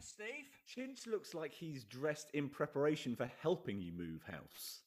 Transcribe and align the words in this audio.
Yes, 0.00 0.14
Steve. 0.14 0.46
Chinch 0.88 1.06
looks 1.06 1.34
like 1.34 1.52
he's 1.52 1.84
dressed 1.84 2.30
in 2.32 2.48
preparation 2.48 3.14
for 3.16 3.30
helping 3.42 3.80
you 3.82 3.92
move 3.92 4.22
house. 4.30 4.80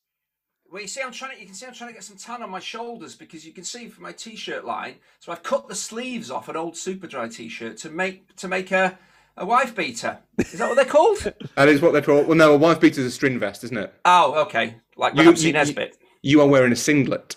Well, 0.71 0.81
you 0.81 0.87
see, 0.87 1.01
I'm 1.03 1.11
trying 1.11 1.35
to. 1.35 1.39
You 1.41 1.45
can 1.45 1.53
see 1.53 1.67
I'm 1.67 1.73
trying 1.73 1.89
to 1.89 1.93
get 1.93 2.03
some 2.03 2.17
tan 2.17 2.41
on 2.41 2.49
my 2.49 2.59
shoulders 2.59 3.15
because 3.15 3.45
you 3.45 3.53
can 3.53 3.63
see 3.63 3.89
from 3.89 4.03
my 4.05 4.11
t-shirt 4.11 4.65
line. 4.65 4.95
So 5.19 5.31
I've 5.31 5.43
cut 5.43 5.67
the 5.67 5.75
sleeves 5.75 6.31
off 6.31 6.49
an 6.49 6.55
old 6.55 6.73
Superdry 6.73 7.31
t-shirt 7.31 7.77
to 7.77 7.89
make 7.91 8.35
to 8.37 8.47
make 8.47 8.71
a 8.71 8.97
a 9.37 9.45
wife 9.45 9.75
beater. 9.75 10.17
Is 10.39 10.53
that 10.53 10.67
what 10.67 10.75
they're 10.75 10.85
called? 10.85 11.31
That 11.55 11.69
is 11.69 11.79
what 11.81 11.93
they're 11.93 12.01
called. 12.01 12.27
Well, 12.27 12.37
no, 12.37 12.53
a 12.53 12.57
wife 12.57 12.79
beater 12.79 13.01
is 13.01 13.07
a 13.07 13.11
string 13.11 13.37
vest, 13.37 13.63
isn't 13.65 13.77
it? 13.77 13.93
oh, 14.05 14.41
okay. 14.45 14.77
Like 14.97 15.15
You- 15.15 15.25
Rab 15.25 15.37
C. 15.37 15.47
you- 15.47 15.53
Nesbitt. 15.53 15.97
You 16.23 16.41
are 16.41 16.47
wearing 16.47 16.71
a 16.71 16.75
singlet. 16.75 17.35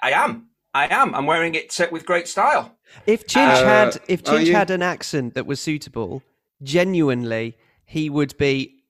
I 0.00 0.12
am. 0.12 0.46
I 0.72 0.86
am. 0.94 1.14
I'm 1.14 1.26
wearing 1.26 1.54
it 1.56 1.78
uh, 1.80 1.88
with 1.90 2.06
great 2.06 2.28
style. 2.28 2.78
If 3.04 3.26
Chinch 3.26 3.62
Uh, 3.62 3.64
had 3.66 3.98
if 4.08 4.20
are 4.28 4.32
Chinch 4.38 4.50
had 4.52 4.70
an 4.70 4.80
accent 4.80 5.34
that 5.34 5.44
was 5.44 5.60
suitable, 5.60 6.22
genuinely 6.62 7.56
he 7.84 8.10
would 8.10 8.36
be 8.38 8.82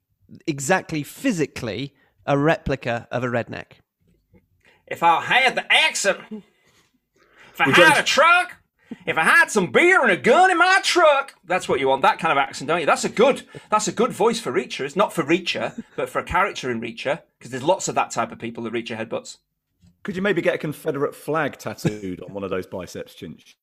exactly 0.46 1.02
physically 1.02 1.94
a 2.26 2.36
replica 2.36 3.08
of 3.10 3.24
a 3.24 3.28
redneck. 3.28 3.80
If 4.86 5.02
I 5.02 5.22
had 5.22 5.54
the 5.54 5.72
accent, 5.72 6.20
if 6.30 7.60
I 7.60 7.66
Would 7.66 7.76
had 7.76 7.88
like 7.90 8.00
a 8.00 8.02
truck, 8.02 8.56
if 9.06 9.18
I 9.18 9.22
had 9.22 9.50
some 9.50 9.70
beer 9.70 10.02
and 10.02 10.10
a 10.10 10.16
gun 10.16 10.50
in 10.50 10.58
my 10.58 10.80
truck, 10.82 11.34
that's 11.44 11.68
what 11.68 11.80
you 11.80 11.88
want. 11.88 12.02
That 12.02 12.18
kind 12.18 12.32
of 12.32 12.38
accent, 12.38 12.68
don't 12.68 12.80
you? 12.80 12.86
That's 12.86 13.04
a 13.04 13.08
good. 13.08 13.42
That's 13.70 13.88
a 13.88 13.92
good 13.92 14.12
voice 14.12 14.40
for 14.40 14.52
Reacher. 14.52 14.84
It's 14.84 14.96
not 14.96 15.12
for 15.12 15.22
Reacher, 15.22 15.82
but 15.96 16.08
for 16.08 16.20
a 16.20 16.24
character 16.24 16.70
in 16.70 16.80
Reacher, 16.80 17.22
because 17.38 17.50
there's 17.50 17.62
lots 17.62 17.88
of 17.88 17.94
that 17.96 18.10
type 18.10 18.32
of 18.32 18.38
people 18.38 18.64
that 18.64 18.72
Reacher 18.72 18.96
headbutts. 18.96 19.38
Could 20.02 20.16
you 20.16 20.22
maybe 20.22 20.40
get 20.40 20.54
a 20.54 20.58
Confederate 20.58 21.14
flag 21.14 21.58
tattooed 21.58 22.22
on 22.22 22.32
one 22.32 22.44
of 22.44 22.50
those 22.50 22.66
biceps, 22.66 23.14
Chinch? 23.14 23.54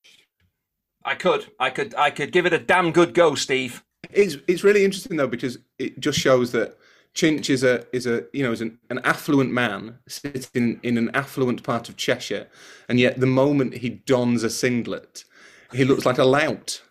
I 1.04 1.14
could, 1.14 1.46
I 1.58 1.70
could, 1.70 1.94
I 1.94 2.10
could 2.10 2.30
give 2.32 2.46
it 2.46 2.52
a 2.52 2.58
damn 2.58 2.92
good 2.92 3.14
go, 3.14 3.34
Steve. 3.34 3.82
It's 4.12 4.36
it's 4.46 4.64
really 4.64 4.84
interesting 4.84 5.16
though 5.16 5.26
because 5.26 5.58
it 5.78 5.98
just 6.00 6.18
shows 6.18 6.52
that 6.52 6.76
Chinch 7.14 7.48
is 7.50 7.64
a 7.64 7.84
is 7.94 8.06
a 8.06 8.24
you 8.32 8.42
know 8.42 8.52
is 8.52 8.60
an, 8.60 8.78
an 8.90 9.00
affluent 9.04 9.50
man 9.52 9.98
sitting 10.06 10.80
in 10.82 10.98
an 10.98 11.10
affluent 11.14 11.62
part 11.62 11.88
of 11.88 11.96
Cheshire, 11.96 12.46
and 12.88 12.98
yet 13.00 13.18
the 13.20 13.26
moment 13.26 13.74
he 13.74 13.88
dons 13.90 14.42
a 14.42 14.50
singlet, 14.50 15.24
he 15.72 15.84
looks 15.84 16.04
like 16.06 16.18
a 16.18 16.24
lout. 16.24 16.82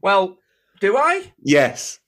Well, 0.00 0.38
do 0.80 0.96
I? 0.96 1.32
Yes, 1.42 1.98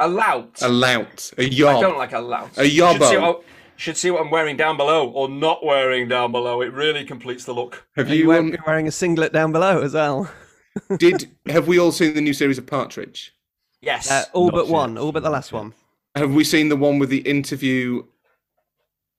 A 0.00 0.08
lout. 0.08 0.62
a 0.62 0.68
lout, 0.68 1.30
a 1.36 1.42
I 1.42 1.46
yob. 1.46 1.76
I 1.76 1.80
don't 1.82 1.98
like 1.98 2.12
a 2.12 2.20
lout. 2.20 2.50
A 2.56 2.64
Should 2.64 2.70
see, 2.72 2.78
yobbo. 2.80 3.20
what, 3.20 3.42
should 3.76 3.96
see 3.98 4.10
what 4.10 4.22
I'm 4.22 4.30
wearing 4.30 4.56
down 4.56 4.78
below 4.78 5.10
or 5.10 5.28
not 5.28 5.62
wearing 5.64 6.08
down 6.08 6.32
below. 6.32 6.62
It 6.62 6.72
really 6.72 7.04
completes 7.04 7.44
the 7.44 7.52
look. 7.52 7.86
Have 7.96 8.08
You 8.08 8.16
you 8.16 8.28
were 8.28 8.38
um, 8.38 8.48
you're 8.48 8.64
wearing 8.66 8.88
a 8.88 8.90
singlet 8.90 9.34
down 9.34 9.52
below 9.52 9.82
as 9.82 9.92
well. 9.92 10.30
Did 10.98 11.30
have 11.46 11.66
we 11.68 11.78
all 11.78 11.92
seen 11.92 12.14
the 12.14 12.20
new 12.20 12.32
series 12.34 12.58
of 12.58 12.66
Partridge? 12.66 13.32
Yes. 13.80 14.10
Uh, 14.10 14.24
all 14.32 14.46
Not 14.46 14.54
but 14.54 14.66
yet. 14.66 14.72
one, 14.72 14.98
all 14.98 15.12
but 15.12 15.22
the 15.22 15.30
last 15.30 15.52
one. 15.52 15.74
Have 16.14 16.32
we 16.34 16.42
seen 16.44 16.68
the 16.68 16.76
one 16.76 16.98
with 16.98 17.10
the 17.10 17.18
interview 17.20 18.02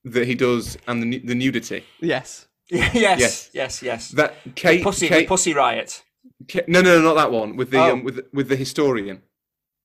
that 0.03 0.27
he 0.27 0.35
does 0.35 0.77
and 0.87 1.01
the 1.03 1.19
the 1.19 1.35
nudity? 1.35 1.83
Yes. 1.99 2.47
yes, 2.69 2.93
yes. 2.93 3.49
yes, 3.53 3.81
yes, 3.81 4.09
That 4.11 4.35
Kate, 4.55 4.83
Pussy, 4.83 5.07
Kate 5.07 5.21
the 5.21 5.27
Pussy 5.27 5.53
Riot. 5.55 6.03
Ka- 6.47 6.59
no, 6.67 6.81
no, 6.81 6.99
no, 6.99 7.01
not 7.01 7.15
that 7.15 7.31
one. 7.31 7.55
With 7.55 7.71
the 7.71 7.79
Oh. 7.79 7.93
um, 7.93 8.03
with 8.03 8.27
with 8.31 8.47
the 8.49 8.55
historian. 8.55 9.23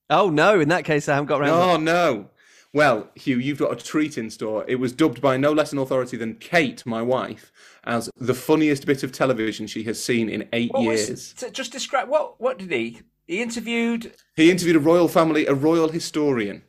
Oh 0.09 0.29
no! 0.29 0.59
In 0.59 0.69
that 0.69 0.85
case, 0.85 1.09
I 1.09 1.15
haven't 1.15 1.27
got 1.27 1.41
around. 1.41 1.57
to 1.57 1.73
Oh 1.73 1.77
no. 1.77 2.29
Well, 2.75 3.09
Hugh, 3.15 3.37
you've 3.39 3.57
got 3.59 3.71
a 3.71 3.81
treat 3.81 4.17
in 4.17 4.29
store. 4.29 4.65
It 4.67 4.75
was 4.75 4.91
dubbed 4.91 5.21
by 5.21 5.37
no 5.37 5.53
less 5.53 5.71
an 5.71 5.79
authority 5.79 6.17
than 6.17 6.35
Kate, 6.35 6.85
my 6.85 7.01
wife, 7.01 7.53
as 7.85 8.09
the 8.17 8.33
funniest 8.33 8.85
bit 8.85 9.01
of 9.01 9.13
television 9.13 9.65
she 9.65 9.83
has 9.85 10.03
seen 10.03 10.27
in 10.27 10.49
eight 10.51 10.71
What 10.73 10.81
years. 10.83 11.31
to- 11.35 11.49
just 11.51 11.71
describe 11.71 12.09
what 12.09 12.39
what 12.41 12.59
did 12.59 12.71
he? 12.71 12.99
He 13.27 13.41
interviewed. 13.41 14.11
He 14.35 14.51
interviewed 14.51 14.75
a 14.75 14.79
royal 14.79 15.07
family, 15.07 15.45
a 15.47 15.53
royal 15.53 15.87
historian. 15.87 16.63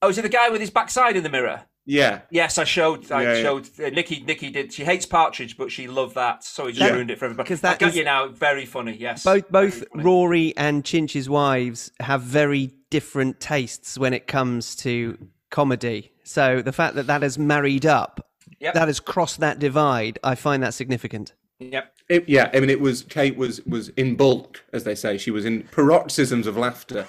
Oh, 0.00 0.08
is 0.08 0.18
it 0.18 0.22
the 0.22 0.28
guy 0.28 0.50
with 0.50 0.60
his 0.60 0.70
backside 0.70 1.16
in 1.16 1.24
the 1.24 1.28
mirror? 1.30 1.64
Yeah. 1.84 2.20
Yes, 2.30 2.56
I 2.56 2.62
showed. 2.62 3.10
I 3.10 3.22
Yeah, 3.24 3.34
yeah. 3.34 3.42
showed. 3.42 3.68
Uh, 3.82 3.88
Nikki. 3.88 4.22
Nikki 4.22 4.50
did. 4.50 4.72
She 4.72 4.84
hates 4.84 5.04
Partridge, 5.04 5.56
but 5.56 5.72
she 5.72 5.88
loved 5.88 6.14
that, 6.14 6.44
so 6.44 6.66
he 6.68 6.72
just 6.74 6.86
Yeah. 6.86 6.94
ruined 6.94 7.10
it 7.10 7.18
for 7.18 7.24
everybody. 7.24 7.46
Because 7.48 7.62
that 7.62 7.80
got 7.80 7.88
is- 7.88 7.96
you 7.96 8.04
now. 8.04 8.28
Very 8.28 8.66
funny. 8.66 8.96
Yes. 8.96 9.24
Both 9.24 9.50
both 9.50 9.82
Rory 9.94 10.54
and 10.56 10.84
Chinch's 10.84 11.28
wives 11.28 11.90
have 11.98 12.22
very 12.22 12.70
different 12.90 13.40
tastes 13.40 13.98
when 13.98 14.14
it 14.14 14.26
comes 14.26 14.74
to 14.76 15.18
comedy. 15.50 16.12
So 16.24 16.62
the 16.62 16.72
fact 16.72 16.94
that 16.96 17.06
that 17.06 17.22
has 17.22 17.38
married 17.38 17.86
up, 17.86 18.24
Yep. 18.60 18.74
that 18.74 18.88
has 18.88 18.98
crossed 18.98 19.40
that 19.40 19.58
divide, 19.58 20.18
I 20.24 20.34
find 20.34 20.62
that 20.62 20.74
significant. 20.74 21.34
Yep. 21.60 21.92
It, 22.08 22.28
yeah, 22.28 22.50
I 22.54 22.60
mean, 22.60 22.70
it 22.70 22.80
was 22.80 23.02
Kate 23.02 23.36
was 23.36 23.60
was 23.66 23.90
in 23.90 24.16
bulk, 24.16 24.64
as 24.72 24.84
they 24.84 24.94
say. 24.94 25.18
She 25.18 25.30
was 25.30 25.44
in 25.44 25.64
paroxysms 25.64 26.46
of 26.46 26.56
laughter. 26.56 27.06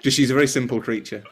Just 0.00 0.16
she's 0.16 0.30
a 0.30 0.34
very 0.34 0.48
simple 0.48 0.80
creature. 0.80 1.22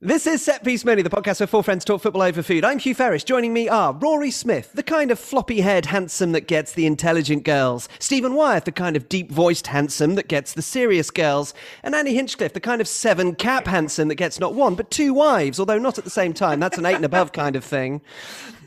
This 0.00 0.28
is 0.28 0.44
Set 0.44 0.62
Piece 0.62 0.84
Menu, 0.84 1.02
the 1.02 1.10
podcast 1.10 1.40
where 1.40 1.48
four 1.48 1.64
friends 1.64 1.84
talk 1.84 2.00
football 2.00 2.22
over 2.22 2.40
food. 2.40 2.64
I'm 2.64 2.78
Hugh 2.78 2.94
Ferris. 2.94 3.24
Joining 3.24 3.52
me 3.52 3.68
are 3.68 3.92
Rory 3.92 4.30
Smith, 4.30 4.72
the 4.72 4.84
kind 4.84 5.10
of 5.10 5.18
floppy 5.18 5.60
haired 5.60 5.86
handsome 5.86 6.30
that 6.30 6.46
gets 6.46 6.72
the 6.72 6.86
intelligent 6.86 7.42
girls, 7.42 7.88
Stephen 7.98 8.34
Wyeth, 8.34 8.64
the 8.64 8.70
kind 8.70 8.94
of 8.94 9.08
deep 9.08 9.28
voiced 9.28 9.66
handsome 9.66 10.14
that 10.14 10.28
gets 10.28 10.52
the 10.52 10.62
serious 10.62 11.10
girls, 11.10 11.52
and 11.82 11.96
Andy 11.96 12.14
Hinchcliffe, 12.14 12.52
the 12.52 12.60
kind 12.60 12.80
of 12.80 12.86
seven 12.86 13.34
cap 13.34 13.66
handsome 13.66 14.06
that 14.06 14.14
gets 14.14 14.38
not 14.38 14.54
one 14.54 14.76
but 14.76 14.88
two 14.88 15.12
wives, 15.12 15.58
although 15.58 15.78
not 15.78 15.98
at 15.98 16.04
the 16.04 16.10
same 16.10 16.32
time. 16.32 16.60
That's 16.60 16.78
an 16.78 16.86
eight 16.86 16.94
and 16.94 17.04
above 17.04 17.32
kind 17.32 17.56
of 17.56 17.64
thing. 17.64 18.00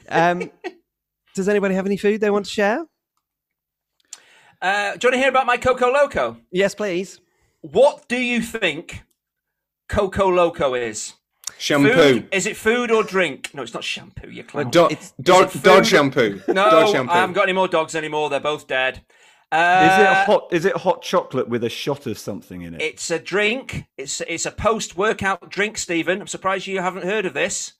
Um, 0.09 0.51
does 1.33 1.47
anybody 1.47 1.75
have 1.75 1.85
any 1.85 1.95
food 1.95 2.19
they 2.19 2.29
want 2.29 2.45
to 2.47 2.51
share? 2.51 2.85
Uh, 4.61 4.97
do 4.97 5.07
you 5.07 5.07
want 5.07 5.13
to 5.13 5.17
hear 5.17 5.29
about 5.29 5.45
my 5.45 5.55
Coco 5.55 5.93
Loco? 5.93 6.41
Yes, 6.51 6.75
please. 6.75 7.21
What 7.61 8.09
do 8.09 8.17
you 8.17 8.41
think 8.41 9.03
Coco 9.87 10.27
Loco 10.27 10.73
is? 10.73 11.13
Shampoo. 11.61 11.94
Food? 11.94 12.27
Is 12.31 12.45
it 12.47 12.57
food 12.57 12.89
or 12.89 13.03
drink? 13.03 13.51
No, 13.53 13.61
it's 13.61 13.73
not 13.73 13.83
shampoo. 13.83 14.29
You 14.31 14.44
clown. 14.44 14.72
Do- 14.72 14.85
It's- 14.85 15.13
dog, 15.22 15.49
is 15.49 15.55
it 15.57 15.63
dog 15.63 15.85
shampoo. 15.85 16.41
no, 16.47 16.53
dog 16.72 16.91
shampoo. 16.91 17.11
I 17.13 17.17
haven't 17.17 17.33
got 17.35 17.44
any 17.44 17.53
more 17.53 17.67
dogs 17.67 17.94
anymore. 17.95 18.29
They're 18.31 18.39
both 18.39 18.66
dead. 18.67 18.97
Is 19.53 19.57
Uh, 19.59 19.97
it 19.99 20.05
a 20.11 20.23
hot? 20.25 20.47
Is 20.51 20.66
it 20.66 20.75
hot 20.77 21.01
chocolate 21.03 21.47
with 21.49 21.63
a 21.63 21.69
shot 21.69 22.07
of 22.07 22.17
something 22.17 22.61
in 22.61 22.73
it? 22.73 22.81
It's 22.81 23.11
a 23.11 23.19
drink. 23.19 23.83
It's 23.97 24.22
it's 24.22 24.45
a 24.45 24.51
post-workout 24.51 25.49
drink, 25.49 25.77
Stephen. 25.77 26.22
I'm 26.22 26.27
surprised 26.27 26.66
you 26.67 26.81
haven't 26.81 27.03
heard 27.03 27.25
of 27.25 27.33
this. 27.33 27.73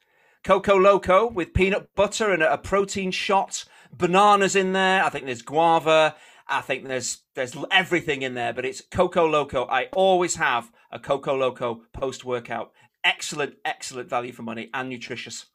Coco 0.44 0.76
Loco 0.76 1.28
with 1.28 1.54
peanut 1.54 1.96
butter 1.96 2.32
and 2.32 2.44
a, 2.44 2.54
a 2.54 2.58
protein 2.58 3.10
shot. 3.12 3.64
Bananas 3.92 4.56
in 4.56 4.74
there. 4.74 5.04
I 5.04 5.10
think 5.10 5.26
there's 5.26 5.42
guava. 5.42 6.16
I 6.48 6.62
think 6.62 6.88
there's 6.88 7.24
there's 7.36 7.56
everything 7.72 8.22
in 8.22 8.34
there. 8.36 8.52
But 8.54 8.66
it's 8.66 8.82
Coco 8.82 9.26
Loco. 9.26 9.66
I 9.68 9.86
always 9.94 10.36
have 10.36 10.72
a 10.92 11.00
Coco 11.00 11.36
Loco 11.36 11.82
post-workout. 11.94 12.72
Excellent, 13.04 13.56
excellent 13.66 14.10
value 14.10 14.32
for 14.32 14.44
money 14.44 14.70
and 14.74 14.90
nutritious. 14.90 15.46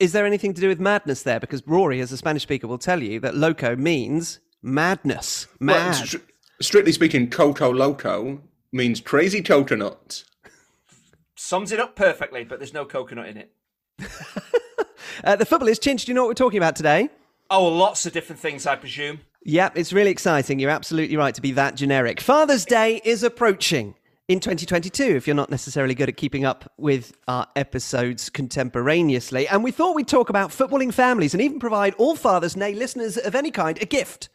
Is 0.00 0.12
there 0.12 0.26
anything 0.26 0.54
to 0.54 0.60
do 0.60 0.68
with 0.68 0.80
madness 0.80 1.22
there? 1.22 1.40
Because 1.40 1.62
Rory, 1.66 2.00
as 2.00 2.12
a 2.12 2.16
Spanish 2.16 2.42
speaker, 2.42 2.66
will 2.66 2.78
tell 2.78 3.02
you 3.02 3.18
that 3.20 3.34
loco 3.34 3.76
means 3.76 4.40
madness. 4.62 5.46
Well, 5.60 5.90
stri- 5.92 6.22
strictly 6.60 6.92
speaking, 6.92 7.30
Coco 7.30 7.72
Loco 7.72 8.42
means 8.72 9.00
crazy 9.00 9.42
coconut. 9.42 10.24
Sums 11.34 11.72
it 11.72 11.80
up 11.80 11.96
perfectly, 11.96 12.44
but 12.44 12.58
there's 12.58 12.74
no 12.74 12.84
coconut 12.84 13.28
in 13.28 13.36
it. 13.38 13.52
Uh, 15.24 15.36
the 15.36 15.46
football 15.46 15.68
is 15.68 15.78
Chinch. 15.78 16.04
Do 16.04 16.10
you 16.10 16.14
know 16.14 16.22
what 16.22 16.28
we're 16.28 16.34
talking 16.34 16.58
about 16.58 16.76
today? 16.76 17.08
Oh, 17.50 17.66
lots 17.66 18.06
of 18.06 18.12
different 18.12 18.40
things, 18.40 18.66
I 18.66 18.76
presume. 18.76 19.20
Yep, 19.44 19.76
it's 19.76 19.92
really 19.92 20.10
exciting. 20.10 20.58
You're 20.58 20.70
absolutely 20.70 21.16
right 21.16 21.34
to 21.34 21.40
be 21.40 21.52
that 21.52 21.76
generic. 21.76 22.20
Father's 22.20 22.64
Day 22.64 23.00
is 23.04 23.22
approaching 23.22 23.94
in 24.28 24.40
2022 24.40 25.04
if 25.04 25.26
you're 25.26 25.36
not 25.36 25.50
necessarily 25.50 25.94
good 25.94 26.08
at 26.08 26.16
keeping 26.16 26.44
up 26.44 26.70
with 26.76 27.16
our 27.28 27.46
episodes 27.54 28.28
contemporaneously. 28.28 29.46
And 29.46 29.62
we 29.62 29.70
thought 29.70 29.94
we'd 29.94 30.08
talk 30.08 30.30
about 30.30 30.50
footballing 30.50 30.92
families 30.92 31.32
and 31.32 31.42
even 31.42 31.60
provide 31.60 31.94
all 31.94 32.16
fathers, 32.16 32.56
nay, 32.56 32.74
listeners 32.74 33.16
of 33.16 33.34
any 33.34 33.50
kind, 33.50 33.80
a 33.80 33.86
gift. 33.86 34.28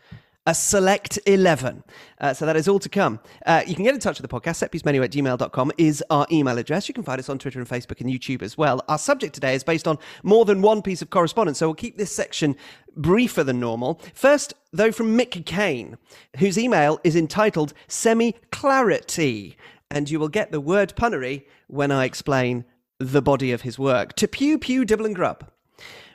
A 0.47 0.55
select 0.55 1.19
11. 1.27 1.83
Uh, 2.19 2.33
so 2.33 2.47
that 2.47 2.55
is 2.55 2.67
all 2.67 2.79
to 2.79 2.89
come. 2.89 3.19
Uh, 3.45 3.61
you 3.67 3.75
can 3.75 3.83
get 3.83 3.93
in 3.93 3.99
touch 3.99 4.19
with 4.19 4.27
the 4.27 4.39
podcast. 4.39 4.67
Setpiecemenu 4.67 5.03
at 5.03 5.11
gmail.com 5.11 5.71
is 5.77 6.03
our 6.09 6.25
email 6.31 6.57
address. 6.57 6.87
You 6.87 6.95
can 6.95 7.03
find 7.03 7.19
us 7.19 7.29
on 7.29 7.37
Twitter 7.37 7.59
and 7.59 7.69
Facebook 7.69 8.01
and 8.01 8.09
YouTube 8.09 8.41
as 8.41 8.57
well. 8.57 8.83
Our 8.87 8.97
subject 8.97 9.35
today 9.35 9.53
is 9.53 9.63
based 9.63 9.87
on 9.87 9.99
more 10.23 10.43
than 10.43 10.63
one 10.63 10.81
piece 10.81 11.03
of 11.03 11.11
correspondence, 11.11 11.59
so 11.59 11.67
we'll 11.67 11.75
keep 11.75 11.95
this 11.95 12.11
section 12.11 12.55
briefer 12.97 13.43
than 13.43 13.59
normal. 13.59 14.01
First, 14.15 14.55
though, 14.73 14.91
from 14.91 15.15
Mick 15.15 15.45
Kane, 15.45 15.99
whose 16.37 16.57
email 16.57 16.99
is 17.03 17.15
entitled 17.15 17.73
Semi 17.87 18.33
Clarity. 18.51 19.57
And 19.91 20.09
you 20.09 20.19
will 20.19 20.29
get 20.29 20.51
the 20.51 20.61
word 20.61 20.95
punnery 20.95 21.45
when 21.67 21.91
I 21.91 22.05
explain 22.05 22.63
the 22.97 23.21
body 23.21 23.51
of 23.51 23.61
his 23.61 23.77
work. 23.77 24.15
To 24.15 24.27
Pugh 24.27 24.57
Pugh 24.57 24.85
Dibble 24.85 25.05
and 25.05 25.15
Grub. 25.15 25.51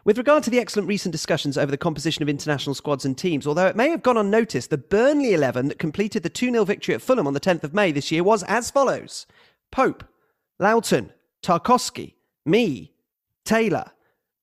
With 0.05 0.19
regard 0.19 0.45
to 0.45 0.51
the 0.51 0.61
excellent 0.61 0.89
recent 0.89 1.13
discussions 1.13 1.59
over 1.59 1.71
the 1.71 1.77
composition 1.77 2.23
of 2.23 2.29
international 2.29 2.75
squads 2.75 3.05
and 3.05 3.19
teams, 3.19 3.47
although 3.47 3.67
it 3.67 3.77
may 3.77 3.91
have 3.91 4.03
gone 4.03 4.17
unnoticed, 4.17 4.71
the 4.71 4.79
Burnley 4.79 5.35
11 5.35 5.69
that 5.69 5.79
completed 5.79 6.23
the 6.23 6.31
2 6.31 6.53
0 6.53 6.65
victory 6.65 6.95
at 6.95 7.03
Fulham 7.03 7.27
on 7.27 7.35
the 7.35 7.41
10th 7.41 7.65
of 7.65 7.75
May 7.75 7.93
this 7.93 8.11
year 8.11 8.23
was 8.23 8.45
as 8.45 8.71
follows 8.71 9.27
Pope, 9.71 10.05
Lowton, 10.59 11.13
Tarkowski, 11.43 12.15
Mee, 12.47 12.93
Taylor, 13.45 13.91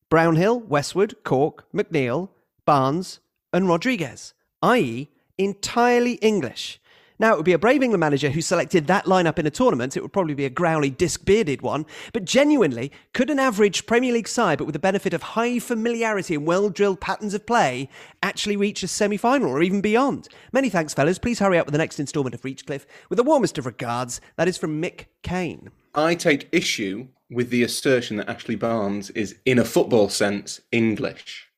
Brownhill, 0.09 0.59
Westwood, 0.59 1.23
Cork, 1.23 1.65
McNeil, 1.73 2.29
Barnes, 2.65 3.19
and 3.51 3.67
Rodriguez, 3.67 4.33
i.e., 4.61 5.09
entirely 5.37 6.13
English. 6.15 6.79
Now, 7.19 7.33
it 7.33 7.37
would 7.37 7.45
be 7.45 7.53
a 7.53 7.59
brave 7.59 7.83
England 7.83 7.99
manager 7.99 8.29
who 8.29 8.41
selected 8.41 8.87
that 8.87 9.05
lineup 9.05 9.39
in 9.39 9.45
a 9.45 9.51
tournament. 9.51 9.95
It 9.95 10.01
would 10.01 10.13
probably 10.13 10.33
be 10.33 10.45
a 10.45 10.49
growly, 10.49 10.89
disc 10.89 11.25
bearded 11.25 11.61
one. 11.61 11.85
But 12.11 12.25
genuinely, 12.25 12.91
could 13.13 13.29
an 13.29 13.39
average 13.39 13.85
Premier 13.85 14.13
League 14.13 14.27
side, 14.27 14.57
but 14.57 14.65
with 14.65 14.73
the 14.73 14.79
benefit 14.79 15.13
of 15.13 15.21
high 15.21 15.59
familiarity 15.59 16.35
and 16.35 16.45
well 16.45 16.69
drilled 16.69 16.99
patterns 16.99 17.33
of 17.33 17.45
play, 17.45 17.89
actually 18.21 18.57
reach 18.57 18.83
a 18.83 18.87
semi 18.87 19.17
final 19.17 19.49
or 19.49 19.61
even 19.61 19.81
beyond? 19.81 20.27
Many 20.51 20.69
thanks, 20.69 20.93
fellas. 20.93 21.19
Please 21.19 21.39
hurry 21.39 21.57
up 21.57 21.65
with 21.65 21.73
the 21.73 21.77
next 21.77 21.99
instalment 21.99 22.35
of 22.35 22.41
Reachcliffe. 22.41 22.85
With 23.09 23.17
the 23.17 23.23
warmest 23.23 23.57
of 23.57 23.65
regards, 23.65 24.19
that 24.35 24.47
is 24.47 24.57
from 24.57 24.81
Mick 24.81 25.05
Kane. 25.21 25.69
I 25.95 26.15
take 26.15 26.49
issue 26.51 27.07
with 27.29 27.49
the 27.49 27.63
assertion 27.63 28.17
that 28.17 28.29
Ashley 28.29 28.55
Barnes 28.55 29.09
is, 29.11 29.35
in 29.45 29.59
a 29.59 29.65
football 29.65 30.09
sense, 30.09 30.61
English. 30.71 31.49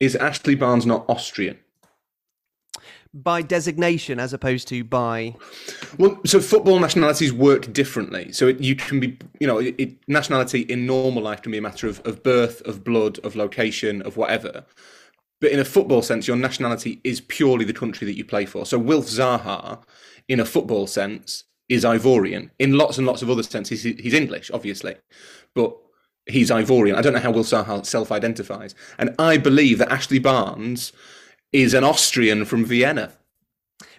Is 0.00 0.16
Ashley 0.16 0.54
Barnes 0.54 0.84
not 0.84 1.04
Austrian? 1.08 1.58
By 3.14 3.42
designation 3.42 4.18
as 4.18 4.32
opposed 4.32 4.68
to 4.68 4.84
by. 4.84 5.34
Well, 5.98 6.18
so 6.24 6.40
football 6.40 6.80
nationalities 6.80 7.32
work 7.32 7.70
differently. 7.72 8.32
So 8.32 8.48
it, 8.48 8.60
you 8.60 8.74
can 8.74 9.00
be, 9.00 9.18
you 9.38 9.46
know, 9.46 9.58
it, 9.58 9.74
it, 9.76 10.08
nationality 10.08 10.60
in 10.62 10.86
normal 10.86 11.22
life 11.22 11.42
can 11.42 11.52
be 11.52 11.58
a 11.58 11.62
matter 11.62 11.86
of, 11.86 12.00
of 12.06 12.22
birth, 12.22 12.62
of 12.62 12.84
blood, 12.84 13.18
of 13.18 13.36
location, 13.36 14.00
of 14.02 14.16
whatever. 14.16 14.64
But 15.42 15.50
in 15.50 15.58
a 15.58 15.64
football 15.64 16.02
sense, 16.02 16.28
your 16.28 16.36
nationality 16.36 17.00
is 17.02 17.20
purely 17.20 17.64
the 17.64 17.72
country 17.72 18.06
that 18.06 18.16
you 18.16 18.24
play 18.24 18.46
for. 18.46 18.64
So 18.64 18.78
Wilf 18.78 19.06
Zaha, 19.06 19.82
in 20.28 20.38
a 20.38 20.44
football 20.44 20.86
sense, 20.86 21.44
is 21.68 21.84
Ivorian. 21.84 22.50
In 22.58 22.78
lots 22.78 22.96
and 22.96 23.06
lots 23.06 23.22
of 23.22 23.28
other 23.28 23.42
senses, 23.42 23.82
he's, 23.82 24.14
English, 24.14 24.50
obviously. 24.52 24.94
But 25.54 25.76
he's 26.26 26.50
Ivorian. 26.50 26.94
I 26.94 27.02
don't 27.02 27.12
know 27.12 27.18
how 27.18 27.32
Wilf 27.32 27.48
Zaha 27.48 27.84
self 27.84 28.12
identifies. 28.12 28.74
And 28.98 29.14
I 29.18 29.36
believe 29.36 29.78
that 29.78 29.90
Ashley 29.90 30.20
Barnes 30.20 30.92
is 31.52 31.74
an 31.74 31.84
Austrian 31.84 32.44
from 32.44 32.64
Vienna. 32.64 33.12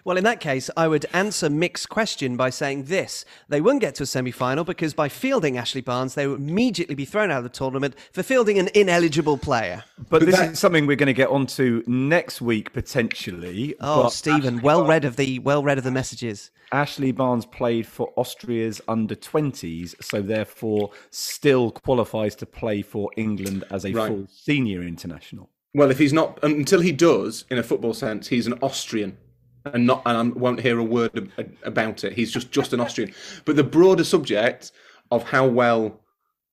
Well, 0.04 0.18
in 0.18 0.24
that 0.24 0.40
case, 0.40 0.68
I 0.76 0.86
would 0.86 1.06
answer 1.14 1.48
Mick's 1.48 1.86
question 1.86 2.36
by 2.36 2.50
saying 2.50 2.84
this. 2.84 3.24
They 3.48 3.62
wouldn't 3.62 3.80
get 3.80 3.94
to 3.96 4.02
a 4.02 4.06
semi 4.06 4.30
final 4.32 4.62
because 4.62 4.92
by 4.92 5.08
fielding 5.08 5.56
Ashley 5.56 5.80
Barnes, 5.80 6.14
they 6.14 6.26
would 6.26 6.40
immediately 6.40 6.94
be 6.94 7.06
thrown 7.06 7.30
out 7.30 7.38
of 7.38 7.44
the 7.44 7.48
tournament 7.48 7.94
for 8.12 8.22
fielding 8.22 8.58
an 8.58 8.68
ineligible 8.74 9.38
player. 9.38 9.84
But, 9.96 10.20
But 10.20 10.26
this 10.26 10.36
that- 10.36 10.52
is 10.52 10.58
something 10.58 10.86
we're 10.86 10.96
going 10.96 11.06
to 11.06 11.14
get 11.14 11.30
onto 11.30 11.82
next 11.86 12.42
week 12.42 12.72
potentially. 12.74 13.74
Oh, 13.80 14.04
But 14.04 14.10
Stephen, 14.10 14.60
well 14.60 14.86
read 14.86 15.06
of 15.06 15.16
the 15.16 15.38
well 15.38 15.62
read 15.62 15.78
of 15.78 15.84
the 15.84 15.90
messages. 15.90 16.50
Ashley 16.72 17.12
Barnes 17.12 17.46
played 17.46 17.86
for 17.86 18.12
Austria's 18.16 18.82
under 18.88 19.14
20s, 19.14 19.94
so 20.02 20.20
therefore 20.20 20.90
still 21.10 21.70
qualifies 21.70 22.34
to 22.36 22.46
play 22.46 22.82
for 22.82 23.10
England 23.16 23.64
as 23.70 23.86
a 23.86 23.92
Right. 23.92 24.08
full 24.08 24.26
senior 24.30 24.82
international. 24.82 25.48
Well, 25.74 25.90
if 25.90 25.98
he's 25.98 26.12
not, 26.12 26.38
until 26.42 26.80
he 26.80 26.92
does, 26.92 27.44
in 27.50 27.58
a 27.58 27.62
football 27.62 27.94
sense, 27.94 28.28
he's 28.28 28.46
an 28.46 28.58
Austrian. 28.62 29.18
And 29.64 29.86
not, 29.86 30.02
and 30.06 30.16
I 30.16 30.38
won't 30.38 30.60
hear 30.60 30.78
a 30.78 30.84
word 30.84 31.32
about 31.64 32.04
it. 32.04 32.12
He's 32.12 32.30
just 32.30 32.50
just 32.52 32.74
an 32.74 32.80
Austrian. 32.80 33.14
But 33.46 33.56
the 33.56 33.64
broader 33.64 34.04
subject 34.04 34.72
of 35.10 35.22
how 35.24 35.46
well 35.46 36.00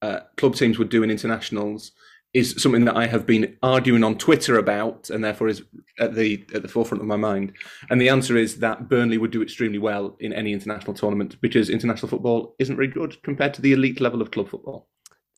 uh, 0.01 0.21
club 0.37 0.55
teams 0.55 0.79
would 0.79 0.87
do 0.87 1.03
in 1.03 1.11
internationals 1.11 1.91
is 2.33 2.55
something 2.57 2.85
that 2.85 2.95
I 2.95 3.07
have 3.07 3.25
been 3.25 3.57
arguing 3.61 4.05
on 4.05 4.17
Twitter 4.17 4.57
about, 4.57 5.09
and 5.09 5.21
therefore 5.21 5.49
is 5.49 5.63
at 5.99 6.15
the 6.15 6.45
at 6.53 6.61
the 6.61 6.69
forefront 6.69 7.01
of 7.01 7.07
my 7.07 7.17
mind. 7.17 7.51
And 7.89 7.99
the 7.99 8.07
answer 8.07 8.37
is 8.37 8.59
that 8.59 8.87
Burnley 8.87 9.17
would 9.17 9.31
do 9.31 9.43
extremely 9.43 9.79
well 9.79 10.15
in 10.21 10.31
any 10.31 10.53
international 10.53 10.93
tournament 10.93 11.35
because 11.41 11.69
international 11.69 12.07
football 12.07 12.55
isn't 12.59 12.77
very 12.77 12.87
good 12.87 13.21
compared 13.23 13.53
to 13.55 13.61
the 13.61 13.73
elite 13.73 13.99
level 13.99 14.21
of 14.21 14.31
club 14.31 14.47
football. 14.47 14.87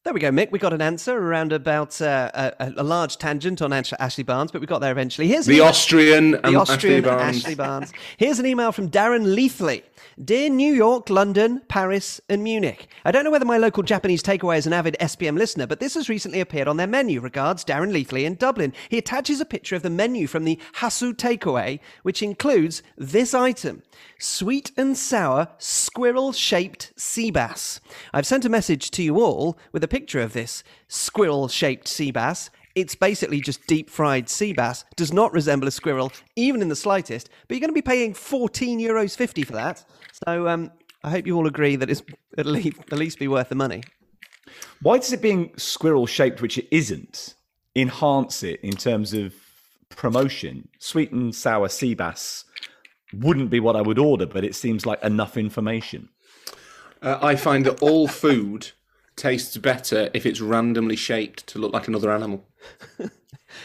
There 0.03 0.13
we 0.13 0.19
go, 0.19 0.31
Mick. 0.31 0.51
We 0.51 0.59
got 0.59 0.73
an 0.73 0.81
answer 0.81 1.17
around 1.17 1.53
about 1.53 2.01
uh, 2.01 2.51
a, 2.59 2.73
a 2.75 2.83
large 2.83 3.17
tangent 3.17 3.61
on 3.61 3.71
Ashley 3.71 4.25
Barnes, 4.25 4.51
but 4.51 4.59
we 4.59 4.67
got 4.67 4.79
there 4.79 4.91
eventually. 4.91 5.29
Here's 5.29 5.45
The 5.45 5.61
Austrian 5.61 6.31
the 6.31 6.47
and 6.47 6.57
Austrian 6.57 7.05
Ashley 7.05 7.09
Barnes. 7.09 7.37
Ashley 7.37 7.55
Barnes. 7.55 7.93
Here's 8.17 8.37
an 8.37 8.45
email 8.45 8.73
from 8.73 8.89
Darren 8.89 9.33
Leithley. 9.33 9.81
Dear 10.21 10.49
New 10.49 10.73
York, 10.73 11.09
London, 11.09 11.61
Paris, 11.69 12.19
and 12.27 12.43
Munich. 12.43 12.87
I 13.05 13.11
don't 13.11 13.23
know 13.23 13.31
whether 13.31 13.45
my 13.45 13.57
local 13.57 13.81
Japanese 13.81 14.21
takeaway 14.21 14.57
is 14.57 14.67
an 14.67 14.73
avid 14.73 14.97
SPM 14.99 15.37
listener, 15.37 15.65
but 15.67 15.79
this 15.79 15.93
has 15.93 16.09
recently 16.09 16.41
appeared 16.41 16.67
on 16.67 16.75
their 16.75 16.85
menu. 16.85 17.21
Regards, 17.21 17.63
Darren 17.63 17.93
Leithley 17.93 18.25
in 18.25 18.35
Dublin. 18.35 18.73
He 18.89 18.97
attaches 18.97 19.39
a 19.39 19.45
picture 19.45 19.77
of 19.77 19.83
the 19.83 19.89
menu 19.89 20.27
from 20.27 20.43
the 20.43 20.59
Hasu 20.79 21.13
takeaway, 21.13 21.79
which 22.03 22.21
includes 22.21 22.83
this 22.97 23.33
item 23.33 23.81
sweet 24.19 24.71
and 24.77 24.97
sour 24.97 25.47
squirrel 25.57 26.31
shaped 26.31 26.93
sea 26.95 27.31
bass. 27.31 27.79
I've 28.13 28.25
sent 28.25 28.45
a 28.45 28.49
message 28.49 28.91
to 28.91 29.03
you 29.03 29.19
all 29.19 29.57
with 29.71 29.83
a 29.83 29.87
picture 29.93 30.21
of 30.21 30.33
this 30.33 30.63
squirrel 30.87 31.47
shaped 31.47 31.87
sea 31.87 32.09
bass. 32.09 32.49
It's 32.73 32.95
basically 32.95 33.39
just 33.39 33.67
deep 33.67 33.91
fried 33.91 34.27
sea 34.27 34.51
bass. 34.51 34.85
Does 34.95 35.13
not 35.13 35.31
resemble 35.31 35.67
a 35.67 35.71
squirrel, 35.71 36.11
even 36.35 36.63
in 36.63 36.69
the 36.69 36.75
slightest. 36.75 37.29
But 37.47 37.53
you're 37.53 37.61
going 37.61 37.69
to 37.69 37.73
be 37.75 37.83
paying 37.83 38.15
14 38.15 38.79
euros 38.79 39.15
50 39.15 39.43
for 39.43 39.53
that. 39.53 39.85
So 40.25 40.47
um, 40.47 40.71
I 41.03 41.11
hope 41.11 41.27
you 41.27 41.37
all 41.37 41.45
agree 41.45 41.75
that 41.75 41.91
it's 41.91 42.01
at 42.39 42.47
least, 42.47 42.79
at 42.91 42.97
least 42.97 43.19
be 43.19 43.27
worth 43.27 43.49
the 43.49 43.55
money. 43.55 43.83
Why 44.81 44.97
does 44.97 45.13
it 45.13 45.21
being 45.21 45.51
squirrel 45.57 46.07
shaped, 46.07 46.41
which 46.41 46.57
it 46.57 46.67
isn't, 46.71 47.35
enhance 47.75 48.41
it 48.41 48.61
in 48.61 48.75
terms 48.75 49.13
of 49.13 49.35
promotion? 49.89 50.69
Sweet 50.79 51.11
and 51.11 51.35
sour 51.35 51.69
sea 51.69 51.93
bass 51.93 52.45
wouldn't 53.13 53.51
be 53.51 53.59
what 53.59 53.75
I 53.75 53.81
would 53.81 53.99
order, 53.99 54.25
but 54.25 54.43
it 54.43 54.55
seems 54.55 54.87
like 54.87 55.03
enough 55.03 55.37
information. 55.37 56.09
Uh, 56.99 57.19
I 57.21 57.35
find 57.35 57.63
that 57.67 57.83
all 57.83 58.07
food 58.07 58.71
tastes 59.15 59.57
better 59.57 60.09
if 60.13 60.25
it's 60.25 60.41
randomly 60.41 60.95
shaped 60.95 61.47
to 61.47 61.59
look 61.59 61.73
like 61.73 61.87
another 61.87 62.11
animal. 62.11 62.45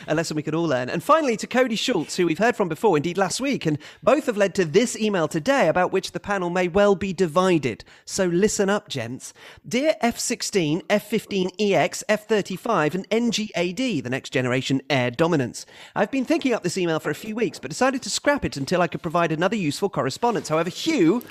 A 0.06 0.14
lesson 0.14 0.36
we 0.36 0.42
could 0.42 0.54
all 0.54 0.66
learn. 0.66 0.88
And 0.90 1.02
finally, 1.02 1.36
to 1.38 1.46
Cody 1.46 1.76
Schultz, 1.76 2.16
who 2.16 2.26
we've 2.26 2.38
heard 2.38 2.56
from 2.56 2.68
before, 2.68 2.96
indeed 2.96 3.18
last 3.18 3.40
week, 3.40 3.66
and 3.66 3.78
both 4.02 4.26
have 4.26 4.36
led 4.36 4.54
to 4.56 4.64
this 4.64 4.96
email 4.96 5.28
today 5.28 5.68
about 5.68 5.92
which 5.92 6.12
the 6.12 6.20
panel 6.20 6.50
may 6.50 6.68
well 6.68 6.94
be 6.94 7.12
divided. 7.12 7.84
So 8.04 8.26
listen 8.26 8.68
up, 8.68 8.88
gents. 8.88 9.32
Dear 9.66 9.94
F16, 10.02 10.82
F15EX, 10.86 12.02
F35, 12.08 12.94
and 12.94 13.08
NGAD, 13.10 14.02
the 14.02 14.10
next 14.10 14.30
generation 14.30 14.82
air 14.90 15.10
dominance. 15.10 15.66
I've 15.94 16.10
been 16.10 16.24
thinking 16.24 16.52
up 16.52 16.62
this 16.62 16.78
email 16.78 17.00
for 17.00 17.10
a 17.10 17.14
few 17.14 17.34
weeks, 17.34 17.58
but 17.58 17.70
decided 17.70 18.02
to 18.02 18.10
scrap 18.10 18.44
it 18.44 18.56
until 18.56 18.82
I 18.82 18.88
could 18.88 19.02
provide 19.02 19.32
another 19.32 19.56
useful 19.56 19.88
correspondence. 19.88 20.48
However, 20.48 20.70
Hugh 20.70 21.22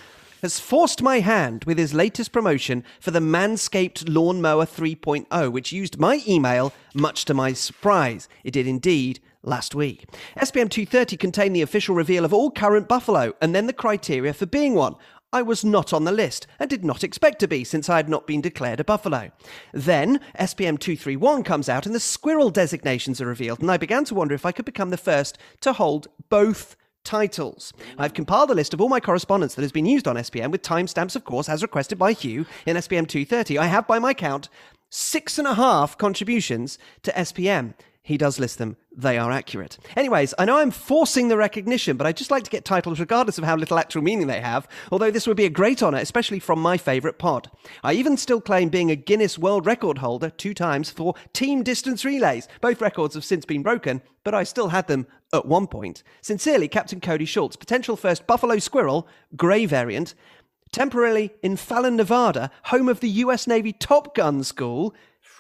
has 0.42 0.60
forced 0.60 1.02
my 1.02 1.20
hand 1.20 1.64
with 1.66 1.78
his 1.78 1.94
latest 1.94 2.32
promotion 2.32 2.84
for 3.00 3.12
the 3.12 3.20
Manscaped 3.20 4.08
Lawnmower 4.08 4.66
3.0, 4.66 5.52
which 5.52 5.72
used 5.72 6.00
my 6.00 6.22
email, 6.28 6.74
much 6.94 7.26
to 7.26 7.34
my 7.34 7.54
surprise. 7.54 8.28
It 8.44 8.52
did 8.52 8.68
indeed 8.68 9.20
last 9.44 9.74
week. 9.74 10.06
SPM 10.38 10.70
230 10.70 11.18
contained 11.18 11.56
the 11.56 11.62
official 11.62 11.96
reveal 11.96 12.26
of 12.26 12.34
all 12.34 12.52
current 12.52 12.88
Buffalo 12.88 13.34
and 13.42 13.56
then 13.56 13.68
the 13.68 13.74
criteria 13.74 14.34
for 14.34 14.46
being 14.46 14.76
one. 14.76 14.96
I 15.34 15.42
was 15.42 15.66
not 15.66 15.92
on 15.92 16.06
the 16.06 16.12
list 16.12 16.48
and 16.58 16.70
did 16.70 16.86
not 16.86 17.04
expect 17.04 17.40
to 17.40 17.48
be 17.48 17.64
since 17.66 17.90
I 17.90 17.98
had 17.98 18.08
not 18.08 18.26
been 18.26 18.40
declared 18.40 18.80
a 18.80 18.86
Buffalo. 18.86 19.32
Then 19.74 20.20
SPM 20.40 20.80
231 20.80 21.44
comes 21.44 21.68
out 21.68 21.86
and 21.86 21.94
the 21.94 22.00
squirrel 22.00 22.50
designations 22.50 23.20
are 23.20 23.28
revealed, 23.28 23.60
and 23.60 23.70
I 23.70 23.78
began 23.78 24.06
to 24.06 24.16
wonder 24.16 24.34
if 24.34 24.46
I 24.46 24.54
could 24.54 24.66
become 24.66 24.90
the 24.90 24.98
first 24.98 25.38
to 25.62 25.74
hold 25.74 26.08
both 26.30 26.78
titles. 27.08 27.72
I've 27.98 28.14
compiled 28.14 28.52
a 28.52 28.54
list 28.54 28.74
of 28.74 28.82
all 28.82 28.90
my 28.90 29.00
correspondence 29.00 29.56
that 29.56 29.62
has 29.62 29.72
been 29.72 29.86
used 29.86 30.10
on 30.10 30.18
SPM 30.18 30.52
with 30.52 30.62
timestamps, 30.62 31.16
of 31.16 31.24
course, 31.24 31.48
as 31.48 31.62
requested 31.62 31.98
by 31.98 32.12
Hugh 32.12 32.46
in 32.66 32.76
SPM 32.76 33.08
230. 33.08 33.58
I 33.58 33.68
have, 33.68 33.88
by 33.88 33.98
my 33.98 34.14
count, 34.14 34.50
six 34.90 35.40
and 35.40 35.48
a 35.48 35.54
half 35.54 35.98
contributions 35.98 36.78
to 37.04 37.12
SPM. 37.14 37.74
He 38.04 38.18
does 38.18 38.40
list 38.40 38.58
them. 38.58 38.78
They 38.96 39.18
are 39.18 39.32
accurate. 39.32 39.78
Anyways, 39.98 40.34
I 40.40 40.46
know 40.46 40.60
I'm 40.60 40.72
forcing 40.72 41.28
the 41.28 41.36
recognition, 41.36 41.98
but 41.98 42.08
I'd 42.08 42.16
just 42.16 42.32
like 42.32 42.44
to 42.44 42.50
get 42.50 42.64
titles 42.64 43.02
regardless 43.02 43.38
of 43.38 43.44
how 43.44 43.58
little 43.58 43.78
actual 43.78 44.02
meaning 44.02 44.28
they 44.28 44.40
have, 44.40 44.66
although 44.94 45.12
this 45.12 45.28
would 45.28 45.36
be 45.36 45.46
a 45.46 45.50
great 45.50 45.84
honour, 45.84 45.98
especially 45.98 46.40
from 46.40 46.62
my 46.62 46.78
favourite 46.78 47.18
pod. 47.18 47.52
I 47.84 47.94
even 47.94 48.16
still 48.16 48.40
claim 48.40 48.70
being 48.70 48.92
a 48.92 48.96
Guinness 48.96 49.38
World 49.38 49.66
Record 49.66 49.98
holder 49.98 50.30
two 50.30 50.54
times 50.54 50.90
for 50.90 51.16
team 51.34 51.64
distance 51.64 52.06
relays. 52.06 52.48
Both 52.62 52.80
records 52.80 53.16
have 53.16 53.26
since 53.26 53.44
been 53.44 53.62
broken, 53.62 54.02
but 54.24 54.34
I 54.34 54.44
still 54.44 54.70
had 54.70 54.88
them 54.88 55.06
at 55.34 55.46
one 55.46 55.68
point. 55.68 56.04
Sincerely, 56.22 56.68
Captain 56.68 57.00
Cody 57.00 57.26
Schultz, 57.26 57.56
potential 57.56 57.96
first 57.96 58.28
Buffalo 58.28 58.60
Squirrel, 58.60 59.08
grey 59.36 59.66
variant, 59.66 60.16
temporarily 60.72 61.32
in 61.42 61.56
Fallon, 61.56 61.96
Nevada, 61.96 62.52
home 62.64 62.90
of 62.90 63.00
the 63.00 63.10
US 63.10 63.48
Navy 63.48 63.74
Top 63.74 64.16
Gun 64.16 64.44
School. 64.44 64.94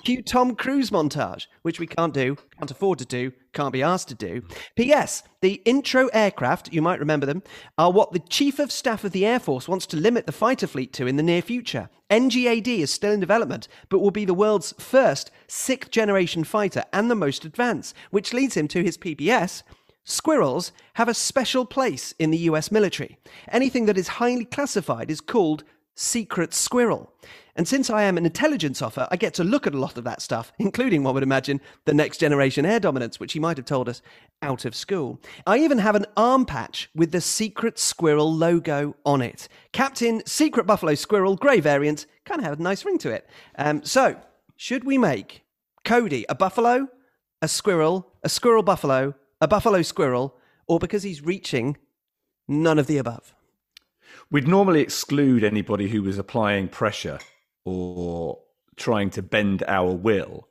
Cue 0.04 0.22
Tom 0.22 0.56
Cruise 0.56 0.92
montage, 0.92 1.48
which 1.64 1.80
we 1.80 1.88
can't 1.88 2.14
do, 2.14 2.38
can't 2.58 2.70
afford 2.70 3.00
to 3.00 3.06
do, 3.06 3.32
can't 3.54 3.74
be 3.74 3.82
asked 3.82 4.08
to 4.10 4.16
do. 4.16 4.44
P.S. 4.76 5.24
The 5.42 5.62
intro 5.66 6.08
aircraft, 6.14 6.72
you 6.72 6.84
might 6.84 7.00
remember 7.00 7.26
them, 7.26 7.42
are 7.78 7.92
what 7.92 8.12
the 8.12 8.20
Chief 8.20 8.60
of 8.60 8.72
Staff 8.72 9.04
of 9.04 9.12
the 9.12 9.26
Air 9.26 9.40
Force 9.40 9.68
wants 9.68 9.88
to 9.88 9.98
limit 9.98 10.28
the 10.28 10.32
fighter 10.32 10.68
fleet 10.68 10.94
to 10.94 11.08
in 11.08 11.16
the 11.16 11.24
near 11.24 11.42
future. 11.42 11.90
NGAD 12.12 12.68
is 12.68 12.92
still 12.92 13.12
in 13.12 13.20
development, 13.20 13.68
but 13.90 14.00
will 14.00 14.12
be 14.12 14.24
the 14.24 14.36
world's 14.36 14.74
first 14.78 15.32
sixth 15.48 15.90
generation 15.90 16.44
fighter 16.44 16.84
and 16.94 17.10
the 17.10 17.16
most 17.16 17.44
advanced, 17.44 17.96
which 18.12 18.34
leads 18.34 18.56
him 18.56 18.68
to 18.70 18.84
his 18.84 18.98
PBS. 18.98 19.64
Squirrels 20.10 20.72
have 20.94 21.10
a 21.10 21.14
special 21.14 21.66
place 21.66 22.14
in 22.18 22.32
the 22.32 22.38
US 22.50 22.72
military. 22.72 23.18
Anything 23.50 23.88
that 23.88 23.98
is 23.98 24.08
highly 24.08 24.46
classified 24.46 25.12
is 25.12 25.20
called 25.20 25.66
secret 25.96 26.54
squirrel. 26.54 27.12
And 27.58 27.68
since 27.68 27.90
I 27.90 28.04
am 28.04 28.18
an 28.18 28.26
intelligence 28.26 28.82
officer, 28.82 29.10
I 29.12 29.18
get 29.18 29.34
to 29.34 29.44
look 29.44 29.68
at 29.68 29.74
a 29.74 29.80
lot 29.80 29.98
of 29.98 30.06
that 30.06 30.22
stuff, 30.22 30.54
including, 30.60 31.04
one 31.04 31.14
would 31.14 31.24
imagine, 31.24 31.60
the 31.84 31.94
next 31.94 32.20
generation 32.20 32.66
air 32.66 32.80
dominance, 32.80 33.20
which 33.20 33.34
he 33.34 33.40
might 33.42 33.58
have 33.58 33.66
told 33.66 33.90
us 33.90 34.02
out 34.42 34.64
of 34.64 34.76
school. 34.76 35.20
I 35.46 35.58
even 35.58 35.80
have 35.80 35.96
an 35.96 36.06
arm 36.16 36.46
patch 36.46 36.90
with 36.96 37.12
the 37.12 37.20
Secret 37.20 37.78
Squirrel 37.78 38.34
logo 38.34 38.96
on 39.06 39.22
it. 39.22 39.50
Captain 39.74 40.26
Secret 40.26 40.66
Buffalo 40.66 40.96
Squirrel, 40.96 41.36
grey 41.36 41.60
variant, 41.60 42.06
kind 42.24 42.40
of 42.40 42.46
have 42.46 42.62
a 42.62 42.64
nice 42.64 42.86
ring 42.86 42.98
to 43.00 43.12
it. 43.12 43.30
Um, 43.58 43.84
so, 43.84 44.16
should 44.56 44.86
we 44.86 44.98
make 44.98 45.44
Cody 45.84 46.26
a 46.30 46.36
buffalo, 46.36 46.88
a 47.42 47.50
squirrel, 47.50 48.14
a 48.24 48.30
squirrel 48.30 48.64
buffalo, 48.64 49.14
a 49.42 49.48
buffalo 49.48 49.82
squirrel, 49.82 50.36
or 50.68 50.80
because 50.80 51.04
he's 51.04 51.22
reaching, 51.22 51.78
none 52.48 52.80
of 52.80 52.88
the 52.88 52.98
above? 52.98 53.34
We'd 54.30 54.48
normally 54.48 54.82
exclude 54.82 55.44
anybody 55.44 55.90
who 55.90 56.04
was 56.04 56.18
applying 56.18 56.68
pressure 56.68 57.20
or 57.66 58.40
trying 58.76 59.10
to 59.12 59.22
bend 59.22 59.64
our 59.68 59.92
will. 59.92 60.48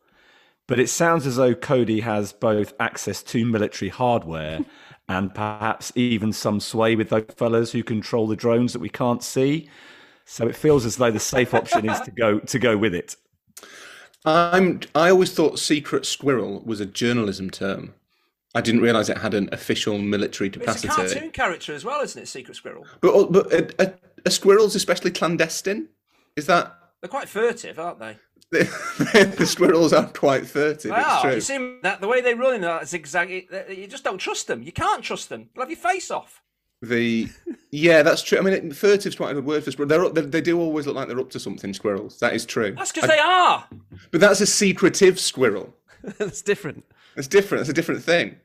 But 0.67 0.81
it 0.81 0.89
sounds 0.89 1.27
as 1.27 1.37
though 1.37 1.55
Cody 1.55 2.01
has 2.01 2.33
both 2.33 2.75
access 2.81 3.23
to 3.25 3.45
military 3.45 3.89
hardware 3.89 4.61
and 5.09 5.35
perhaps 5.35 5.93
even 5.95 6.33
some 6.33 6.59
sway 6.61 6.97
with 6.97 7.11
those 7.11 7.27
fellas 7.37 7.73
who 7.73 7.83
control 7.83 8.27
the 8.27 8.37
drones 8.37 8.73
that 8.73 8.81
we 8.81 8.89
can't 8.89 9.23
see. 9.23 9.69
So 10.25 10.49
it 10.49 10.57
feels 10.57 10.85
as 10.85 10.97
though 10.97 11.13
the 11.13 11.21
safe 11.21 11.55
option 11.55 11.89
is 11.89 12.01
to 12.01 12.11
go 12.11 12.41
to 12.41 12.59
go 12.59 12.77
with 12.77 12.95
it. 12.95 13.15
I'm. 14.25 14.81
I 14.93 15.11
always 15.11 15.33
thought 15.33 15.61
secret 15.61 16.05
squirrel 16.05 16.63
was 16.65 16.81
a 16.81 16.87
journalism 16.87 17.49
term. 17.49 17.95
I 18.57 18.63
didn't 18.63 18.81
realise 18.81 19.11
it 19.11 19.19
had 19.19 19.35
an 19.35 19.51
official 19.53 19.99
military 19.99 20.49
capacity. 20.49 20.89
It's 20.89 20.97
a 20.97 21.01
cartoon 21.15 21.31
character 21.31 21.75
as 21.75 21.85
well, 21.85 22.01
isn't 22.01 22.23
it? 22.23 22.27
Secret 22.27 22.57
Squirrel. 22.57 22.87
But 23.03 23.15
uh, 23.15 23.25
but 23.27 23.53
a, 23.53 23.83
a, 23.87 23.95
a 24.25 24.31
squirrel's 24.31 24.75
especially 24.75 25.11
clandestine. 25.11 25.89
Is 26.37 26.47
that 26.47 26.75
They're 27.03 27.11
quite 27.11 27.29
furtive, 27.29 27.79
aren't 27.79 27.99
they? 27.99 28.17
the 28.51 29.45
squirrels 29.47 29.93
are 29.93 30.07
quite 30.07 30.47
furtive? 30.47 30.91
They 30.91 30.97
it's 30.97 31.07
are. 31.07 31.23
true. 31.23 31.35
You 31.35 31.41
see 31.43 31.79
that 31.83 32.01
the 32.01 32.09
way 32.09 32.23
they 32.23 32.33
run 32.33 32.55
in 32.55 32.61
that 32.63 32.89
zigzag, 32.89 33.29
you 33.69 33.87
just 33.89 34.05
don't 34.05 34.19
trust 34.19 34.47
them. 34.47 34.63
You 34.63 34.73
can't 34.73 35.05
trust 35.05 35.29
them. 35.29 35.51
They'll 35.55 35.65
have 35.65 35.71
your 35.71 35.79
face 35.79 36.11
off. 36.11 36.43
The 36.81 37.29
yeah, 37.71 38.03
that's 38.03 38.23
true. 38.23 38.39
I 38.39 38.41
mean, 38.41 38.55
it, 38.55 38.65
furtive's 38.71 39.17
quite 39.17 39.33
a 39.33 39.35
good 39.35 39.45
word 39.45 39.65
for 39.65 39.71
squirrels. 39.71 40.15
They 40.15 40.23
they 40.23 40.41
do 40.41 40.59
always 40.59 40.87
look 40.87 40.97
like 40.97 41.09
they're 41.09 41.21
up 41.21 41.31
to 41.31 41.41
something. 41.41 41.75
Squirrels. 41.75 42.21
That 42.21 42.33
is 42.33 42.47
true. 42.47 42.75
That's 42.75 42.93
because 42.93 43.11
they 43.11 43.19
are. 43.19 43.67
But 44.13 44.23
that's 44.23 44.41
a 44.41 44.47
secretive 44.47 45.21
squirrel. 45.21 45.75
That's 46.19 46.41
different. 46.41 46.85
It's 47.17 47.27
different. 47.27 47.63
It's 47.63 47.71
a 47.71 47.73
different 47.73 48.03
thing. 48.03 48.37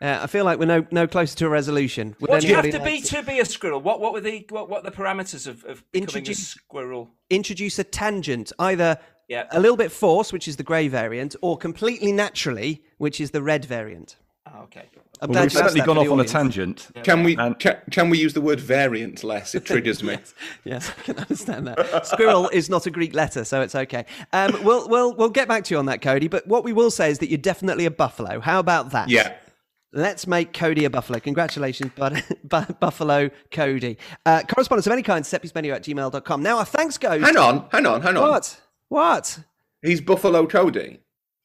Uh, 0.00 0.20
I 0.22 0.26
feel 0.28 0.44
like 0.44 0.58
we're 0.60 0.66
no, 0.66 0.86
no 0.92 1.06
closer 1.08 1.36
to 1.38 1.46
a 1.46 1.48
resolution. 1.48 2.14
Would 2.20 2.30
What 2.30 2.40
do 2.42 2.46
you 2.48 2.54
have 2.54 2.70
to 2.70 2.78
like 2.78 2.84
be 2.84 3.00
to 3.00 3.22
be 3.22 3.40
a 3.40 3.44
squirrel? 3.44 3.80
What 3.80 4.00
what 4.00 4.12
were 4.12 4.20
the 4.20 4.46
what 4.50 4.68
what 4.70 4.84
the 4.84 4.90
parameters 4.92 5.46
of, 5.48 5.64
of 5.64 5.82
becoming 5.90 6.04
Introduce- 6.08 6.38
a 6.38 6.58
squirrel? 6.58 7.10
introduce 7.30 7.78
a 7.80 7.84
tangent, 7.84 8.52
either 8.60 8.98
Yeah. 9.28 9.46
a 9.50 9.58
little 9.60 9.76
bit 9.76 9.90
forced, 9.90 10.32
which 10.32 10.46
is 10.46 10.56
the 10.56 10.62
grey 10.62 10.86
variant, 10.88 11.34
or 11.42 11.56
completely 11.58 12.12
naturally, 12.12 12.82
which 12.98 13.20
is 13.20 13.32
the 13.32 13.42
red 13.42 13.64
variant. 13.64 14.16
Oh, 14.46 14.60
okay. 14.62 14.84
I'm 15.20 15.30
Well, 15.30 15.42
we've 15.42 15.52
certainly 15.52 15.80
gone 15.80 15.98
off 15.98 16.04
the 16.04 16.10
on 16.12 16.18
a 16.20 16.22
audience. 16.22 16.32
tangent. 16.32 16.88
Can 17.02 17.24
we 17.24 17.36
And- 17.36 17.58
can, 17.58 17.76
can 17.90 18.08
we 18.08 18.18
use 18.18 18.34
the 18.34 18.40
word 18.40 18.60
variant 18.60 19.24
less? 19.24 19.52
It 19.56 19.64
triggers 19.64 20.00
me. 20.04 20.16
Yes, 20.64 20.90
I 20.96 21.02
can 21.02 21.18
understand 21.18 21.66
that. 21.66 22.06
Squirrel 22.06 22.48
is 22.50 22.70
not 22.70 22.86
a 22.86 22.90
Greek 22.90 23.14
letter, 23.14 23.44
so 23.44 23.60
it's 23.62 23.74
okay. 23.74 24.06
Um, 24.32 24.56
we'll, 24.62 24.88
we'll, 24.88 25.12
we'll 25.16 25.28
get 25.28 25.48
back 25.48 25.64
to 25.64 25.74
you 25.74 25.78
on 25.80 25.86
that, 25.86 26.02
Cody. 26.02 26.28
But 26.28 26.46
what 26.46 26.62
we 26.62 26.72
will 26.72 26.92
say 26.92 27.10
is 27.10 27.18
that 27.18 27.28
you're 27.30 27.36
definitely 27.36 27.84
a 27.84 27.90
buffalo. 27.90 28.38
How 28.38 28.60
about 28.60 28.90
that? 28.92 29.08
Yeah. 29.08 29.34
Let's 29.92 30.26
make 30.26 30.52
Cody 30.52 30.84
a 30.84 30.90
buffalo. 30.90 31.18
Congratulations, 31.18 31.90
bud- 31.96 32.22
Bu- 32.44 32.72
Buffalo 32.78 33.30
Cody. 33.50 33.96
Uh, 34.26 34.42
correspondence 34.42 34.86
of 34.86 34.92
any 34.92 35.02
kind, 35.02 35.24
setpiecemenu 35.24 35.74
at 35.74 35.82
gmail.com. 35.82 36.42
Now, 36.42 36.58
our 36.58 36.64
thanks 36.66 36.98
goes. 36.98 37.22
Hang 37.22 37.36
on, 37.38 37.66
hang 37.72 37.86
on, 37.86 38.02
hang 38.02 38.16
on. 38.16 38.28
What? 38.28 38.60
What? 38.88 39.38
He's 39.82 40.00
Buffalo 40.00 40.46
Cody. 40.46 41.00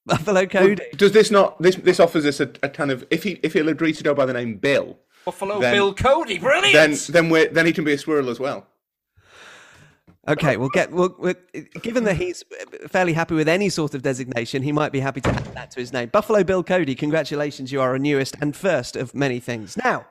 Buffalo 0.06 0.46
Cody. 0.46 0.84
Does 0.98 1.14
this 1.14 1.32
not 1.32 1.62
this 1.62 1.76
this 1.78 2.00
offers 2.02 2.26
us 2.26 2.42
a, 2.42 2.52
a 2.62 2.68
kind 2.70 2.92
of 2.92 3.08
if 3.10 3.24
he 3.24 3.40
if 3.44 3.54
he'll 3.54 3.70
agree 3.70 3.94
to 3.94 4.04
go 4.04 4.14
by 4.14 4.26
the 4.26 4.34
name 4.34 4.58
Bill, 4.58 5.00
Buffalo 5.24 5.62
Then- 5.62 5.74
Bill 5.74 5.94
Cody, 5.94 6.40
brilliant. 6.40 6.74
then 6.74 6.98
then 7.10 7.30
we 7.30 7.48
then 7.48 7.66
he 7.66 7.72
can 7.72 7.86
be 7.86 7.94
a 7.94 7.98
squirrel 7.98 8.30
as 8.30 8.40
well. 8.40 8.68
Okay, 10.26 10.56
we'll 10.56 10.70
get. 10.70 10.90
We'll, 10.92 11.14
we'll, 11.20 11.34
given 11.82 12.06
that 12.06 12.16
he's 12.16 12.44
fairly 12.88 13.12
happy 13.12 13.36
with 13.36 13.50
any 13.50 13.68
sort 13.68 13.94
of 13.94 14.04
designation, 14.04 14.64
he 14.64 14.72
might 14.72 14.94
be 14.94 15.02
happy 15.02 15.20
to 15.20 15.30
add 15.30 15.46
that 15.54 15.72
to 15.72 15.82
his 15.82 15.92
name. 15.92 16.08
Buffalo 16.10 16.46
Bill 16.46 16.64
Cody, 16.64 16.96
congratulations, 16.96 17.74
you 17.74 17.82
are 17.82 17.90
our 17.90 18.00
newest 18.00 18.38
and 18.40 18.56
first 18.56 18.96
of 18.96 19.14
many 19.14 19.42
things. 19.42 19.76
Now, 19.76 20.06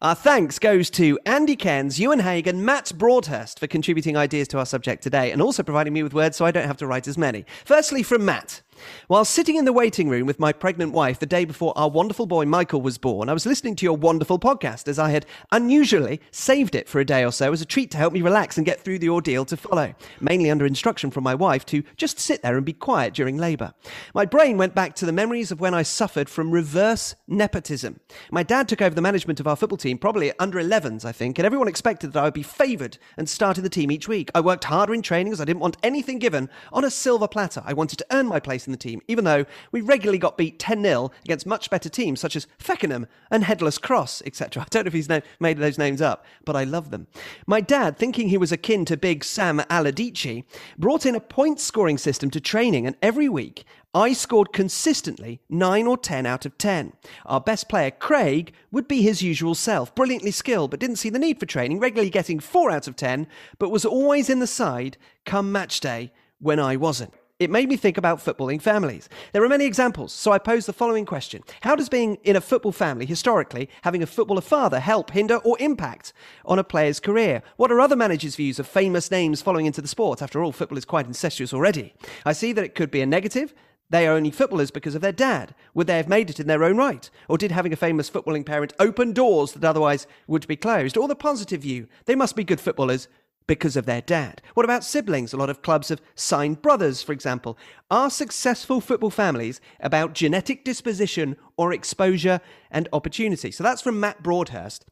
our 0.00 0.14
thanks 0.14 0.58
goes 0.58 0.88
to 0.90 1.18
Andy 1.26 1.54
Cairns, 1.54 2.00
Ewan 2.00 2.20
Haig, 2.20 2.46
and 2.46 2.64
Matt 2.64 2.92
Broadhurst 2.96 3.58
for 3.58 3.66
contributing 3.66 4.16
ideas 4.16 4.48
to 4.48 4.58
our 4.58 4.66
subject 4.66 5.02
today, 5.02 5.32
and 5.32 5.42
also 5.42 5.62
providing 5.62 5.92
me 5.92 6.02
with 6.02 6.14
words 6.14 6.38
so 6.38 6.46
I 6.46 6.50
don't 6.50 6.66
have 6.66 6.78
to 6.78 6.86
write 6.86 7.06
as 7.06 7.18
many. 7.18 7.44
Firstly, 7.66 8.02
from 8.02 8.24
Matt. 8.24 8.62
While 9.06 9.24
sitting 9.24 9.56
in 9.56 9.64
the 9.64 9.72
waiting 9.72 10.08
room 10.08 10.26
with 10.26 10.38
my 10.38 10.52
pregnant 10.52 10.92
wife 10.92 11.18
the 11.18 11.26
day 11.26 11.44
before 11.44 11.72
our 11.76 11.88
wonderful 11.88 12.26
boy 12.26 12.44
Michael 12.44 12.80
was 12.80 12.98
born, 12.98 13.28
I 13.28 13.32
was 13.32 13.46
listening 13.46 13.76
to 13.76 13.86
your 13.86 13.96
wonderful 13.96 14.38
podcast 14.38 14.88
as 14.88 14.98
I 14.98 15.10
had 15.10 15.26
unusually 15.52 16.20
saved 16.30 16.74
it 16.74 16.88
for 16.88 17.00
a 17.00 17.04
day 17.04 17.24
or 17.24 17.32
so 17.32 17.52
as 17.52 17.60
a 17.60 17.66
treat 17.66 17.90
to 17.92 17.96
help 17.96 18.12
me 18.12 18.22
relax 18.22 18.56
and 18.56 18.66
get 18.66 18.80
through 18.80 18.98
the 18.98 19.08
ordeal 19.08 19.44
to 19.46 19.56
follow, 19.56 19.94
mainly 20.20 20.50
under 20.50 20.66
instruction 20.66 21.10
from 21.10 21.24
my 21.24 21.34
wife 21.34 21.66
to 21.66 21.82
just 21.96 22.18
sit 22.18 22.42
there 22.42 22.56
and 22.56 22.66
be 22.66 22.72
quiet 22.72 23.14
during 23.14 23.36
labour. 23.36 23.74
My 24.14 24.24
brain 24.24 24.58
went 24.58 24.74
back 24.74 24.94
to 24.96 25.06
the 25.06 25.12
memories 25.12 25.50
of 25.50 25.60
when 25.60 25.74
I 25.74 25.82
suffered 25.82 26.28
from 26.28 26.50
reverse 26.50 27.14
nepotism. 27.26 28.00
My 28.30 28.42
dad 28.42 28.68
took 28.68 28.82
over 28.82 28.94
the 28.94 29.02
management 29.02 29.40
of 29.40 29.46
our 29.46 29.56
football 29.56 29.78
team, 29.78 29.98
probably 29.98 30.32
under 30.38 30.58
11s, 30.58 31.04
I 31.04 31.12
think, 31.12 31.38
and 31.38 31.46
everyone 31.46 31.68
expected 31.68 32.12
that 32.12 32.20
I 32.20 32.24
would 32.24 32.34
be 32.34 32.42
favoured 32.42 32.98
and 33.16 33.28
started 33.28 33.62
the 33.62 33.68
team 33.68 33.90
each 33.90 34.08
week. 34.08 34.30
I 34.34 34.40
worked 34.40 34.64
harder 34.64 34.94
in 34.94 35.02
training 35.02 35.32
as 35.32 35.40
I 35.40 35.44
didn't 35.44 35.60
want 35.60 35.76
anything 35.82 36.18
given 36.18 36.48
on 36.72 36.84
a 36.84 36.90
silver 36.90 37.26
platter. 37.26 37.62
I 37.64 37.72
wanted 37.72 37.98
to 37.98 38.06
earn 38.10 38.26
my 38.26 38.40
place 38.40 38.67
in 38.68 38.72
the 38.72 38.78
team, 38.78 39.00
even 39.08 39.24
though 39.24 39.46
we 39.72 39.80
regularly 39.80 40.18
got 40.18 40.38
beat 40.38 40.58
10 40.58 40.82
0 40.82 41.10
against 41.24 41.46
much 41.46 41.70
better 41.70 41.88
teams 41.88 42.20
such 42.20 42.36
as 42.36 42.46
Feckenham 42.58 43.06
and 43.30 43.44
Headless 43.44 43.78
Cross, 43.78 44.22
etc. 44.24 44.62
I 44.62 44.66
don't 44.70 44.84
know 44.84 44.88
if 44.88 44.92
he's 44.92 45.08
na- 45.08 45.20
made 45.40 45.58
those 45.58 45.78
names 45.78 46.00
up, 46.00 46.24
but 46.44 46.54
I 46.54 46.64
love 46.64 46.90
them. 46.90 47.08
My 47.46 47.60
dad, 47.60 47.96
thinking 47.96 48.28
he 48.28 48.38
was 48.38 48.52
akin 48.52 48.84
to 48.84 48.96
big 48.96 49.24
Sam 49.24 49.62
Allardyce, 49.68 50.44
brought 50.78 51.06
in 51.06 51.14
a 51.14 51.20
point 51.20 51.58
scoring 51.58 51.98
system 51.98 52.30
to 52.30 52.40
training, 52.40 52.86
and 52.86 52.96
every 53.02 53.28
week 53.28 53.64
I 53.94 54.12
scored 54.12 54.52
consistently 54.52 55.40
9 55.48 55.86
or 55.86 55.96
10 55.96 56.26
out 56.26 56.44
of 56.44 56.58
10. 56.58 56.92
Our 57.24 57.40
best 57.40 57.68
player, 57.68 57.90
Craig, 57.90 58.52
would 58.70 58.86
be 58.86 59.00
his 59.00 59.22
usual 59.22 59.54
self, 59.54 59.94
brilliantly 59.94 60.30
skilled, 60.30 60.70
but 60.70 60.78
didn't 60.78 60.96
see 60.96 61.08
the 61.08 61.18
need 61.18 61.40
for 61.40 61.46
training, 61.46 61.80
regularly 61.80 62.10
getting 62.10 62.38
4 62.38 62.70
out 62.70 62.86
of 62.86 62.96
10, 62.96 63.26
but 63.58 63.70
was 63.70 63.86
always 63.86 64.28
in 64.28 64.40
the 64.40 64.46
side 64.46 64.98
come 65.24 65.50
match 65.50 65.80
day 65.80 66.12
when 66.38 66.60
I 66.60 66.76
wasn't. 66.76 67.14
It 67.38 67.50
made 67.50 67.68
me 67.68 67.76
think 67.76 67.96
about 67.96 68.18
footballing 68.18 68.60
families. 68.60 69.08
There 69.32 69.44
are 69.44 69.48
many 69.48 69.64
examples, 69.64 70.12
so 70.12 70.32
I 70.32 70.38
pose 70.38 70.66
the 70.66 70.72
following 70.72 71.06
question 71.06 71.44
How 71.60 71.76
does 71.76 71.88
being 71.88 72.16
in 72.24 72.34
a 72.34 72.40
football 72.40 72.72
family, 72.72 73.06
historically, 73.06 73.68
having 73.82 74.02
a 74.02 74.06
footballer 74.06 74.40
father, 74.40 74.80
help, 74.80 75.12
hinder, 75.12 75.36
or 75.36 75.56
impact 75.60 76.12
on 76.44 76.58
a 76.58 76.64
player's 76.64 76.98
career? 76.98 77.44
What 77.56 77.70
are 77.70 77.80
other 77.80 77.94
managers' 77.94 78.34
views 78.34 78.58
of 78.58 78.66
famous 78.66 79.12
names 79.12 79.40
following 79.40 79.66
into 79.66 79.80
the 79.80 79.86
sport? 79.86 80.20
After 80.20 80.42
all, 80.42 80.50
football 80.50 80.78
is 80.78 80.84
quite 80.84 81.06
incestuous 81.06 81.54
already. 81.54 81.94
I 82.26 82.32
see 82.32 82.52
that 82.54 82.64
it 82.64 82.74
could 82.74 82.90
be 82.90 83.02
a 83.02 83.06
negative. 83.06 83.54
They 83.88 84.08
are 84.08 84.14
only 84.14 84.32
footballers 84.32 84.72
because 84.72 84.96
of 84.96 85.00
their 85.00 85.12
dad. 85.12 85.54
Would 85.74 85.86
they 85.86 85.96
have 85.96 86.08
made 86.08 86.30
it 86.30 86.40
in 86.40 86.48
their 86.48 86.64
own 86.64 86.76
right? 86.76 87.08
Or 87.28 87.38
did 87.38 87.52
having 87.52 87.72
a 87.72 87.76
famous 87.76 88.10
footballing 88.10 88.46
parent 88.46 88.72
open 88.80 89.12
doors 89.12 89.52
that 89.52 89.64
otherwise 89.64 90.08
would 90.26 90.48
be 90.48 90.56
closed? 90.56 90.96
Or 90.96 91.06
the 91.06 91.14
positive 91.14 91.62
view, 91.62 91.86
they 92.06 92.16
must 92.16 92.34
be 92.34 92.42
good 92.42 92.60
footballers 92.60 93.06
because 93.48 93.76
of 93.76 93.86
their 93.86 94.00
dad? 94.00 94.40
What 94.54 94.62
about 94.62 94.84
siblings? 94.84 95.32
A 95.32 95.36
lot 95.36 95.50
of 95.50 95.62
clubs 95.62 95.88
have 95.88 96.00
signed 96.14 96.62
brothers, 96.62 97.02
for 97.02 97.10
example. 97.12 97.58
Are 97.90 98.10
successful 98.10 98.80
football 98.80 99.10
families 99.10 99.60
about 99.80 100.12
genetic 100.12 100.64
disposition 100.64 101.36
or 101.56 101.72
exposure 101.72 102.40
and 102.70 102.88
opportunity? 102.92 103.50
So 103.50 103.64
that's 103.64 103.82
from 103.82 103.98
Matt 103.98 104.22
Broadhurst. 104.22 104.84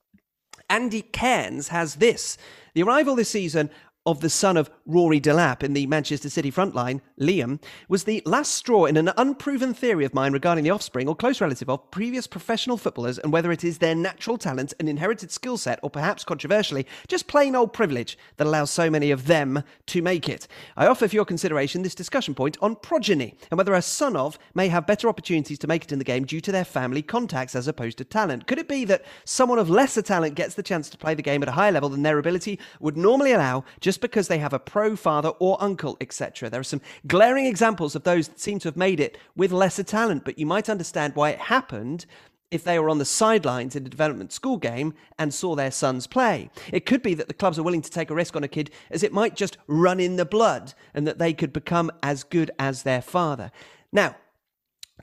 Andy 0.69 1.03
Cairns 1.03 1.69
has 1.69 1.97
this. 1.97 2.37
The 2.75 2.83
arrival 2.83 3.15
this 3.15 3.31
season 3.31 3.71
of 4.07 4.21
the 4.21 4.31
son 4.31 4.57
of 4.57 4.71
Rory 4.87 5.21
Delap 5.21 5.65
in 5.65 5.73
the 5.73 5.87
Manchester 5.89 6.31
City 6.31 6.51
front 6.51 6.77
line, 6.77 7.03
Liam, 7.21 7.61
was 7.89 8.05
the 8.05 8.23
last 8.25 8.55
straw 8.55 8.85
in 8.85 8.97
an 8.97 9.11
unproven 9.17 9.75
theory 9.75 10.05
of 10.05 10.15
mine 10.15 10.33
regarding 10.33 10.63
the 10.63 10.71
offspring 10.71 11.09
or 11.09 11.17
close 11.17 11.41
relative 11.41 11.69
of 11.69 11.91
previous 11.91 12.29
professional 12.29 12.77
footballers 12.77 13.19
and 13.19 13.33
whether 13.33 13.51
it 13.51 13.65
is 13.65 13.79
their 13.79 13.97
natural 13.97 14.39
talent 14.39 14.73
and 14.79 14.89
inherited 14.89 15.33
skill 15.33 15.57
set, 15.57 15.81
or 15.83 15.91
perhaps 15.91 16.25
controversially, 16.25 16.87
just 17.09 17.27
plain 17.27 17.57
old 17.57 17.73
privilege 17.73 18.17
that 18.37 18.47
allows 18.47 18.71
so 18.71 18.89
many 18.89 19.11
of 19.11 19.27
them 19.27 19.63
to 19.87 20.01
make 20.01 20.29
it. 20.29 20.47
I 20.77 20.87
offer 20.87 21.09
for 21.09 21.15
your 21.17 21.25
consideration 21.25 21.83
this 21.83 21.95
discussion 21.95 22.35
point 22.35 22.57
on 22.63 22.77
progeny 22.77 23.35
and 23.51 23.59
whether 23.59 23.75
a 23.75 23.83
son 23.83 24.15
of 24.15 24.39
may 24.55 24.69
have 24.69 24.87
better 24.87 25.09
opportunities 25.09 25.59
to 25.59 25.67
make 25.67 25.83
it 25.83 25.93
in 25.93 25.99
the 25.99 26.05
game 26.05 26.25
due 26.25 26.41
to 26.43 26.53
their 26.53 26.65
family 26.65 27.03
contacts 27.03 27.57
as 27.57 27.67
opposed 27.67 27.99
to 27.99 28.05
talent. 28.05 28.47
Could 28.47 28.59
it 28.59 28.69
be 28.69 28.85
that 28.85 29.05
someone 29.25 29.59
of 29.59 29.69
lesser 29.69 30.03
talent 30.03 30.37
gets 30.37 30.55
the 30.55 30.63
chance 30.63 30.89
to 30.91 30.97
play 30.97 31.15
the 31.15 31.23
game 31.23 31.43
at 31.43 31.49
a 31.49 31.53
higher 31.53 31.73
level 31.73 31.89
than 31.89 32.03
their 32.03 32.19
ability 32.19 32.61
would 32.79 32.97
normally 32.97 33.33
allow 33.33 33.65
just 33.81 33.96
because 33.99 34.29
they 34.29 34.39
have 34.39 34.53
a 34.53 34.59
pro 34.59 34.97
father 34.97 35.31
or 35.39 35.57
uncle, 35.61 35.97
etc. 36.01 36.49
There 36.51 36.61
are 36.61 36.65
some 36.65 36.81
glaring 37.07 37.47
examples 37.47 37.95
of 37.95 38.05
those 38.05 38.29
that 38.29 38.41
seem 38.41 38.59
to 38.61 38.69
have 38.69 38.77
made 38.77 39.01
it 39.01 39.19
with 39.35 39.53
lesser 39.53 39.83
talent, 39.83 40.25
but 40.25 40.39
you 40.39 40.47
might 40.47 40.69
understand 40.69 41.15
why 41.15 41.31
it 41.31 41.39
happened 41.39 42.07
if 42.51 42.63
they 42.63 42.79
were 42.79 42.89
on 42.89 42.99
the 42.99 43.05
sidelines 43.05 43.75
in 43.75 43.85
a 43.85 43.91
development 43.91 44.33
school 44.33 44.57
game 44.57 44.95
and 45.19 45.35
saw 45.35 45.55
their 45.55 45.71
sons 45.71 46.07
play. 46.07 46.49
It 46.73 46.87
could 46.87 47.03
be 47.03 47.15
that 47.15 47.29
the 47.29 47.35
clubs 47.35 47.59
are 47.59 47.63
willing 47.63 47.83
to 47.83 47.91
take 47.91 48.11
a 48.11 48.15
risk 48.15 48.37
on 48.37 48.45
a 48.45 48.49
kid 48.49 48.71
as 48.91 49.03
it 49.03 49.13
might 49.13 49.35
just 49.35 49.59
run 49.67 49.99
in 49.99 50.17
the 50.17 50.25
blood 50.25 50.75
and 50.95 51.07
that 51.07 51.19
they 51.19 51.33
could 51.33 51.53
become 51.53 51.91
as 52.03 52.23
good 52.23 52.51
as 52.59 52.83
their 52.83 53.03
father. 53.03 53.51
Now, 53.93 54.17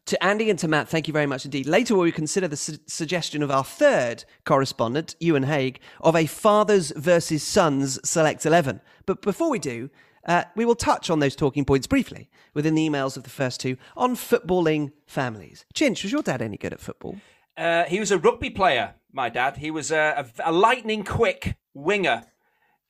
to 0.06 0.24
Andy 0.24 0.50
and 0.50 0.60
to 0.60 0.68
Matt, 0.68 0.90
thank 0.90 1.08
you 1.08 1.14
very 1.14 1.26
much 1.26 1.46
indeed. 1.46 1.66
Later, 1.66 1.96
we'll 1.96 2.12
consider 2.12 2.48
the 2.48 2.58
su- 2.58 2.78
suggestion 2.88 3.42
of 3.42 3.50
our 3.50 3.64
third 3.64 4.26
correspondent, 4.46 5.16
Ewan 5.20 5.44
Haig, 5.44 5.80
of 6.02 6.16
a 6.16 6.26
fathers 6.26 6.92
versus 6.96 7.44
sons 7.44 8.00
select 8.08 8.46
11. 8.46 8.82
But 9.06 9.22
before 9.22 9.50
we 9.50 9.60
do, 9.60 9.90
uh, 10.28 10.44
we 10.56 10.66
will 10.66 10.76
touch 10.76 11.10
on 11.10 11.20
those 11.20 11.36
talking 11.36 11.66
points 11.66 11.88
briefly 11.88 12.30
within 12.54 12.76
the 12.76 12.88
emails 12.88 13.18
of 13.18 13.24
the 13.24 13.30
first 13.30 13.60
two 13.60 13.78
on 13.96 14.16
footballing 14.16 14.92
families. 15.06 15.66
Chinch, 15.74 16.04
was 16.04 16.12
your 16.12 16.22
dad 16.22 16.42
any 16.42 16.58
good 16.58 16.74
at 16.74 16.80
football? 16.80 17.18
Uh, 17.58 17.84
he 17.86 18.00
was 18.00 18.12
a 18.12 18.18
rugby 18.18 18.50
player, 18.50 18.96
my 19.12 19.30
dad. 19.30 19.58
He 19.58 19.72
was 19.72 19.92
a, 19.92 20.28
a, 20.38 20.50
a 20.50 20.52
lightning 20.52 21.04
quick 21.04 21.56
winger, 21.74 22.24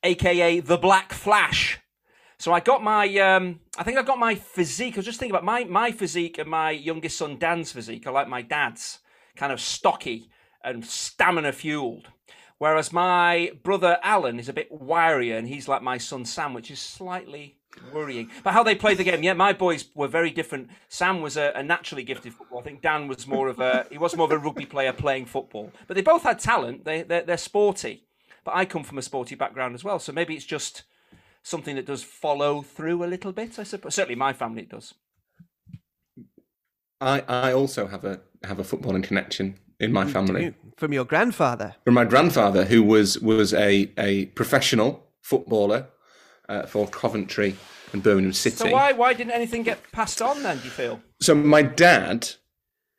aka 0.03 0.59
the 0.59 0.77
Black 0.77 1.11
Flash. 1.13 1.79
So 2.43 2.51
I 2.51 2.59
got 2.59 2.83
my, 2.83 3.07
um, 3.19 3.61
I 3.77 3.83
think 3.83 3.97
I 3.97 4.01
got 4.01 4.19
my 4.19 4.35
physique. 4.35 4.95
I 4.95 4.97
was 4.97 5.05
just 5.05 5.17
thinking 5.17 5.31
about 5.31 5.45
my 5.45 5.63
my 5.63 5.93
physique 5.93 6.37
and 6.37 6.49
my 6.49 6.71
youngest 6.71 7.17
son 7.17 7.37
Dan's 7.37 7.71
physique. 7.71 8.05
I 8.05 8.09
like 8.09 8.27
my 8.27 8.41
dad's, 8.41 8.99
kind 9.37 9.53
of 9.53 9.61
stocky 9.61 10.29
and 10.61 10.85
stamina 10.85 11.53
fueled. 11.53 12.09
Whereas 12.57 12.91
my 12.91 13.53
brother 13.63 13.97
Alan 14.03 14.41
is 14.41 14.49
a 14.49 14.53
bit 14.53 14.69
wirier, 14.73 15.37
and 15.37 15.47
he's 15.47 15.69
like 15.69 15.81
my 15.81 15.97
son 15.97 16.25
Sam, 16.25 16.53
which 16.53 16.69
is 16.69 16.81
slightly 16.81 17.55
worrying. 17.93 18.29
But 18.43 18.51
how 18.51 18.63
they 18.63 18.75
played 18.75 18.97
the 18.97 19.05
game, 19.05 19.23
yeah, 19.23 19.31
my 19.31 19.53
boys 19.53 19.85
were 19.95 20.09
very 20.09 20.29
different. 20.29 20.69
Sam 20.89 21.21
was 21.21 21.37
a, 21.37 21.53
a 21.55 21.63
naturally 21.63 22.03
gifted 22.03 22.33
football. 22.33 22.59
I 22.59 22.63
think 22.63 22.81
Dan 22.81 23.07
was 23.07 23.25
more 23.25 23.47
of 23.47 23.61
a 23.61 23.87
he 23.89 23.97
was 23.97 24.17
more 24.17 24.25
of 24.25 24.31
a 24.33 24.37
rugby 24.37 24.65
player 24.65 24.91
playing 24.91 25.27
football. 25.27 25.71
But 25.87 25.95
they 25.95 26.01
both 26.01 26.23
had 26.23 26.39
talent. 26.39 26.83
They 26.83 27.03
they're, 27.03 27.23
they're 27.23 27.37
sporty. 27.37 28.03
But 28.43 28.57
I 28.57 28.65
come 28.65 28.83
from 28.83 28.97
a 28.97 29.01
sporty 29.01 29.35
background 29.35 29.75
as 29.75 29.85
well, 29.85 29.97
so 29.97 30.11
maybe 30.11 30.35
it's 30.35 30.43
just 30.43 30.83
something 31.43 31.75
that 31.75 31.85
does 31.85 32.03
follow 32.03 32.61
through 32.61 33.03
a 33.03 33.07
little 33.07 33.31
bit. 33.31 33.59
I 33.59 33.63
suppose 33.63 33.95
certainly 33.95 34.15
my 34.15 34.33
family 34.33 34.63
does. 34.63 34.93
I 36.99 37.23
I 37.27 37.53
also 37.53 37.87
have 37.87 38.05
a 38.05 38.21
have 38.43 38.59
a 38.59 38.63
footballing 38.63 39.03
connection 39.03 39.59
in 39.79 39.91
my 39.91 40.05
family 40.05 40.53
From 40.77 40.93
your 40.93 41.05
grandfather. 41.05 41.75
from 41.83 41.93
my 41.93 42.05
grandfather, 42.05 42.65
who 42.65 42.81
was 42.83 43.19
was 43.19 43.53
a 43.53 43.91
a 43.97 44.25
professional 44.27 45.07
footballer 45.21 45.87
uh, 46.49 46.65
for 46.65 46.87
Coventry 46.87 47.55
and 47.91 48.01
Birmingham 48.01 48.33
City. 48.33 48.55
So 48.55 48.71
why 48.71 48.93
why 48.93 49.13
didn't 49.13 49.33
anything 49.33 49.63
get 49.63 49.79
passed 49.91 50.21
on 50.21 50.43
then? 50.43 50.57
Do 50.57 50.63
you 50.65 50.69
feel? 50.71 51.01
So 51.21 51.35
my 51.35 51.61
dad 51.61 52.31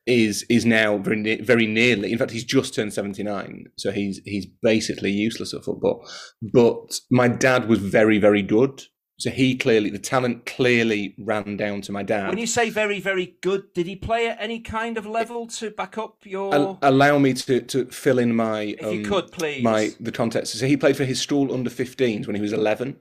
is 0.06 0.44
is 0.48 0.64
now 0.64 0.98
very 0.98 1.40
very 1.40 1.66
nearly. 1.66 2.12
In 2.12 2.18
fact, 2.18 2.30
he's 2.30 2.44
just 2.44 2.74
turned 2.74 2.92
seventy 2.92 3.22
nine, 3.22 3.66
so 3.76 3.90
he's 3.90 4.20
he's 4.24 4.46
basically 4.46 5.10
useless 5.10 5.54
at 5.54 5.64
football. 5.64 6.08
But 6.42 6.98
my 7.10 7.28
dad 7.28 7.68
was 7.68 7.78
very 7.78 8.18
very 8.18 8.42
good. 8.42 8.82
So 9.16 9.30
he 9.30 9.56
clearly 9.56 9.90
the 9.90 9.98
talent 9.98 10.44
clearly 10.44 11.14
ran 11.18 11.56
down 11.56 11.82
to 11.82 11.92
my 11.92 12.02
dad. 12.02 12.30
When 12.30 12.38
you 12.38 12.48
say 12.48 12.68
very 12.68 13.00
very 13.00 13.36
good, 13.42 13.72
did 13.72 13.86
he 13.86 13.94
play 13.94 14.26
at 14.28 14.38
any 14.40 14.58
kind 14.58 14.98
of 14.98 15.06
level 15.06 15.46
to 15.46 15.70
back 15.70 15.96
up 15.96 16.18
your? 16.24 16.52
Al- 16.52 16.78
allow 16.82 17.18
me 17.18 17.32
to, 17.34 17.60
to 17.60 17.86
fill 17.86 18.18
in 18.18 18.34
my 18.34 18.62
If 18.62 18.82
you 18.82 19.00
um, 19.00 19.04
could, 19.04 19.30
please. 19.30 19.62
my 19.62 19.90
the 20.00 20.10
context. 20.10 20.58
So 20.58 20.66
he 20.66 20.76
played 20.76 20.96
for 20.96 21.04
his 21.04 21.20
school 21.20 21.54
under 21.54 21.70
15s 21.70 22.26
when 22.26 22.34
he 22.34 22.42
was 22.42 22.52
11, 22.52 22.96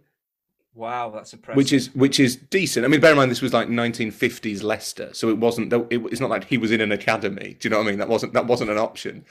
wow, 0.76 1.10
that's 1.10 1.34
impressive. 1.34 1.58
which 1.58 1.74
is 1.74 1.94
which 1.96 2.20
is 2.20 2.36
decent. 2.36 2.86
I 2.86 2.90
mean, 2.90 3.00
bear 3.00 3.12
in 3.12 3.18
mind 3.18 3.32
this 3.32 3.42
was 3.42 3.54
like 3.54 3.68
1950s 3.68 4.64
Leicester, 4.64 5.10
so 5.14 5.30
it 5.30 5.38
wasn't. 5.38 5.72
it- 5.74 5.88
It's 6.12 6.20
not 6.22 6.30
like 6.30 6.46
he 6.46 6.58
was 6.58 6.72
in 6.72 6.82
an 6.82 6.92
academy. 6.92 7.56
Do 7.60 7.68
you 7.68 7.70
know 7.72 7.78
what 7.80 7.88
I 7.88 7.90
mean? 7.92 8.00
That 8.00 8.10
wasn't 8.10 8.34
that 8.34 8.46
wasn't 8.48 8.70
an 8.70 8.78
option. 8.78 9.26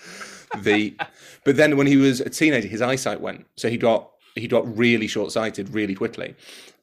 The 0.58 0.94
but 1.44 1.56
then 1.56 1.76
when 1.76 1.86
he 1.86 1.96
was 1.96 2.20
a 2.20 2.30
teenager, 2.30 2.68
his 2.68 2.82
eyesight 2.82 3.20
went, 3.20 3.46
so 3.56 3.68
he 3.68 3.76
got 3.76 4.10
he 4.34 4.48
got 4.48 4.76
really 4.76 5.06
short 5.06 5.32
sighted 5.32 5.70
really 5.74 5.94
quickly, 5.94 6.34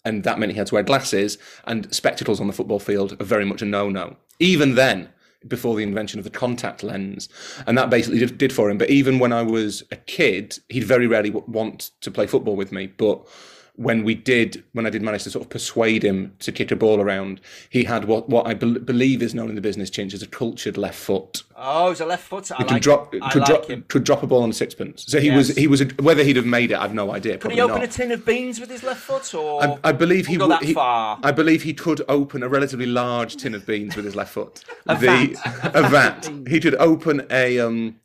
and 0.05 0.23
that 0.23 0.39
meant 0.39 0.51
he 0.51 0.57
had 0.57 0.67
to 0.67 0.75
wear 0.75 0.83
glasses 0.83 1.37
and 1.65 1.93
spectacles 1.93 2.39
on 2.39 2.47
the 2.47 2.53
football 2.53 2.79
field 2.79 3.13
are 3.19 3.25
very 3.25 3.45
much 3.45 3.61
a 3.61 3.65
no 3.65 3.89
no. 3.89 4.17
Even 4.39 4.75
then, 4.75 5.09
before 5.47 5.75
the 5.75 5.83
invention 5.83 6.19
of 6.19 6.23
the 6.25 6.29
contact 6.29 6.83
lens, 6.83 7.27
and 7.65 7.77
that 7.77 7.89
basically 7.89 8.19
did, 8.19 8.37
did 8.37 8.53
for 8.53 8.69
him. 8.69 8.77
But 8.77 8.89
even 8.89 9.19
when 9.19 9.33
I 9.33 9.41
was 9.41 9.83
a 9.91 9.95
kid, 9.95 10.59
he'd 10.69 10.83
very 10.83 11.07
rarely 11.07 11.29
w- 11.29 11.45
want 11.51 11.91
to 12.01 12.11
play 12.11 12.27
football 12.27 12.55
with 12.55 12.71
me, 12.71 12.87
but 12.87 13.25
when 13.79 14.03
we 14.03 14.13
did, 14.13 14.61
when 14.73 14.85
I 14.85 14.89
did 14.89 15.01
manage 15.01 15.23
to 15.23 15.29
sort 15.31 15.45
of 15.45 15.49
persuade 15.49 16.03
him 16.03 16.33
to 16.39 16.51
kick 16.51 16.69
a 16.69 16.75
ball 16.75 16.99
around, 16.99 17.39
he 17.69 17.85
had 17.85 18.03
what, 18.05 18.27
what 18.27 18.45
I 18.45 18.53
bel 18.53 18.73
believe 18.73 19.23
is 19.23 19.33
known 19.33 19.47
in 19.47 19.55
the 19.55 19.61
business, 19.61 19.89
Chinch, 19.89 20.13
as 20.13 20.21
a 20.21 20.27
cultured 20.27 20.77
left 20.77 20.99
foot. 20.99 21.43
oh, 21.55 21.87
he's 21.89 22.01
a 22.01 22.05
left 22.05 22.23
footer. 22.27 22.55
I 22.55 22.63
Could 22.63 22.71
like. 22.71 22.81
drop, 22.81 23.13
him. 23.13 23.23
I 23.23 23.31
could 23.31 23.39
like 23.43 23.47
drop, 23.49 23.69
him. 23.69 23.85
could 23.87 24.03
drop 24.03 24.21
a 24.21 24.27
ball 24.27 24.43
on 24.43 24.51
sixpence. 24.51 25.05
So 25.07 25.21
he 25.21 25.31
was, 25.31 25.55
he 25.55 25.67
was, 25.67 25.79
a, 25.79 25.85
whether 26.01 26.23
he'd 26.23 26.35
have 26.35 26.45
made 26.45 26.71
it, 26.71 26.77
I've 26.77 26.93
no 26.93 27.13
idea. 27.13 27.33
Could 27.33 27.41
Probably 27.41 27.55
he 27.55 27.61
open 27.61 27.79
not. 27.79 27.83
a 27.85 27.91
tin 27.91 28.11
of 28.11 28.25
beans 28.25 28.59
with 28.59 28.69
his 28.69 28.83
left 28.83 28.99
foot, 28.99 29.33
or 29.33 29.63
I, 29.63 29.77
I 29.85 29.91
believe 29.93 30.27
he 30.27 30.33
he- 30.61 30.75
I 30.77 31.31
believe 31.33 31.63
he 31.63 31.73
could 31.73 32.01
open 32.09 32.43
a 32.43 32.49
relatively 32.49 32.85
large 32.85 33.37
tin 33.37 33.55
of 33.55 33.65
beans 33.65 33.95
with 33.95 34.03
his 34.03 34.15
left 34.15 34.33
foot. 34.33 34.65
A 34.87 34.97
the, 34.97 35.71
a 35.73 35.87
vat. 35.87 36.29
He 36.49 36.59
could 36.59 36.75
open 36.75 37.25
a 37.31 37.59
um, 37.59 37.95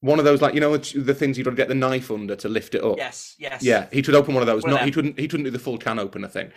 one 0.00 0.18
of 0.18 0.24
those 0.24 0.40
like 0.40 0.54
you 0.54 0.60
know 0.60 0.76
the 0.76 1.14
things 1.14 1.36
you'd 1.36 1.44
to 1.44 1.50
get 1.52 1.68
the 1.68 1.74
knife 1.74 2.10
under 2.10 2.34
to 2.36 2.48
lift 2.48 2.74
it 2.74 2.82
up. 2.82 2.96
yes, 2.96 3.34
yes, 3.38 3.62
Yeah, 3.62 3.86
he 3.92 4.02
could 4.02 4.14
open 4.14 4.34
one 4.34 4.42
of 4.42 4.46
those. 4.46 4.62
One 4.62 4.72
of 4.72 4.78
Not 4.78 4.86
he 4.86 4.90
couldn't. 4.90 5.18
He 5.18 5.28
couldn't 5.28 5.44
do 5.44 5.50
the 5.50 5.58
full 5.58 5.78
can 5.78 5.98
opener 5.98 6.28
thing. 6.28 6.52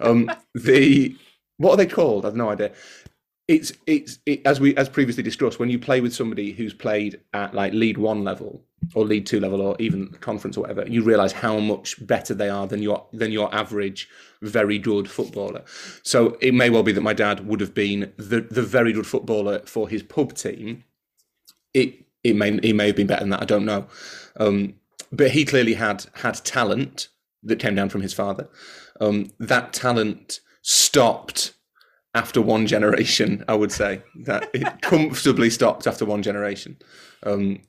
Um, 0.00 0.30
the 0.54 1.16
what 1.58 1.72
are 1.72 1.76
they 1.76 1.86
called? 1.86 2.24
I've 2.24 2.36
no 2.36 2.50
idea. 2.50 2.72
It's 3.48 3.72
it's 3.86 4.18
it, 4.26 4.44
as 4.46 4.60
we 4.60 4.74
as 4.76 4.88
previously 4.88 5.22
discussed. 5.22 5.58
When 5.58 5.68
you 5.70 5.78
play 5.78 6.00
with 6.00 6.14
somebody 6.14 6.52
who's 6.52 6.74
played 6.74 7.20
at 7.32 7.54
like 7.54 7.72
League 7.72 7.98
One 7.98 8.24
level 8.24 8.62
or 8.94 9.04
League 9.04 9.26
Two 9.26 9.40
level 9.40 9.60
or 9.60 9.76
even 9.78 10.08
conference 10.20 10.56
or 10.56 10.62
whatever, 10.62 10.86
you 10.88 11.02
realise 11.02 11.32
how 11.32 11.58
much 11.58 12.04
better 12.06 12.34
they 12.34 12.48
are 12.48 12.66
than 12.66 12.82
your 12.82 13.06
than 13.12 13.30
your 13.30 13.54
average 13.54 14.08
very 14.42 14.78
good 14.78 15.08
footballer. 15.08 15.62
So 16.02 16.36
it 16.40 16.54
may 16.54 16.70
well 16.70 16.82
be 16.82 16.92
that 16.92 17.02
my 17.02 17.12
dad 17.14 17.46
would 17.46 17.60
have 17.60 17.74
been 17.74 18.12
the 18.16 18.40
the 18.40 18.62
very 18.62 18.92
good 18.92 19.06
footballer 19.06 19.60
for 19.66 19.88
his 19.88 20.02
pub 20.02 20.34
team. 20.34 20.84
It 21.74 22.05
it 22.30 22.36
may 22.36 22.58
he 22.62 22.72
may 22.72 22.88
have 22.88 22.96
been 22.96 23.06
better 23.06 23.20
than 23.20 23.30
that. 23.30 23.42
I 23.42 23.46
don't 23.46 23.64
know. 23.64 23.86
Um, 24.38 24.74
but 25.12 25.30
he 25.30 25.44
clearly 25.44 25.74
had 25.74 26.06
had 26.14 26.44
talent 26.44 27.08
that 27.42 27.58
came 27.58 27.74
down 27.74 27.88
from 27.88 28.02
his 28.02 28.12
father. 28.12 28.48
Um, 29.00 29.30
that 29.38 29.72
talent 29.72 30.40
stopped 30.62 31.54
after 32.14 32.40
one 32.42 32.66
generation. 32.66 33.44
I 33.48 33.54
would 33.54 33.72
say 33.72 34.02
that 34.24 34.50
it 34.52 34.66
comfortably 34.82 35.50
stopped 35.50 35.86
after 35.86 36.04
one 36.04 36.22
generation. 36.22 36.76
Um, 37.22 37.60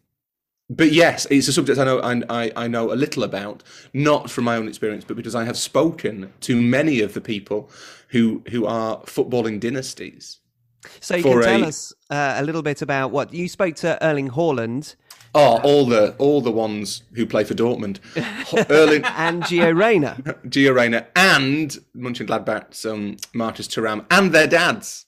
but 0.69 0.91
yes, 0.91 1.25
it's 1.29 1.47
a 1.47 1.53
subject 1.53 1.79
I 1.79 1.85
know 1.85 1.99
I, 1.99 2.21
I, 2.29 2.51
I 2.55 2.67
know 2.67 2.91
a 2.91 2.95
little 2.95 3.23
about, 3.23 3.63
not 3.93 4.29
from 4.29 4.43
my 4.43 4.57
own 4.57 4.67
experience, 4.67 5.05
but 5.05 5.15
because 5.15 5.35
I 5.35 5.45
have 5.45 5.57
spoken 5.57 6.33
to 6.41 6.61
many 6.61 6.99
of 7.01 7.13
the 7.13 7.21
people 7.21 7.69
who 8.09 8.43
who 8.49 8.65
are 8.65 8.97
footballing 9.01 9.59
dynasties. 9.59 10.39
So 10.99 11.15
you 11.15 11.23
can 11.23 11.41
tell 11.41 11.63
a- 11.63 11.67
us 11.67 11.93
uh, 12.09 12.35
a 12.37 12.43
little 12.43 12.61
bit 12.61 12.81
about 12.81 13.11
what 13.11 13.33
you 13.33 13.47
spoke 13.49 13.75
to 13.77 14.03
Erling 14.03 14.29
Haaland 14.29 14.95
Oh, 15.35 15.59
all 15.61 15.85
the 15.85 16.15
all 16.17 16.41
the 16.41 16.51
ones 16.51 17.03
who 17.13 17.25
play 17.27 17.43
for 17.43 17.53
Dortmund, 17.53 17.99
Erling, 18.71 19.03
and 19.05 19.43
Gio 19.43 19.77
Reyna. 19.77 20.15
Gio 20.47 20.73
Reyna, 20.73 21.05
and 21.15 21.77
Mönchengladbach's 21.95 22.85
um, 22.85 23.17
Marcus 23.33 23.67
Thuram, 23.67 24.05
and 24.09 24.31
their 24.31 24.47
dads. 24.47 25.05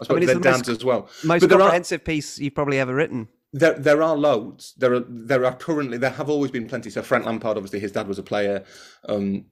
I 0.00 0.06
spoke 0.06 0.18
mean, 0.18 0.26
their 0.26 0.36
the 0.36 0.40
dads 0.40 0.66
most- 0.66 0.68
as 0.78 0.84
well. 0.84 1.08
Most 1.22 1.40
but 1.42 1.50
there 1.50 1.58
are, 1.58 1.62
comprehensive 1.62 2.04
piece 2.04 2.38
you've 2.38 2.54
probably 2.54 2.80
ever 2.80 2.94
written. 2.94 3.28
there, 3.52 3.74
there 3.74 4.02
are 4.02 4.16
loads. 4.16 4.74
There 4.78 4.94
are 4.94 5.04
there 5.06 5.44
are 5.44 5.54
currently 5.54 5.98
there 5.98 6.10
have 6.10 6.30
always 6.30 6.50
been 6.50 6.66
plenty. 6.66 6.90
So 6.90 7.02
Frank 7.02 7.24
Lampard, 7.24 7.56
obviously, 7.56 7.78
his 7.80 7.92
dad 7.92 8.08
was 8.08 8.18
a 8.18 8.24
player 8.24 8.64
um, 9.08 9.44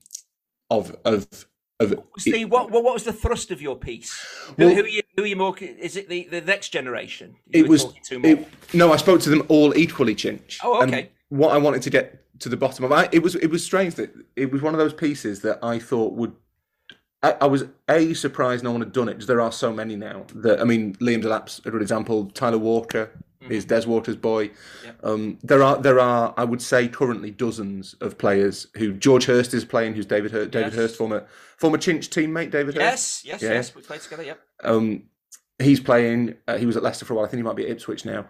of 0.70 0.96
of 1.04 1.46
of. 1.80 1.90
Was 2.14 2.24
the, 2.24 2.44
what, 2.44 2.70
what 2.70 2.84
what 2.84 2.94
was 2.94 3.04
the 3.04 3.12
thrust 3.12 3.50
of 3.50 3.60
your 3.60 3.76
piece? 3.76 4.12
Who, 4.56 4.66
Well- 4.66 4.74
who 4.74 4.82
are 4.82 4.88
you? 4.88 5.02
Who 5.16 5.24
are 5.24 5.26
you 5.26 5.36
more? 5.36 5.56
Is 5.58 5.96
it 5.96 6.08
the, 6.08 6.24
the 6.30 6.40
next 6.40 6.68
generation? 6.68 7.36
It 7.52 7.68
was 7.68 7.86
it, 8.10 8.48
no. 8.72 8.92
I 8.92 8.96
spoke 8.96 9.20
to 9.22 9.30
them 9.30 9.44
all 9.48 9.76
equally, 9.76 10.14
Chinch. 10.14 10.58
Oh, 10.62 10.80
And 10.80 10.92
okay. 10.92 11.10
what 11.28 11.52
I 11.52 11.58
wanted 11.58 11.82
to 11.82 11.90
get 11.90 12.24
to 12.40 12.48
the 12.48 12.56
bottom 12.56 12.84
of, 12.84 12.92
I, 12.92 13.08
it 13.12 13.22
was 13.22 13.34
it 13.34 13.48
was 13.48 13.64
strange 13.64 13.96
that 13.96 14.14
it 14.36 14.50
was 14.52 14.62
one 14.62 14.72
of 14.72 14.78
those 14.78 14.94
pieces 14.94 15.40
that 15.42 15.58
I 15.62 15.78
thought 15.78 16.14
would. 16.14 16.34
I, 17.22 17.32
I 17.42 17.46
was 17.46 17.64
a 17.88 18.14
surprised 18.14 18.64
no 18.64 18.72
one 18.72 18.80
had 18.80 18.92
done 18.92 19.08
it 19.08 19.14
because 19.14 19.26
there 19.26 19.40
are 19.42 19.52
so 19.52 19.72
many 19.72 19.96
now. 19.96 20.24
That 20.36 20.60
I 20.60 20.64
mean, 20.64 20.94
Liam 20.96 21.20
Delap's 21.20 21.60
a 21.64 21.70
good 21.70 21.82
example. 21.82 22.30
Tyler 22.30 22.56
Walker 22.58 23.10
Mm-hmm. 23.42 23.52
is 23.52 23.64
Des 23.64 23.86
Walker's 23.86 24.16
boy. 24.16 24.50
Um, 25.02 25.38
there 25.42 25.62
are 25.62 25.78
there 25.80 25.98
are 25.98 26.34
I 26.36 26.44
would 26.44 26.60
say 26.60 26.88
currently 26.88 27.30
dozens 27.30 27.94
of 28.02 28.18
players 28.18 28.66
who 28.76 28.92
George 28.92 29.24
Hirst 29.24 29.54
is 29.54 29.64
playing. 29.64 29.94
Who's 29.94 30.04
David 30.06 30.30
Hirst, 30.30 30.50
David 30.50 30.72
Yes. 30.72 30.74
Hirst, 30.74 30.96
former 30.96 31.26
former 31.56 31.78
Chinch 31.78 32.08
teammate 32.10 32.50
David 32.50 32.74
Hirst. 32.74 33.24
yes, 33.24 33.24
yes, 33.24 33.42
Yeah. 33.42 33.52
yes. 33.54 33.74
We 33.74 33.80
played 33.80 34.02
together. 34.02 34.24
Yep. 34.24 34.40
Um, 34.62 35.04
he's 35.58 35.80
playing. 35.80 36.34
Uh, 36.46 36.58
he 36.58 36.66
was 36.66 36.76
at 36.76 36.82
Leicester 36.82 37.06
for 37.06 37.14
a 37.14 37.16
while. 37.16 37.24
I 37.24 37.28
think 37.28 37.38
he 37.38 37.42
might 37.42 37.56
be 37.56 37.64
at 37.64 37.70
Ipswich 37.70 38.04
now. 38.04 38.26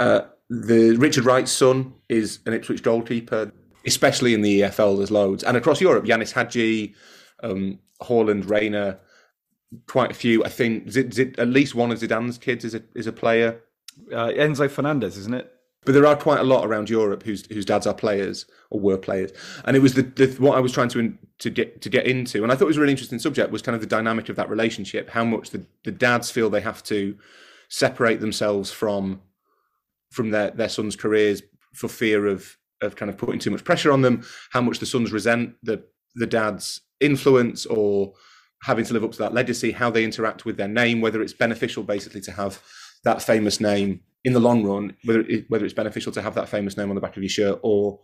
Uh, 0.00 0.22
the 0.50 0.96
Richard 0.96 1.24
Wright's 1.24 1.52
son 1.52 1.94
is 2.08 2.40
an 2.46 2.52
Ipswich 2.52 2.82
goalkeeper, 2.82 3.52
especially 3.86 4.34
in 4.34 4.42
the 4.42 4.62
EFL. 4.62 4.96
There's 4.96 5.10
loads, 5.12 5.44
and 5.44 5.56
across 5.56 5.80
Europe, 5.80 6.04
Yanis 6.04 6.32
Hadji, 6.32 6.96
um, 7.44 7.78
Haaland, 8.02 8.50
Reyna, 8.50 8.98
quite 9.86 10.10
a 10.10 10.14
few. 10.14 10.42
I 10.44 10.48
think 10.48 10.90
Zid, 10.90 11.14
Zid, 11.14 11.38
at 11.38 11.46
least 11.48 11.76
one 11.76 11.92
of 11.92 11.98
Zidane's 12.00 12.38
kids 12.38 12.64
is 12.64 12.74
a 12.74 12.82
is 12.96 13.06
a 13.06 13.12
player. 13.12 13.60
Uh, 14.12 14.28
Enzo 14.28 14.70
Fernandez, 14.70 15.16
isn't 15.16 15.34
it? 15.34 15.52
But 15.84 15.92
there 15.92 16.06
are 16.06 16.16
quite 16.16 16.40
a 16.40 16.44
lot 16.44 16.66
around 16.66 16.90
Europe 16.90 17.22
whose 17.22 17.46
whose 17.46 17.64
dads 17.64 17.86
are 17.86 17.94
players 17.94 18.46
or 18.70 18.80
were 18.80 18.98
players, 18.98 19.30
and 19.64 19.76
it 19.76 19.80
was 19.80 19.94
the, 19.94 20.02
the 20.02 20.26
what 20.38 20.56
I 20.56 20.60
was 20.60 20.72
trying 20.72 20.88
to 20.90 20.98
in, 20.98 21.18
to 21.38 21.50
get 21.50 21.80
to 21.82 21.88
get 21.88 22.06
into, 22.06 22.42
and 22.42 22.52
I 22.52 22.56
thought 22.56 22.64
it 22.64 22.68
was 22.68 22.76
a 22.76 22.80
really 22.80 22.92
interesting 22.92 23.18
subject 23.18 23.50
was 23.52 23.62
kind 23.62 23.74
of 23.74 23.80
the 23.80 23.86
dynamic 23.86 24.28
of 24.28 24.36
that 24.36 24.50
relationship, 24.50 25.08
how 25.10 25.24
much 25.24 25.50
the, 25.50 25.64
the 25.84 25.92
dads 25.92 26.30
feel 26.30 26.50
they 26.50 26.60
have 26.60 26.82
to 26.84 27.16
separate 27.68 28.20
themselves 28.20 28.70
from 28.70 29.22
from 30.10 30.30
their 30.30 30.50
their 30.50 30.68
sons' 30.68 30.96
careers 30.96 31.42
for 31.74 31.88
fear 31.88 32.26
of 32.26 32.56
of 32.82 32.96
kind 32.96 33.10
of 33.10 33.16
putting 33.16 33.38
too 33.38 33.50
much 33.50 33.64
pressure 33.64 33.92
on 33.92 34.02
them, 34.02 34.24
how 34.50 34.60
much 34.60 34.80
the 34.80 34.86
sons 34.86 35.12
resent 35.12 35.54
the 35.62 35.82
the 36.16 36.26
dad's 36.26 36.80
influence 37.00 37.66
or 37.66 38.12
having 38.62 38.84
to 38.84 38.92
live 38.92 39.04
up 39.04 39.12
to 39.12 39.18
that 39.18 39.34
legacy, 39.34 39.70
how 39.70 39.90
they 39.90 40.04
interact 40.04 40.44
with 40.44 40.56
their 40.56 40.68
name, 40.68 41.00
whether 41.00 41.22
it's 41.22 41.32
beneficial 41.32 41.82
basically 41.82 42.20
to 42.20 42.32
have 42.32 42.60
that 43.04 43.22
famous 43.22 43.60
name 43.60 44.00
in 44.24 44.32
the 44.32 44.40
long 44.40 44.64
run, 44.64 44.96
whether 45.04 45.20
it, 45.20 45.44
whether 45.48 45.64
it's 45.64 45.74
beneficial 45.74 46.12
to 46.12 46.22
have 46.22 46.34
that 46.34 46.48
famous 46.48 46.76
name 46.76 46.88
on 46.88 46.94
the 46.94 47.00
back 47.00 47.16
of 47.16 47.22
your 47.22 47.30
shirt 47.30 47.58
or 47.62 48.00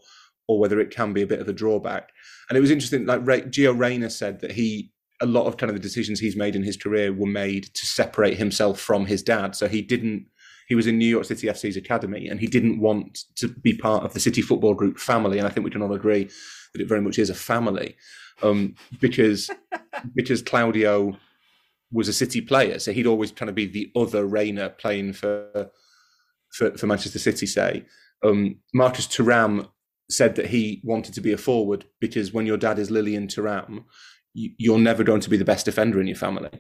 or 0.47 0.59
whether 0.59 0.79
it 0.79 0.91
can 0.91 1.13
be 1.13 1.23
a 1.23 1.27
bit 1.27 1.41
of 1.41 1.49
a 1.49 1.55
drawback. 1.55 2.11
And 2.49 2.59
it 2.59 2.61
was 2.61 2.71
interesting, 2.71 3.07
like 3.07 3.27
Ray, 3.27 3.43
Gio 3.43 3.79
Reyna 3.79 4.11
said 4.11 4.41
that 4.41 4.53
he 4.53 4.93
a 5.23 5.27
lot 5.27 5.47
of 5.47 5.57
kind 5.57 5.71
of 5.71 5.77
the 5.77 5.81
decisions 5.81 6.21
he's 6.21 6.37
made 6.37 6.57
in 6.57 6.63
his 6.63 6.77
career 6.77 7.13
were 7.13 7.27
made 7.27 7.65
to 7.75 7.87
separate 7.87 8.37
himself 8.37 8.81
from 8.81 9.07
his 9.07 9.23
dad. 9.23 9.55
So 9.55 9.69
he 9.69 9.81
didn't 9.81 10.27
he 10.67 10.75
was 10.75 10.87
in 10.87 10.99
New 10.99 11.07
York 11.07 11.27
City 11.27 11.47
FC's 11.47 11.77
academy 11.77 12.29
and 12.29 12.41
he 12.41 12.47
didn't 12.47 12.81
want 12.81 13.21
to 13.37 13.49
be 13.49 13.77
part 13.77 14.05
of 14.05 14.15
the 14.15 14.21
City 14.21 14.41
Football 14.41 14.75
Group 14.75 14.99
family. 14.99 15.39
And 15.39 15.47
I 15.47 15.51
think 15.51 15.65
we 15.65 15.71
can 15.71 15.83
all 15.83 15.93
agree 15.93 16.25
that 16.73 16.81
it 16.81 16.89
very 16.89 17.01
much 17.01 17.19
is 17.19 17.31
a 17.31 17.35
family 17.35 17.97
um, 18.43 18.75
because 19.01 19.51
because 20.15 20.43
Claudio 20.43 21.17
was 21.95 22.09
a 22.09 22.13
City 22.13 22.41
player, 22.41 22.79
so 22.79 22.93
he'd 22.93 23.07
always 23.07 23.33
kind 23.33 23.49
of 23.49 23.55
be 23.55 23.67
the 23.67 23.91
other 23.97 24.27
Reyna 24.27 24.71
playing 24.71 25.15
for 25.15 25.71
for, 26.51 26.77
for 26.77 26.87
Manchester 26.87 27.19
City. 27.19 27.47
Say 27.47 27.87
um, 28.23 28.57
Marcus 28.75 29.07
Thuram 29.07 29.69
said 30.11 30.35
that 30.35 30.47
he 30.47 30.83
wanted 30.85 31.15
to 31.15 31.21
be 31.23 31.33
a 31.33 31.39
forward 31.39 31.87
because 32.01 32.33
when 32.33 32.45
your 32.45 32.59
dad 32.59 32.79
is 32.79 32.91
Lilian 32.91 33.29
Thuram, 33.29 33.85
you, 34.35 34.51
you're 34.59 34.79
never 34.79 35.03
going 35.03 35.21
to 35.21 35.31
be 35.31 35.39
the 35.39 35.45
best 35.45 35.65
defender 35.65 36.01
in 36.01 36.07
your 36.07 36.17
family 36.17 36.51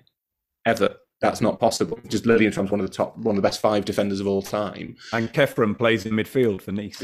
ever 0.65 0.97
that's 1.21 1.41
not 1.41 1.59
possible. 1.59 1.99
Just 2.09 2.27
Lilian 2.27 2.53
Thuram's 2.53 2.71
one 2.71 2.81
of 2.81 2.87
the 2.87 2.93
top, 2.93 3.17
one 3.17 3.35
of 3.35 3.37
the 3.37 3.47
best 3.47 3.61
five 3.61 3.85
defenders 3.85 4.21
of 4.21 4.27
all 4.27 4.43
time. 4.43 4.97
And 5.13 5.33
Khéphren 5.33 5.77
plays 5.77 6.05
in 6.05 6.13
midfield 6.13 6.61
for 6.61 6.73
Nice. 6.73 7.01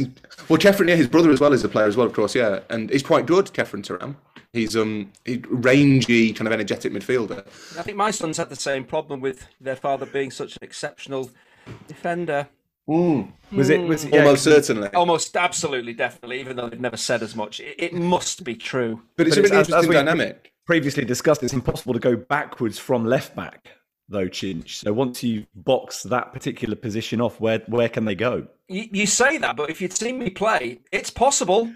Well, 0.48 0.58
Khéphren, 0.58 0.88
yeah, 0.88 0.96
his 0.96 1.08
brother 1.08 1.30
as 1.30 1.40
well 1.40 1.52
is 1.52 1.64
a 1.64 1.68
player 1.68 1.86
as 1.86 1.96
well, 1.96 2.06
of 2.06 2.12
course, 2.12 2.34
yeah, 2.34 2.60
and 2.68 2.90
he's 2.90 3.02
quite 3.02 3.24
good. 3.26 3.46
Khéphren 3.46 3.82
Thuram. 3.82 4.16
He's 4.52 4.76
um 4.76 5.12
he, 5.24 5.42
rangy, 5.48 6.32
kind 6.32 6.46
of 6.48 6.52
energetic 6.52 6.92
midfielder. 6.92 7.46
I 7.78 7.82
think 7.82 7.96
my 7.96 8.10
sons 8.10 8.36
had 8.36 8.48
the 8.48 8.56
same 8.56 8.84
problem 8.84 9.20
with 9.20 9.46
their 9.60 9.76
father 9.76 10.06
being 10.06 10.30
such 10.30 10.56
an 10.56 10.62
exceptional 10.62 11.30
defender. 11.86 12.48
Mm. 12.88 13.30
Was 13.52 13.70
it? 13.70 13.80
Was 13.82 14.04
it, 14.04 14.12
yeah, 14.12 14.20
almost 14.20 14.44
certainly? 14.44 14.88
Almost 14.88 15.36
absolutely, 15.36 15.92
definitely. 15.92 16.40
Even 16.40 16.56
though 16.56 16.68
they've 16.68 16.80
never 16.80 16.96
said 16.96 17.22
as 17.22 17.36
much, 17.36 17.60
it, 17.60 17.76
it 17.78 17.92
must 17.94 18.42
be 18.42 18.56
true. 18.56 19.02
But 19.16 19.28
it's 19.28 19.36
but 19.36 19.40
a 19.40 19.42
really 19.42 19.56
interesting 19.58 19.78
as, 19.78 19.88
as 19.88 19.94
dynamic. 19.94 20.52
Previously 20.66 21.04
discussed, 21.04 21.42
it's 21.42 21.52
impossible 21.52 21.94
to 21.94 22.00
go 22.00 22.16
backwards 22.16 22.78
from 22.78 23.04
left 23.04 23.34
back 23.36 23.70
though, 24.10 24.28
Chinch. 24.28 24.82
So 24.82 24.92
once 24.92 25.22
you 25.22 25.46
box 25.54 26.02
that 26.02 26.32
particular 26.32 26.76
position 26.76 27.20
off, 27.20 27.40
where 27.40 27.62
where 27.68 27.88
can 27.88 28.04
they 28.04 28.14
go? 28.14 28.46
You, 28.68 28.88
you 28.92 29.06
say 29.06 29.38
that, 29.38 29.56
but 29.56 29.70
if 29.70 29.80
you'd 29.80 29.92
seen 29.92 30.18
me 30.18 30.30
play, 30.30 30.80
it's 30.92 31.10
possible. 31.10 31.72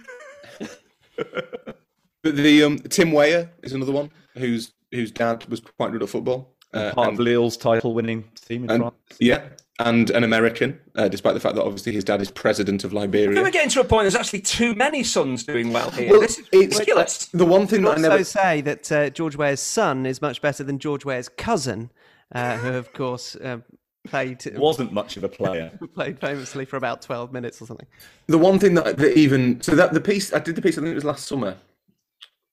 but 2.24 2.36
the 2.36 2.64
um, 2.64 2.78
Tim 2.78 3.12
Weah 3.12 3.50
is 3.62 3.72
another 3.72 3.92
one 3.92 4.10
whose 4.36 4.72
whose 4.90 5.12
dad 5.12 5.44
was 5.48 5.60
quite 5.60 5.92
good 5.92 6.02
at 6.02 6.08
football. 6.08 6.50
Uh, 6.72 6.92
part 6.92 7.08
and, 7.08 7.14
of 7.14 7.20
Lille's 7.20 7.56
title-winning 7.56 8.24
team 8.34 8.64
in 8.64 8.70
and, 8.70 8.80
France. 8.80 8.96
Yeah, 9.20 9.44
and 9.78 10.10
an 10.10 10.24
American, 10.24 10.80
uh, 10.96 11.06
despite 11.06 11.34
the 11.34 11.40
fact 11.40 11.54
that 11.54 11.62
obviously 11.62 11.92
his 11.92 12.02
dad 12.02 12.20
is 12.20 12.32
president 12.32 12.82
of 12.82 12.92
Liberia. 12.92 13.40
We're 13.40 13.50
getting 13.50 13.70
to 13.70 13.80
a 13.80 13.84
point. 13.84 14.04
There's 14.04 14.16
actually 14.16 14.40
too 14.40 14.74
many 14.74 15.04
sons 15.04 15.44
doing 15.44 15.72
well 15.72 15.90
here. 15.90 16.10
Well, 16.10 16.20
this 16.20 16.38
is 16.38 16.48
ridiculous. 16.52 17.26
The 17.26 17.44
one 17.44 17.68
thing 17.68 17.82
that 17.82 17.98
I 17.98 18.00
never 18.00 18.24
say 18.24 18.60
that 18.62 18.90
uh, 18.90 19.10
George 19.10 19.36
Weah's 19.36 19.60
son 19.60 20.04
is 20.04 20.20
much 20.20 20.42
better 20.42 20.64
than 20.64 20.80
George 20.80 21.04
Weah's 21.04 21.28
cousin, 21.28 21.92
uh, 22.34 22.56
who 22.56 22.70
of 22.70 22.92
course 22.92 23.36
uh, 23.36 23.58
played 24.04 24.44
wasn't 24.56 24.92
much 24.92 25.16
of 25.16 25.24
a 25.24 25.28
player. 25.28 25.78
played 25.94 26.20
famously 26.20 26.64
for 26.64 26.76
about 26.76 27.02
twelve 27.02 27.32
minutes 27.32 27.60
or 27.60 27.66
something. 27.66 27.86
The 28.26 28.38
one 28.38 28.58
thing 28.58 28.74
that, 28.74 28.96
that 28.96 29.16
even 29.16 29.60
so 29.60 29.74
that 29.74 29.92
the 29.92 30.00
piece 30.00 30.32
I 30.32 30.38
did 30.38 30.56
the 30.56 30.62
piece 30.62 30.78
I 30.78 30.82
think 30.82 30.92
it 30.92 30.96
was 30.96 31.04
last 31.04 31.26
summer, 31.26 31.56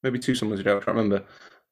maybe 0.03 0.19
two 0.19 0.35
summers 0.35 0.59
ago 0.59 0.77
I 0.77 0.79
can't 0.79 0.97
remember, 0.97 1.23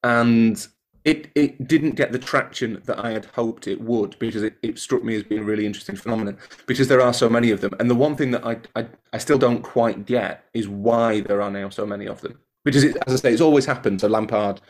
and 0.04 0.68
it 1.06 1.32
it 1.36 1.68
didn't 1.68 1.92
get 1.92 2.12
the 2.12 2.20
traction 2.20 2.82
that 2.86 3.04
I 3.04 3.12
had 3.12 3.26
hoped 3.26 3.68
it 3.68 3.82
would 3.82 4.18
because 4.20 4.44
it, 4.44 4.58
it 4.62 4.78
struck 4.80 5.04
me 5.04 5.16
as 5.16 5.24
being 5.24 5.42
a 5.42 5.46
really 5.46 5.66
interesting 5.66 5.96
phenomenon 5.96 6.38
because 6.68 6.88
there 6.88 7.02
are 7.02 7.14
so 7.14 7.30
many 7.30 7.52
of 7.52 7.62
them. 7.62 7.72
And 7.80 7.90
the 7.90 7.96
one 7.96 8.16
thing 8.16 8.32
that 8.32 8.46
I 8.46 8.58
I, 8.76 8.88
I 9.14 9.18
still 9.18 9.38
don't 9.38 9.62
quite 9.62 10.06
get 10.06 10.46
is 10.54 10.68
why 10.68 11.22
there 11.22 11.42
are 11.42 11.52
now 11.52 11.70
so 11.70 11.86
many 11.86 12.06
of 12.06 12.22
them. 12.22 12.40
Because 12.66 12.84
it, 12.84 12.98
as 13.08 13.14
I 13.14 13.16
say 13.16 13.32
it's 13.32 13.42
always 13.42 13.66
happened. 13.66 14.02
So 14.02 14.08
Lampard 14.08 14.62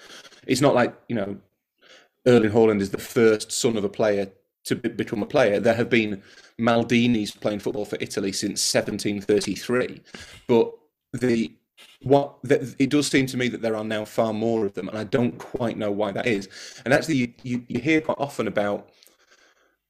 it's 0.47 0.61
not 0.61 0.75
like 0.75 0.95
you 1.07 1.15
know 1.15 1.37
Erling 2.27 2.51
Haaland 2.51 2.81
is 2.81 2.91
the 2.91 2.97
first 2.97 3.51
son 3.51 3.77
of 3.77 3.83
a 3.83 3.89
player 3.89 4.31
to 4.65 4.75
be, 4.75 4.89
become 4.89 5.23
a 5.23 5.27
player. 5.27 5.59
There 5.59 5.73
have 5.73 5.89
been 5.89 6.21
Maldinis 6.59 7.39
playing 7.39 7.59
football 7.59 7.85
for 7.85 7.97
Italy 7.99 8.31
since 8.31 8.73
1733, 8.73 10.01
but 10.47 10.71
the 11.13 11.51
what 12.01 12.37
it 12.43 12.89
does 12.89 13.07
seem 13.07 13.25
to 13.27 13.37
me 13.37 13.49
that 13.49 13.61
there 13.61 13.75
are 13.75 13.83
now 13.83 14.05
far 14.05 14.33
more 14.33 14.65
of 14.65 14.73
them, 14.73 14.87
and 14.87 14.97
I 14.97 15.03
don't 15.03 15.37
quite 15.37 15.77
know 15.77 15.91
why 15.91 16.11
that 16.11 16.27
is. 16.27 16.47
And 16.85 16.93
actually, 16.93 17.15
you, 17.15 17.33
you, 17.43 17.65
you 17.67 17.79
hear 17.79 17.99
quite 17.99 18.17
often 18.17 18.47
about 18.47 18.89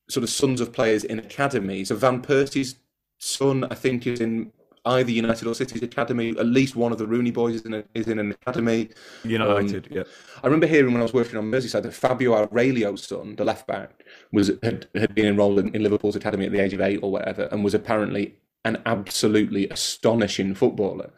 sort 0.10 0.24
of 0.24 0.30
sons 0.30 0.60
of 0.60 0.74
players 0.74 1.04
in 1.04 1.20
academies. 1.20 1.90
So 1.90 1.96
Van 1.96 2.22
Persie's 2.22 2.76
son, 3.20 3.66
I 3.70 3.76
think, 3.76 4.08
is 4.08 4.22
in 4.22 4.52
either 4.86 5.12
United 5.12 5.48
or 5.48 5.54
City's 5.54 5.84
academy. 5.84 6.30
At 6.30 6.48
least 6.48 6.76
one 6.76 6.92
of 6.92 6.98
the 6.98 7.06
Rooney 7.06 7.30
boys 7.30 7.56
is 7.56 7.62
in, 7.62 7.76
a, 7.76 7.84
is 7.94 8.08
in 8.08 8.18
an 8.18 8.32
academy. 8.32 8.90
United, 9.24 9.86
um, 9.86 9.98
yeah. 9.98 10.04
I 10.42 10.48
remember 10.48 10.66
hearing 10.66 10.94
when 10.94 11.02
I 11.02 11.04
was 11.04 11.14
working 11.14 11.38
on 11.38 11.46
Merseyside 11.46 11.84
that 11.84 11.94
Fabio 11.94 12.34
Aurelio's 12.34 13.04
son, 13.04 13.36
the 13.36 13.46
left 13.46 13.68
back, 13.68 14.04
was 14.32 14.52
had, 14.64 14.88
had 14.96 15.14
been 15.14 15.28
enrolled 15.28 15.60
in, 15.60 15.76
in 15.76 15.84
Liverpool's 15.84 16.16
academy 16.16 16.46
at 16.46 16.52
the 16.52 16.60
age 16.60 16.74
of 16.74 16.82
eight 16.82 17.02
or 17.04 17.12
whatever, 17.12 17.44
and 17.52 17.64
was 17.64 17.76
apparently 17.76 18.36
an 18.66 18.82
absolutely 18.86 19.70
astonishing 19.70 20.56
footballer. 20.56 21.12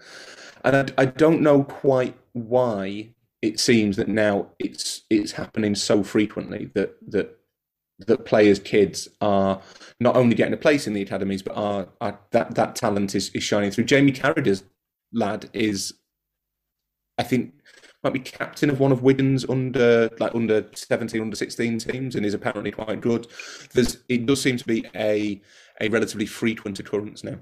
And 0.64 0.76
I, 0.76 1.02
I 1.02 1.06
don't 1.06 1.42
know 1.42 1.64
quite 1.64 2.18
why 2.34 3.14
it 3.42 3.60
seems 3.60 3.98
that 3.98 4.08
now 4.08 4.48
it's 4.60 5.02
it's 5.10 5.32
happening 5.32 5.76
so 5.76 6.04
frequently 6.04 6.70
that 6.76 6.98
that 7.12 7.38
that 8.08 8.26
players' 8.26 8.60
kids 8.60 9.08
are 9.22 9.62
not 10.00 10.16
only 10.16 10.36
getting 10.36 10.54
a 10.54 10.58
place 10.58 10.88
in 10.88 10.94
the 10.94 11.02
academies, 11.02 11.42
but 11.42 11.56
are, 11.56 11.88
are 12.00 12.20
that 12.32 12.56
that 12.56 12.76
talent 12.76 13.16
is, 13.16 13.30
is 13.30 13.44
shining 13.44 13.72
through. 13.72 13.84
Jamie 13.86 14.12
Carragher's 14.12 14.64
lad 15.14 15.50
is, 15.54 15.94
I 17.18 17.24
think, 17.24 17.54
might 18.04 18.14
be 18.14 18.20
captain 18.20 18.70
of 18.70 18.80
one 18.80 18.92
of 18.92 19.04
Wigan's 19.04 19.48
under 19.48 20.10
like 20.20 20.34
under 20.36 20.68
seventeen, 20.74 21.22
under 21.22 21.36
sixteen 21.36 21.80
teams, 21.80 22.16
and 22.16 22.26
is 22.26 22.34
apparently 22.34 22.72
quite 22.72 23.02
good. 23.02 23.28
There's 23.74 23.98
it 24.10 24.26
does 24.26 24.42
seem 24.42 24.58
to 24.58 24.66
be 24.66 24.86
a 24.96 25.42
a 25.80 25.90
relatively 25.90 26.26
frequent 26.26 26.80
occurrence 26.80 27.24
now. 27.24 27.40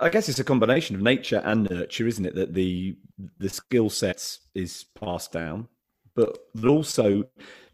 I 0.00 0.08
guess 0.08 0.28
it's 0.28 0.38
a 0.38 0.44
combination 0.44 0.94
of 0.94 1.02
nature 1.02 1.42
and 1.44 1.68
nurture, 1.68 2.06
isn't 2.06 2.26
it? 2.26 2.34
That 2.34 2.54
the 2.54 2.96
the 3.38 3.48
skill 3.48 3.90
sets 3.90 4.40
is 4.54 4.84
passed 4.98 5.32
down, 5.32 5.68
but 6.14 6.38
also 6.64 7.24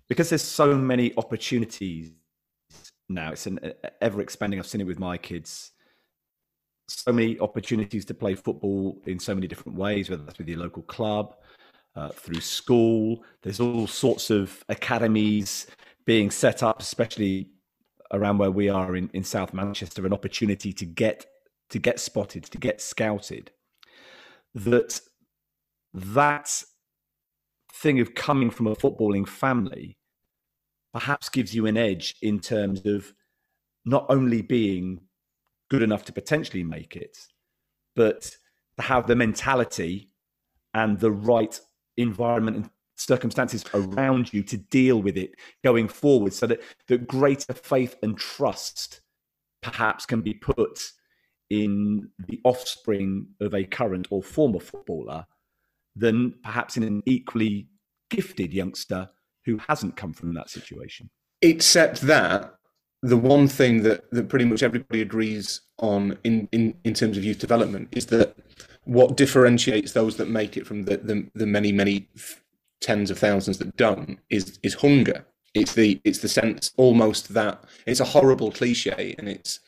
because 0.09 0.31
there's 0.31 0.43
so 0.43 0.75
many 0.75 1.13
opportunities 1.17 2.13
now. 3.09 3.33
It's 3.33 3.47
an 3.47 3.59
ever 4.01 4.21
expanding. 4.21 4.59
I've 4.59 4.67
seen 4.67 4.81
it 4.81 4.87
with 4.87 4.99
my 4.99 5.19
kids. 5.19 5.73
So 6.89 7.13
many 7.13 7.39
opportunities 7.41 8.05
to 8.07 8.15
play 8.15 8.37
football 8.37 9.03
in 9.07 9.19
so 9.19 9.35
many 9.35 9.49
different 9.49 9.77
ways, 9.77 10.09
whether 10.09 10.23
that's 10.23 10.39
with 10.39 10.49
your 10.49 10.61
local 10.61 10.83
club, 10.83 11.35
uh, 11.97 12.11
through 12.11 12.41
school. 12.41 13.25
There's 13.43 13.59
all 13.59 13.89
sorts 13.89 14.31
of 14.31 14.65
academies 14.69 15.67
being 16.05 16.31
set 16.31 16.63
up, 16.63 16.81
especially 16.81 17.49
around 18.13 18.39
where 18.39 18.53
we 18.53 18.69
are 18.69 18.95
in, 18.95 19.11
in 19.13 19.25
South 19.25 19.53
Manchester, 19.53 20.07
an 20.07 20.13
opportunity 20.13 20.73
to 20.73 20.85
get 20.85 21.27
to 21.71 21.79
get 21.79 22.01
spotted, 22.01 22.45
to 22.45 22.59
get 22.59 22.81
scouted. 22.81 23.51
That 24.55 25.01
that 25.93 26.63
thing 27.73 28.01
of 28.01 28.15
coming 28.15 28.51
from 28.51 28.67
a 28.67 28.77
footballing 28.77 29.29
family 29.29 29.99
perhaps 30.93 31.29
gives 31.29 31.55
you 31.55 31.67
an 31.67 31.77
edge 31.77 32.17
in 32.23 32.41
terms 32.41 32.87
of 32.87 33.13
not 33.85 34.07
only 34.09 34.43
being 34.43 35.01
good 35.71 35.83
enough 35.83 36.05
to 36.05 36.13
potentially 36.13 36.65
make 36.65 36.97
it, 36.97 37.19
but 37.95 38.37
to 38.77 38.83
have 38.83 39.07
the 39.07 39.17
mentality 39.17 40.11
and 40.75 40.99
the 40.99 41.11
right 41.11 41.61
environment 41.97 42.57
and 42.57 42.71
circumstances 42.97 43.65
around 43.75 44.33
you 44.33 44.43
to 44.43 44.57
deal 44.57 45.03
with 45.03 45.17
it 45.17 45.33
going 45.63 45.89
forward 45.89 46.33
so 46.33 46.47
that, 46.47 46.61
that 46.89 47.07
greater 47.07 47.53
faith 47.53 47.97
and 48.03 48.19
trust 48.19 49.01
perhaps 49.63 50.07
can 50.07 50.21
be 50.23 50.35
put 50.35 50.93
in 51.51 52.11
the 52.27 52.41
offspring 52.45 53.27
of 53.41 53.55
a 53.55 53.65
current 53.65 54.09
or 54.11 54.23
former 54.23 54.61
footballer 54.61 55.27
than 55.95 56.35
perhaps 56.43 56.77
in 56.77 56.83
an 56.83 57.03
equally 57.07 57.69
gifted 58.11 58.53
youngster 58.53 59.09
who 59.45 59.59
hasn't 59.69 59.97
come 59.97 60.13
from 60.13 60.35
that 60.35 60.51
situation. 60.51 61.09
Except 61.43 62.01
that 62.03 62.55
the 63.03 63.17
one 63.17 63.47
thing 63.47 63.83
that, 63.83 64.11
that 64.11 64.29
pretty 64.29 64.45
much 64.45 64.63
everybody 64.63 65.01
agrees 65.01 65.61
on 65.79 66.19
in, 66.25 66.49
in, 66.53 66.75
in 66.85 66.95
terms 66.95 67.17
of 67.17 67.25
youth 67.25 67.39
development 67.39 67.89
is 67.93 68.07
that 68.07 68.37
what 68.85 69.17
differentiates 69.17 69.93
those 69.93 70.17
that 70.17 70.29
make 70.29 70.57
it 70.57 70.67
from 70.67 70.85
the, 70.85 70.97
the, 70.97 71.29
the 71.35 71.47
many, 71.47 71.73
many 71.73 72.09
tens 72.81 73.11
of 73.11 73.19
thousands 73.19 73.59
that 73.59 73.77
don't 73.77 74.19
is 74.31 74.59
is 74.63 74.75
hunger. 74.75 75.27
It's 75.55 75.75
the 75.75 76.01
it's 76.05 76.19
the 76.19 76.29
sense 76.29 76.73
almost 76.77 77.35
that 77.35 77.65
it's 77.87 78.01
a 78.01 78.05
horrible 78.05 78.53
cliche 78.53 79.15
and 79.19 79.29
it's 79.29 79.61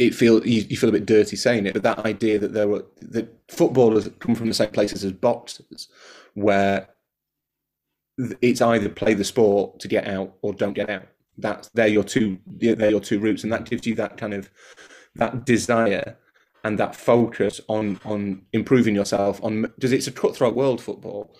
it 0.00 0.14
feel 0.14 0.44
you, 0.46 0.62
you 0.62 0.78
feel 0.78 0.88
a 0.88 0.92
bit 0.92 1.04
dirty 1.04 1.36
saying 1.36 1.66
it, 1.66 1.74
but 1.74 1.82
that 1.82 1.98
idea 2.06 2.38
that 2.38 2.54
there 2.54 2.66
were 2.66 2.86
that 3.02 3.28
footballers 3.48 4.08
come 4.18 4.34
from 4.34 4.48
the 4.48 4.54
same 4.54 4.70
places 4.70 5.04
as 5.04 5.12
boxers, 5.12 5.88
where 6.32 6.88
it's 8.40 8.62
either 8.62 8.88
play 8.88 9.12
the 9.12 9.24
sport 9.24 9.78
to 9.78 9.88
get 9.88 10.08
out 10.08 10.34
or 10.40 10.54
don't 10.54 10.72
get 10.72 10.88
out. 10.88 11.06
That's 11.36 11.68
they're 11.74 11.86
your 11.86 12.02
two 12.02 12.38
they're 12.46 12.90
your 12.90 13.00
two 13.00 13.20
routes, 13.20 13.44
and 13.44 13.52
that 13.52 13.68
gives 13.68 13.86
you 13.86 13.94
that 13.96 14.16
kind 14.16 14.32
of 14.32 14.50
that 15.16 15.44
desire 15.44 16.16
and 16.64 16.78
that 16.78 16.96
focus 16.96 17.60
on 17.68 18.00
on 18.06 18.46
improving 18.54 18.94
yourself. 18.94 19.38
On 19.44 19.62
because 19.62 19.92
it's 19.92 20.06
a 20.06 20.12
cutthroat 20.12 20.54
world 20.54 20.80
football, 20.80 21.36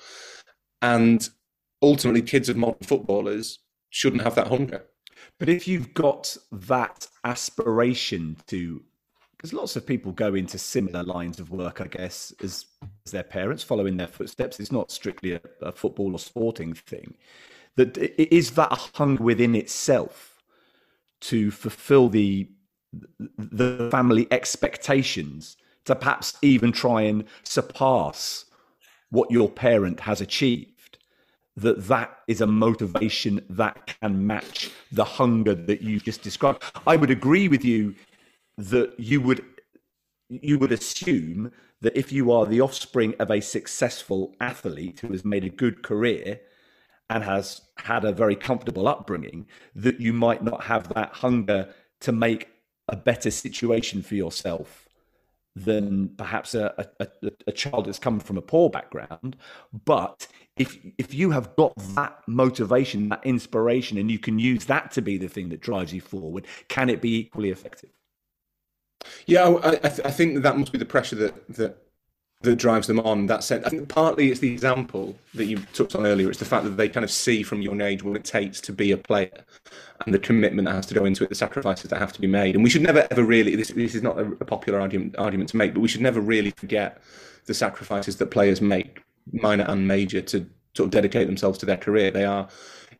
and 0.82 1.26
ultimately, 1.80 2.20
kids 2.20 2.50
of 2.50 2.58
modern 2.58 2.86
footballers 2.86 3.60
shouldn't 3.88 4.22
have 4.22 4.34
that 4.34 4.48
hunger. 4.48 4.84
But 5.40 5.48
if 5.48 5.66
you've 5.66 5.94
got 5.94 6.36
that 6.52 7.08
aspiration 7.24 8.36
to, 8.48 8.82
because 9.36 9.54
lots 9.54 9.74
of 9.74 9.86
people 9.86 10.12
go 10.12 10.34
into 10.34 10.58
similar 10.58 11.02
lines 11.02 11.40
of 11.40 11.50
work, 11.50 11.80
I 11.80 11.86
guess, 11.86 12.32
as, 12.42 12.66
as 13.06 13.12
their 13.12 13.22
parents, 13.22 13.62
following 13.64 13.96
their 13.96 14.06
footsteps. 14.06 14.60
It's 14.60 14.70
not 14.70 14.90
strictly 14.90 15.32
a, 15.32 15.40
a 15.62 15.72
football 15.72 16.12
or 16.12 16.18
sporting 16.18 16.74
thing. 16.74 17.16
That 17.76 17.96
it 17.96 18.32
is 18.32 18.50
that 18.52 18.90
hunger 18.94 19.24
within 19.24 19.54
itself 19.54 20.42
to 21.22 21.50
fulfill 21.50 22.08
the 22.08 22.48
the 23.38 23.88
family 23.90 24.26
expectations 24.32 25.56
to 25.84 25.94
perhaps 25.94 26.36
even 26.42 26.72
try 26.72 27.02
and 27.02 27.24
surpass 27.44 28.46
what 29.10 29.30
your 29.30 29.48
parent 29.48 30.00
has 30.00 30.20
achieved 30.20 30.79
that 31.56 31.88
that 31.88 32.18
is 32.28 32.40
a 32.40 32.46
motivation 32.46 33.44
that 33.50 33.96
can 34.00 34.26
match 34.26 34.70
the 34.92 35.04
hunger 35.04 35.54
that 35.54 35.82
you 35.82 36.00
just 36.00 36.22
described. 36.22 36.62
I 36.86 36.96
would 36.96 37.10
agree 37.10 37.48
with 37.48 37.64
you 37.64 37.94
that 38.56 38.98
you 38.98 39.20
would 39.20 39.44
you 40.28 40.58
would 40.58 40.70
assume 40.70 41.50
that 41.80 41.96
if 41.96 42.12
you 42.12 42.30
are 42.30 42.46
the 42.46 42.60
offspring 42.60 43.14
of 43.18 43.30
a 43.30 43.40
successful 43.40 44.36
athlete 44.40 45.00
who 45.00 45.08
has 45.08 45.24
made 45.24 45.44
a 45.44 45.50
good 45.50 45.82
career 45.82 46.40
and 47.08 47.24
has 47.24 47.62
had 47.78 48.04
a 48.04 48.12
very 48.12 48.36
comfortable 48.36 48.86
upbringing, 48.86 49.46
that 49.74 49.98
you 49.98 50.12
might 50.12 50.44
not 50.44 50.64
have 50.64 50.92
that 50.94 51.12
hunger 51.14 51.74
to 52.00 52.12
make 52.12 52.48
a 52.88 52.94
better 52.94 53.30
situation 53.30 54.02
for 54.02 54.14
yourself 54.14 54.88
than 55.56 56.08
perhaps 56.16 56.54
a, 56.54 56.86
a, 57.00 57.06
a, 57.46 57.52
child 57.52 57.86
that's 57.86 57.98
come 57.98 58.20
from 58.20 58.38
a 58.38 58.42
poor 58.42 58.70
background. 58.70 59.36
But 59.84 60.28
if 60.56 60.78
if 60.96 61.12
you 61.12 61.30
have 61.30 61.56
got 61.56 61.72
that 61.96 62.22
motivation, 62.26 63.08
that 63.08 63.24
inspiration, 63.24 63.98
and 63.98 64.10
you 64.10 64.18
can 64.18 64.38
use 64.38 64.64
that 64.66 64.92
to 64.92 65.02
be 65.02 65.18
the 65.18 65.28
thing 65.28 65.48
that 65.48 65.60
drives 65.60 65.92
you 65.92 66.00
forward, 66.00 66.46
can 66.68 66.88
it 66.88 67.00
be 67.00 67.16
equally 67.16 67.50
effective? 67.50 67.90
Yeah, 69.26 69.48
I, 69.48 69.70
I, 69.70 69.88
th- 69.88 70.00
I 70.04 70.10
think 70.10 70.42
that 70.42 70.58
must 70.58 70.72
be 70.72 70.78
the 70.78 70.84
pressure 70.84 71.16
that 71.16 71.48
that 71.56 71.89
that 72.42 72.56
drives 72.56 72.86
them 72.86 73.00
on 73.00 73.26
that 73.26 73.44
sense. 73.44 73.66
I 73.66 73.68
think 73.68 73.88
partly 73.88 74.30
it's 74.30 74.40
the 74.40 74.50
example 74.50 75.14
that 75.34 75.44
you 75.44 75.58
touched 75.74 75.94
on 75.94 76.06
earlier. 76.06 76.30
It's 76.30 76.38
the 76.38 76.46
fact 76.46 76.64
that 76.64 76.70
they 76.70 76.88
kind 76.88 77.04
of 77.04 77.10
see 77.10 77.42
from 77.42 77.60
young 77.60 77.82
age 77.82 78.02
what 78.02 78.16
it 78.16 78.24
takes 78.24 78.60
to 78.62 78.72
be 78.72 78.92
a 78.92 78.96
player 78.96 79.44
and 80.04 80.14
the 80.14 80.18
commitment 80.18 80.66
that 80.66 80.74
has 80.74 80.86
to 80.86 80.94
go 80.94 81.04
into 81.04 81.22
it, 81.22 81.28
the 81.28 81.34
sacrifices 81.34 81.90
that 81.90 81.98
have 81.98 82.14
to 82.14 82.20
be 82.20 82.26
made. 82.26 82.54
And 82.54 82.64
we 82.64 82.70
should 82.70 82.82
never 82.82 83.06
ever 83.10 83.24
really, 83.24 83.56
this, 83.56 83.68
this 83.68 83.94
is 83.94 84.02
not 84.02 84.18
a, 84.18 84.24
a 84.40 84.44
popular 84.46 84.80
argument, 84.80 85.16
argument 85.18 85.50
to 85.50 85.58
make, 85.58 85.74
but 85.74 85.80
we 85.80 85.88
should 85.88 86.00
never 86.00 86.20
really 86.20 86.50
forget 86.52 87.02
the 87.44 87.52
sacrifices 87.52 88.16
that 88.16 88.30
players 88.30 88.62
make, 88.62 89.02
minor 89.32 89.64
and 89.68 89.86
major, 89.86 90.22
to 90.22 90.46
sort 90.74 90.86
of 90.86 90.90
dedicate 90.90 91.26
themselves 91.26 91.58
to 91.58 91.66
their 91.66 91.76
career. 91.76 92.10
They 92.10 92.24
are, 92.24 92.48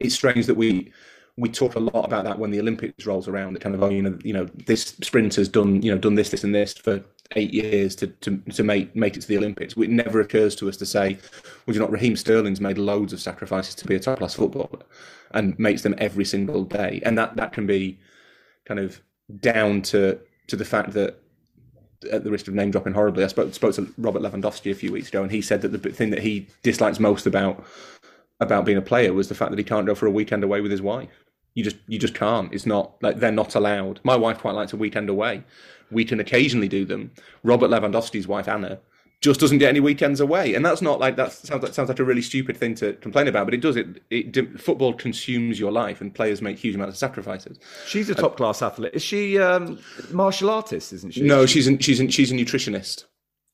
it's 0.01 0.15
strange 0.15 0.47
that 0.47 0.57
we, 0.57 0.93
we 1.39 1.49
talk 1.49 1.77
a 1.77 1.81
lot 1.81 2.05
about 2.05 2.25
that 2.25 2.39
when 2.39 2.51
the 2.51 2.61
Olympics 2.61 3.07
rolls 3.07 3.27
around. 3.27 3.59
Kind 3.61 3.75
of 3.75 3.83
oh, 3.83 3.89
you 3.89 4.03
know, 4.03 4.19
you 4.23 4.35
know, 4.35 4.47
this 4.67 4.97
sprinter's 5.01 5.49
done, 5.49 5.81
you 5.81 5.91
know, 5.91 5.97
done 5.97 6.15
this, 6.15 6.29
this, 6.29 6.45
and 6.45 6.55
this 6.55 6.75
for 6.75 7.03
eight 7.37 7.55
years 7.55 7.95
to, 7.97 8.09
to, 8.09 8.39
to 8.53 8.63
make 8.63 8.95
make 8.97 9.17
it 9.17 9.21
to 9.23 9.29
the 9.29 9.39
Olympics. 9.39 9.77
It 9.77 9.91
never 9.91 10.21
occurs 10.21 10.55
to 10.57 10.69
us 10.69 10.77
to 10.79 10.87
say, 10.87 11.19
well, 11.67 11.75
you 11.75 11.81
not?" 11.81 11.93
Raheem 11.93 12.17
Sterling's 12.17 12.61
made 12.61 12.79
loads 12.79 13.13
of 13.13 13.21
sacrifices 13.21 13.75
to 13.77 13.87
be 13.87 13.95
a 13.95 14.01
top 14.01 14.19
class 14.19 14.35
footballer 14.35 14.85
and 15.33 15.59
makes 15.59 15.83
them 15.83 15.95
every 15.99 16.25
single 16.25 16.65
day. 16.65 17.01
And 17.05 17.17
that, 17.19 17.37
that 17.37 17.53
can 17.53 17.67
be 17.67 17.99
kind 18.65 18.81
of 18.81 19.01
down 19.41 19.83
to 19.83 20.19
to 20.49 20.57
the 20.57 20.65
fact 20.65 20.93
that 20.93 21.23
at 22.11 22.25
the 22.25 22.31
risk 22.31 22.49
of 22.49 22.55
name 22.55 22.71
dropping 22.71 22.95
horribly, 22.95 23.25
I 23.25 23.27
spoke 23.29 23.53
spoke 23.55 23.75
to 23.75 23.93
Robert 23.99 24.23
Lewandowski 24.23 24.71
a 24.71 24.75
few 24.75 24.93
weeks 24.93 25.09
ago, 25.09 25.23
and 25.23 25.31
he 25.31 25.43
said 25.43 25.63
that 25.63 25.69
the 25.69 25.91
thing 25.91 26.11
that 26.11 26.23
he 26.23 26.49
dislikes 26.63 26.99
most 26.99 27.27
about 27.27 27.65
about 28.41 28.65
being 28.65 28.79
a 28.79 28.83
player 28.83 29.13
was 29.13 29.29
the 29.29 29.35
fact 29.35 29.51
that 29.51 29.59
he 29.59 29.65
can't 29.65 29.87
go 29.87 29.95
for 29.95 30.07
a 30.07 30.11
weekend 30.11 30.43
away 30.43 30.61
with 30.61 30.71
his 30.71 30.83
wife. 30.83 31.25
You 31.55 31.63
just 31.63 31.77
you 31.87 31.99
just 31.99 32.15
can't. 32.15 32.53
It's 32.53 32.67
not 32.67 32.95
like 33.03 33.21
they're 33.21 33.31
not 33.31 33.55
allowed. 33.55 34.01
My 34.03 34.17
wife 34.17 34.39
quite 34.39 34.55
likes 34.55 34.73
a 34.73 34.77
weekend 34.77 35.11
away, 35.11 35.45
we 35.91 36.05
can 36.05 36.21
occasionally 36.21 36.69
do 36.69 36.85
them. 36.85 37.11
Robert 37.43 37.71
Lewandowski's 37.71 38.27
wife 38.27 38.49
Anna 38.49 38.79
just 39.21 39.39
doesn't 39.39 39.59
get 39.59 39.69
any 39.69 39.81
weekends 39.81 40.21
away, 40.21 40.55
and 40.55 40.65
that's 40.65 40.81
not 40.81 40.99
like 40.99 41.17
that 41.17 41.33
sounds 41.33 41.63
like, 41.63 41.75
sounds 41.75 41.89
like 41.89 41.99
a 41.99 42.05
really 42.05 42.23
stupid 42.23 42.57
thing 42.57 42.75
to 42.77 42.95
complain 42.95 43.29
about, 43.29 43.47
but 43.47 43.53
it 43.53 43.61
does. 43.61 43.77
It, 43.77 44.03
it 44.11 44.61
football 44.61 44.95
consumes 44.95 45.61
your 45.61 45.71
life, 45.71 46.01
and 46.01 46.15
players 46.15 46.41
make 46.41 46.59
huge 46.59 46.75
amounts 46.75 46.95
of 46.95 46.99
sacrifices. 46.99 47.59
She's 47.87 48.09
a 48.09 48.15
top 48.15 48.37
class 48.37 48.63
athlete. 48.63 48.93
Is 48.95 49.03
she 49.03 49.39
um, 49.39 49.79
martial 50.11 50.49
artist? 50.49 50.93
Isn't 50.95 51.13
she? 51.13 51.23
No, 51.23 51.45
she's 51.45 51.67
an, 51.67 51.79
she's 51.79 52.01
an, 52.01 52.09
she's 52.09 52.33
a 52.33 52.35
nutritionist. 52.35 53.05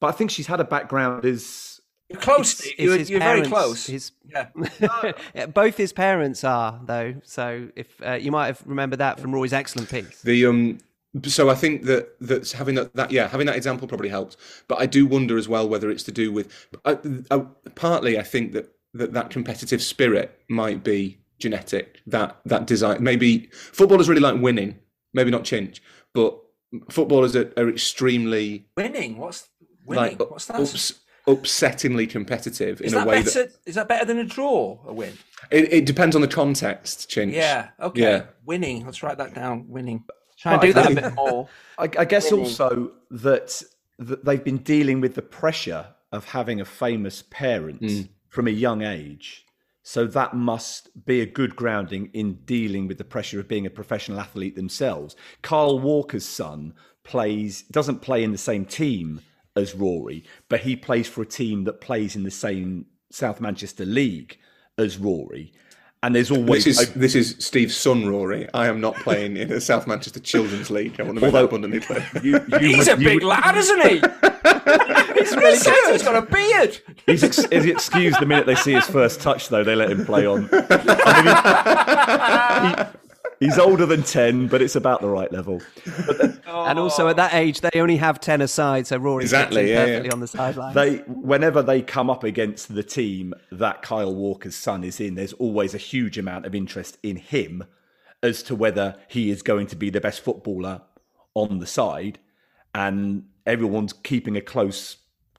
But 0.01 0.09
I 0.09 0.13
think 0.13 0.31
she's 0.31 0.47
had 0.47 0.61
a 0.61 0.65
background 0.65 1.25
as 1.25 1.81
you're 2.09 2.21
close. 2.21 2.65
It's, 2.65 2.79
you're, 2.79 2.97
you're 2.97 3.21
very 3.21 3.43
close. 3.43 3.87
His, 3.87 4.13
yeah. 4.25 5.47
Both 5.47 5.77
his 5.77 5.93
parents 5.93 6.45
are 6.45 6.81
though. 6.85 7.15
So 7.25 7.69
if 7.75 7.89
uh, 8.05 8.13
you 8.13 8.31
might 8.31 8.47
have 8.47 8.63
remembered 8.67 9.01
that 9.01 9.19
from 9.19 9.35
Roy's 9.35 9.53
excellent 9.53 9.91
piece. 9.91 10.23
The 10.23 10.47
um 10.47 10.79
so 11.25 11.49
I 11.49 11.55
think 11.55 11.85
that 11.85 12.17
that's 12.21 12.53
having 12.53 12.75
that, 12.77 12.95
that 12.95 13.11
yeah 13.11 13.29
having 13.29 13.47
that 13.47 13.57
example 13.57 13.89
probably 13.89 14.09
helps. 14.09 14.37
But 14.69 14.81
I 14.81 14.87
do 14.87 15.07
wonder 15.07 15.39
as 15.39 15.49
well 15.49 15.69
whether 15.69 15.91
it's 15.91 16.03
to 16.05 16.13
do 16.13 16.33
with 16.33 16.53
uh, 16.85 16.97
uh, 17.31 17.41
partly 17.75 18.19
I 18.19 18.23
think 18.23 18.53
that, 18.53 18.73
that 18.95 19.13
that 19.13 19.31
competitive 19.31 19.83
spirit 19.83 20.39
might 20.49 20.83
be 20.83 21.19
genetic. 21.39 22.01
That 22.07 22.39
that 22.45 22.67
design 22.67 23.03
maybe 23.03 23.49
footballers 23.53 24.09
really 24.09 24.21
like 24.21 24.41
winning. 24.41 24.79
Maybe 25.15 25.31
not 25.31 25.45
chinch, 25.45 25.81
but 26.13 26.39
footballers 26.91 27.35
are, 27.35 27.53
are 27.57 27.69
extremely 27.69 28.67
winning. 28.77 29.17
What's 29.17 29.49
winning? 29.85 30.19
Like, 30.19 30.31
What's 30.31 30.47
that? 30.47 30.61
Ups, 30.61 30.95
upsettingly 31.27 32.09
competitive 32.09 32.81
is 32.81 32.93
in 32.93 33.03
a 33.03 33.05
way 33.05 33.23
better, 33.23 33.45
that 33.45 33.57
is 33.67 33.75
that 33.75 33.89
better 33.89 34.05
than 34.05 34.19
a 34.19 34.25
draw? 34.25 34.79
A 34.87 34.93
win? 34.93 35.13
It, 35.51 35.73
it 35.73 35.87
depends 35.87 36.15
on 36.15 36.23
the 36.23 36.29
context, 36.29 37.11
Chinch. 37.11 37.33
Yeah. 37.33 37.71
Okay. 37.81 38.03
Yeah. 38.03 38.23
Winning. 38.45 38.85
Let's 38.85 39.03
write 39.03 39.19
that 39.19 39.35
down. 39.35 39.69
Winning. 39.69 40.05
Try 40.39 40.53
and 40.55 40.63
do 40.63 40.73
that 40.73 40.93
a 40.93 40.95
bit 40.95 41.15
more. 41.15 41.49
I, 41.79 41.85
I 41.85 42.05
guess 42.05 42.33
also 42.33 42.93
that, 43.11 43.63
that 43.99 44.25
they've 44.25 44.45
been 44.45 44.59
dealing 44.59 45.01
with 45.01 45.15
the 45.15 45.23
pressure 45.23 45.87
of 46.13 46.27
having 46.27 46.61
a 46.61 46.65
famous 46.65 47.23
parent 47.31 47.81
mm. 47.81 48.09
from 48.29 48.47
a 48.47 48.53
young 48.53 48.83
age. 48.83 49.47
So 49.83 50.07
that 50.09 50.35
must 50.35 51.05
be 51.07 51.21
a 51.21 51.27
good 51.27 51.55
grounding 51.55 52.11
in 52.13 52.41
dealing 52.45 52.89
with 52.89 52.99
the 52.99 53.05
pressure 53.05 53.39
of 53.39 53.47
being 53.47 53.67
a 53.67 53.71
professional 53.71 54.19
athlete 54.19 54.57
themselves. 54.57 55.15
Carl 55.43 55.79
Walker's 55.79 56.27
son 56.27 56.75
plays 57.05 57.63
doesn't 57.63 58.03
play 58.03 58.25
in 58.25 58.33
the 58.33 58.39
same 58.39 58.65
team 58.65 59.21
as 59.55 59.77
Rory, 59.77 60.25
but 60.49 60.61
he 60.61 60.75
plays 60.75 61.09
for 61.09 61.23
a 61.23 61.27
team 61.27 61.65
that 61.65 61.81
plays 61.81 62.17
in 62.17 62.25
the 62.25 62.33
same 62.33 62.87
South 63.11 63.41
Manchester 63.41 63.87
League 63.87 64.39
as 64.77 64.99
Rory. 64.99 65.53
And 66.07 66.15
there's 66.15 66.31
always 66.31 66.65
this 66.65 66.81
is, 66.81 66.89
a, 66.89 66.97
this 66.97 67.17
is 67.17 67.35
Steve's 67.41 67.77
son, 67.77 68.07
Rory. 68.07 68.47
I 68.55 68.69
am 68.69 68.81
not 68.81 68.95
playing 68.95 69.37
in 69.37 69.49
the 69.49 69.61
South 69.61 69.89
Manchester 69.89 70.21
Children's 70.21 70.71
League. 70.71 71.01
I 71.01 71.03
want 71.03 71.17
to 71.17 71.21
make 71.21 71.35
Although, 71.35 71.39
that 71.39 71.45
abundantly 71.47 71.81
clear. 71.81 72.09
You, 72.23 72.41
you 72.61 72.77
he's 72.77 72.87
would, 72.87 72.89
a 72.91 72.97
big 72.97 73.15
would, 73.15 73.25
lad, 73.25 73.57
isn't 73.57 73.81
he? 73.81 73.89
he's 75.19 75.35
really 75.35 75.59
good. 75.59 75.93
He's 75.93 76.05
got 76.05 76.15
a 76.15 76.23
beard. 76.23 76.79
He's, 77.07 77.25
ex- 77.25 77.45
he's 77.51 77.65
excused 77.65 78.21
the 78.21 78.27
minute 78.27 78.47
they 78.47 78.55
see 78.55 78.75
his 78.75 78.87
first 78.87 79.21
touch, 79.21 79.49
though. 79.49 79.65
They 79.65 79.75
let 79.75 79.91
him 79.91 80.07
play 80.07 80.27
on. 80.27 80.49
I 80.53 80.61
mean, 82.63 82.77
he, 82.77 82.83
He's 83.41 83.59
older 83.59 83.87
than 83.87 84.03
10, 84.03 84.49
but 84.49 84.63
it's 84.63 84.77
about 84.77 85.01
the 85.01 85.09
right 85.09 85.31
level. 85.31 85.61
And 86.49 86.79
also 86.79 87.07
at 87.09 87.17
that 87.17 87.35
age, 87.35 87.61
they 87.61 87.81
only 87.81 87.97
have 87.99 88.19
10 88.19 88.41
aside, 88.41 88.87
so 88.87 88.97
Rory 88.97 89.23
exactly, 89.23 89.71
yeah, 89.71 89.85
perfectly 89.85 90.09
yeah. 90.09 90.13
on 90.13 90.21
the 90.21 90.27
sideline. 90.27 90.75
They, 90.75 90.97
whenever 91.07 91.63
they 91.63 91.83
come 91.83 92.09
up 92.09 92.25
against 92.25 92.75
the 92.75 92.83
team 92.83 93.35
that 93.53 93.83
Kyle 93.83 94.15
Walker's 94.15 94.57
son 94.57 94.83
is 94.83 94.99
in, 94.99 95.15
there's 95.15 95.35
always 95.35 95.75
a 95.75 95.79
huge 95.79 96.19
amount 96.19 96.47
of 96.47 96.55
interest 96.55 96.99
in 97.03 97.17
him 97.17 97.65
as 98.23 98.43
to 98.45 98.55
whether 98.55 98.97
he 99.09 99.31
is 99.31 99.43
going 99.43 99.67
to 99.69 99.77
be 99.77 99.91
the 99.91 100.01
best 100.01 100.23
footballer 100.23 100.83
on 101.35 101.59
the 101.59 101.67
side. 101.67 102.19
And 102.75 103.25
everyone's 103.45 103.93
keeping 103.93 104.37
a 104.37 104.41
close 104.41 104.97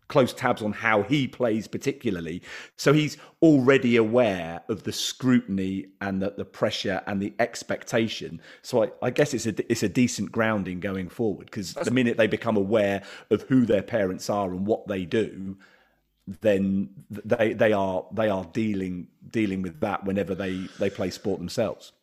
close 0.08 0.34
tabs 0.34 0.62
on 0.62 0.72
how 0.72 1.04
he 1.04 1.28
plays 1.28 1.68
particularly. 1.68 2.42
So 2.76 2.94
he's 2.94 3.18
already 3.42 3.96
aware 3.96 4.62
of 4.70 4.84
the 4.84 4.92
scrutiny 4.92 5.88
and 6.02 6.22
the, 6.22 6.34
the 6.38 6.46
pressure 6.46 7.02
and 7.08 7.22
the 7.22 7.34
expectation. 7.40 8.42
So 8.62 8.84
I, 8.84 8.90
I 9.02 9.10
guess 9.10 9.34
it's 9.34 9.46
a 9.46 9.72
it's 9.72 9.84
a 9.84 9.90
decent 9.90 10.32
grounding 10.32 10.80
going 10.80 11.10
forward 11.10 11.46
because 11.46 11.74
the 11.74 11.92
minute 11.92 12.18
they 12.18 12.28
become 12.28 12.58
aware 12.58 13.04
of 13.30 13.44
who 13.44 13.66
their 13.66 13.84
parents 13.84 14.30
are 14.30 14.52
and 14.52 14.66
what 14.66 14.88
they 14.88 15.06
do 15.06 15.58
then 16.28 16.90
they 17.10 17.54
they 17.54 17.72
are 17.72 18.06
they 18.12 18.28
are 18.28 18.44
dealing 18.52 19.08
dealing 19.30 19.62
with 19.62 19.80
that 19.80 20.04
whenever 20.04 20.36
they 20.36 20.68
they 20.78 20.90
play 20.90 21.10
sport 21.10 21.40
themselves 21.40 21.94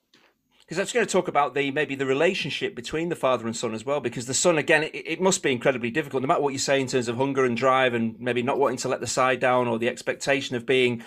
because 0.65 0.79
I 0.79 0.83
was 0.83 0.93
going 0.93 1.07
to 1.07 1.13
talk 1.13 1.29
about 1.29 1.55
the 1.55 1.71
maybe 1.71 1.95
the 1.95 2.07
relationship 2.07 2.75
between 2.75 3.11
the 3.11 3.17
father 3.17 3.47
and 3.47 3.55
son 3.55 3.75
as 3.75 3.85
well. 3.85 4.01
Because 4.01 4.27
the 4.27 4.35
son, 4.35 4.57
again, 4.57 4.85
it, 4.85 4.95
it, 4.95 5.21
must 5.21 5.43
be 5.43 5.53
incredibly 5.53 5.91
difficult, 5.91 6.23
no 6.23 6.27
matter 6.27 6.41
what 6.41 6.55
you 6.55 6.59
say 6.59 6.81
in 6.81 6.87
terms 6.87 7.09
of 7.09 7.17
hunger 7.17 7.45
and 7.45 7.57
drive, 7.57 7.93
and 7.93 8.19
maybe 8.19 8.43
not 8.43 8.59
wanting 8.59 8.79
to 8.79 8.89
let 8.89 9.01
the 9.01 9.07
side 9.07 9.41
down, 9.41 9.69
or 9.69 9.79
the 9.79 9.89
expectation 9.89 10.57
of 10.57 10.65
being 10.65 11.03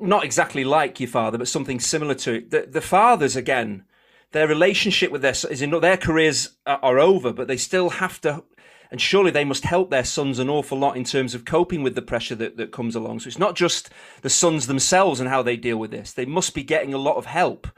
not 0.00 0.24
exactly 0.24 0.64
like 0.64 0.98
your 1.00 1.08
father, 1.08 1.38
but 1.38 1.48
something 1.48 1.78
similar 1.78 2.14
to 2.14 2.34
it. 2.34 2.50
The, 2.50 2.66
the 2.68 2.80
fathers, 2.80 3.36
again, 3.36 3.84
their 4.32 4.48
relationship 4.48 5.12
with 5.12 5.22
their 5.22 5.32
is 5.32 5.62
in 5.62 5.70
their 5.70 5.96
careers 5.96 6.56
are, 6.66 6.80
are 6.82 6.98
over, 6.98 7.32
but 7.32 7.46
they 7.46 7.56
still 7.56 7.90
have 7.90 8.20
to. 8.22 8.42
And 8.90 9.00
surely 9.00 9.30
they 9.30 9.44
must 9.44 9.64
help 9.64 9.90
their 9.90 10.04
sons 10.04 10.38
an 10.38 10.48
awful 10.48 10.78
lot 10.78 10.96
in 10.96 11.04
terms 11.04 11.34
of 11.34 11.44
coping 11.44 11.82
with 11.82 11.94
the 11.94 12.02
pressure 12.02 12.34
that, 12.36 12.56
that 12.56 12.72
comes 12.72 12.96
along. 12.96 13.20
So 13.20 13.28
it's 13.28 13.38
not 13.38 13.54
just 13.54 13.90
the 14.22 14.30
sons 14.30 14.66
themselves 14.66 15.20
and 15.20 15.28
how 15.28 15.42
they 15.42 15.56
deal 15.56 15.76
with 15.76 15.90
this. 15.90 16.12
They 16.12 16.24
must 16.24 16.54
be 16.54 16.62
getting 16.62 16.94
a 16.94 16.98
lot 16.98 17.16
of 17.16 17.26
help 17.26 17.68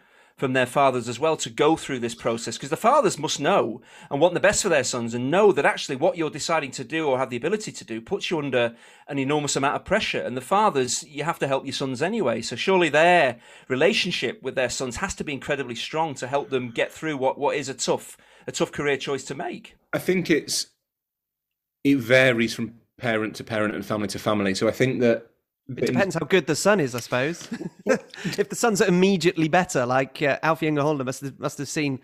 from 0.41 0.55
their 0.55 0.67
fathers 0.67 1.07
as 1.07 1.21
well 1.21 1.37
to 1.37 1.51
go 1.51 1.77
through 1.77 1.99
this 1.99 2.15
process 2.15 2.57
because 2.57 2.71
the 2.71 2.77
fathers 2.77 3.19
must 3.19 3.39
know 3.39 3.83
and 4.11 4.21
want 4.21 4.33
the 4.33 4.41
best 4.41 4.63
for 4.63 4.71
their 4.71 4.83
sons 4.83 5.13
and 5.13 5.31
know 5.31 5.53
that 5.53 5.67
actually 5.67 5.97
what 5.97 6.17
you're 6.17 6.31
deciding 6.31 6.71
to 6.71 6.83
do 6.83 7.07
or 7.07 7.19
have 7.19 7.29
the 7.29 7.37
ability 7.37 7.71
to 7.71 7.85
do 7.85 8.01
puts 8.01 8.31
you 8.31 8.39
under 8.39 8.75
an 9.07 9.19
enormous 9.19 9.55
amount 9.55 9.77
of 9.77 9.85
pressure. 9.85 10.23
And 10.23 10.37
the 10.37 10.41
fathers 10.41 11.05
you 11.05 11.25
have 11.25 11.39
to 11.41 11.47
help 11.47 11.67
your 11.67 11.75
sons 11.75 12.01
anyway. 12.01 12.41
So 12.41 12.57
surely 12.57 12.89
their 12.89 13.39
relationship 13.69 14.43
with 14.43 14.55
their 14.55 14.71
sons 14.71 14.97
has 14.97 15.15
to 15.17 15.25
be 15.25 15.35
incredibly 15.35 15.75
strong 15.75 16.15
to 16.15 16.27
help 16.27 16.49
them 16.49 16.71
get 16.71 16.91
through 16.91 17.19
what, 17.19 17.39
what 17.39 17.55
is 17.55 17.69
a 17.69 17.75
tough 17.75 18.17
a 18.47 18.53
tough 18.53 18.73
career 18.73 18.97
choice 18.97 19.25
to 19.25 19.35
make. 19.35 19.77
I 19.93 19.99
think 19.99 20.31
it's 20.31 20.69
it 21.85 21.99
varies 21.99 22.55
from 22.55 22.75
parent 22.97 23.37
to 23.37 23.45
parent 23.45 23.75
and 23.75 23.85
family 23.85 24.09
to 24.09 24.19
family. 24.19 24.55
So 24.55 24.67
i 24.69 24.73
think 24.73 25.01
that 25.01 25.31
it 25.77 25.87
depends 25.87 26.15
how 26.15 26.27
good 26.27 26.47
the 26.47 26.57
son 26.57 26.81
is, 26.81 26.95
I 26.95 27.01
suppose. 27.01 27.49
if 27.87 28.49
the 28.49 28.57
son's 28.57 28.81
immediately 28.81 29.49
better, 29.49 29.87
like 29.87 30.21
uh, 30.23 30.39
Alf-Inge 30.43 30.79
must 31.05 31.23
have, 31.23 31.39
must 31.39 31.59
have 31.59 31.69
seen 31.69 32.01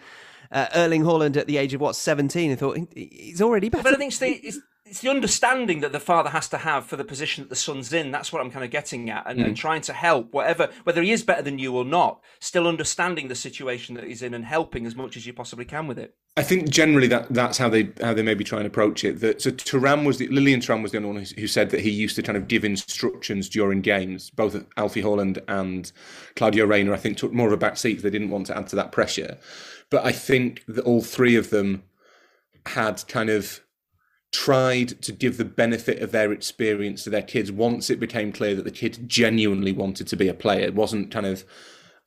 uh, 0.53 0.67
Erling 0.75 1.03
Haaland 1.03 1.37
at 1.37 1.47
the 1.47 1.57
age 1.57 1.75
of 1.75 1.81
what 1.81 1.97
seventeen 1.97 2.51
and 2.51 2.61
thought 2.61 2.79
he's 2.95 3.43
already 3.43 3.69
better. 3.69 3.83
But 3.83 3.95
I 3.95 3.97
think 3.97 4.13
it's 4.13 4.19
the, 4.57 4.63
it's, 4.87 5.01
the 5.01 5.09
understanding 5.09 5.81
that 5.81 5.93
the 5.93 6.01
father 6.01 6.31
has 6.31 6.49
to 6.49 6.59
have 6.59 6.87
for 6.87 6.97
the 6.97 7.05
position 7.05 7.45
that 7.45 7.51
the 7.51 7.57
son's 7.57 7.93
in. 7.93 8.11
That's 8.11 8.33
what 8.33 8.41
I'm 8.41 8.51
kind 8.51 8.65
of 8.65 8.71
getting 8.71 9.11
at, 9.11 9.25
and, 9.27 9.41
mm. 9.41 9.45
and, 9.45 9.57
trying 9.57 9.83
to 9.83 9.93
help 9.93 10.33
whatever, 10.33 10.71
whether 10.85 11.03
he 11.03 11.13
is 11.13 11.23
better 11.23 11.43
than 11.43 11.59
you 11.59 11.77
or 11.77 11.85
not, 11.85 12.21
still 12.41 12.67
understanding 12.67 13.29
the 13.29 13.35
situation 13.35 13.95
that 13.95 14.05
he's 14.05 14.23
in 14.23 14.35
and 14.35 14.45
helping 14.45 14.87
as 14.87 14.95
much 14.95 15.17
as 15.17 15.27
you 15.27 15.33
possibly 15.33 15.65
can 15.65 15.87
with 15.87 15.99
it. 15.99 16.15
I 16.37 16.43
think 16.43 16.69
generally 16.69 17.07
that 17.09 17.33
that's 17.33 17.57
how 17.57 17.71
they 17.71 17.93
how 18.03 18.13
they 18.13 18.23
maybe 18.23 18.45
try 18.45 18.59
and 18.59 18.67
approach 18.67 19.05
it. 19.05 19.21
That 19.21 19.41
so 19.41 19.51
Thuram 19.51 20.05
was 20.05 20.19
the 20.19 20.29
Lilian 20.29 20.61
Thuram 20.61 20.83
was 20.83 20.93
the 20.93 20.99
only 20.99 21.09
one 21.09 21.25
who, 21.25 21.41
who 21.41 21.47
said 21.47 21.71
that 21.71 21.81
he 21.81 21.91
used 21.91 22.15
to 22.17 22.23
kind 22.23 22.37
of 22.37 22.47
give 22.47 22.65
instructions 22.65 23.49
during 23.49 23.81
games. 23.81 24.31
Both 24.31 24.63
Alfie 24.77 25.03
Haaland 25.03 25.43
and 25.49 25.91
Claudio 26.35 26.67
Reyna, 26.67 26.93
I 26.93 26.99
think, 26.99 27.17
took 27.17 27.33
more 27.33 27.47
of 27.47 27.55
a 27.55 27.57
back 27.57 27.79
seat. 27.79 28.03
They 28.03 28.11
didn't 28.11 28.31
want 28.31 28.47
to 28.47 28.57
add 28.57 28.67
to 28.69 28.77
that 28.77 28.93
pressure, 28.93 29.39
but 29.91 30.05
I 30.05 30.13
think 30.13 30.63
that 30.69 30.85
all 30.85 31.03
three 31.03 31.37
of 31.37 31.51
them 31.51 31.85
had 32.67 33.03
kind 33.09 33.31
of 33.31 33.61
tried 34.37 35.01
to 35.01 35.13
give 35.13 35.39
the 35.39 35.45
benefit 35.47 36.03
of 36.03 36.13
their 36.13 36.31
experience 36.31 37.03
to 37.03 37.09
their 37.09 37.23
kids 37.23 37.51
once 37.51 37.89
it 37.89 37.99
became 37.99 38.31
clear 38.31 38.55
that 38.55 38.65
the 38.65 38.71
kid 38.71 39.09
genuinely 39.09 39.73
wanted 39.73 40.07
to 40.07 40.15
be 40.15 40.29
a 40.29 40.35
player. 40.35 40.61
It 40.61 40.75
wasn't 40.75 41.11
kind 41.11 41.25
of 41.25 41.43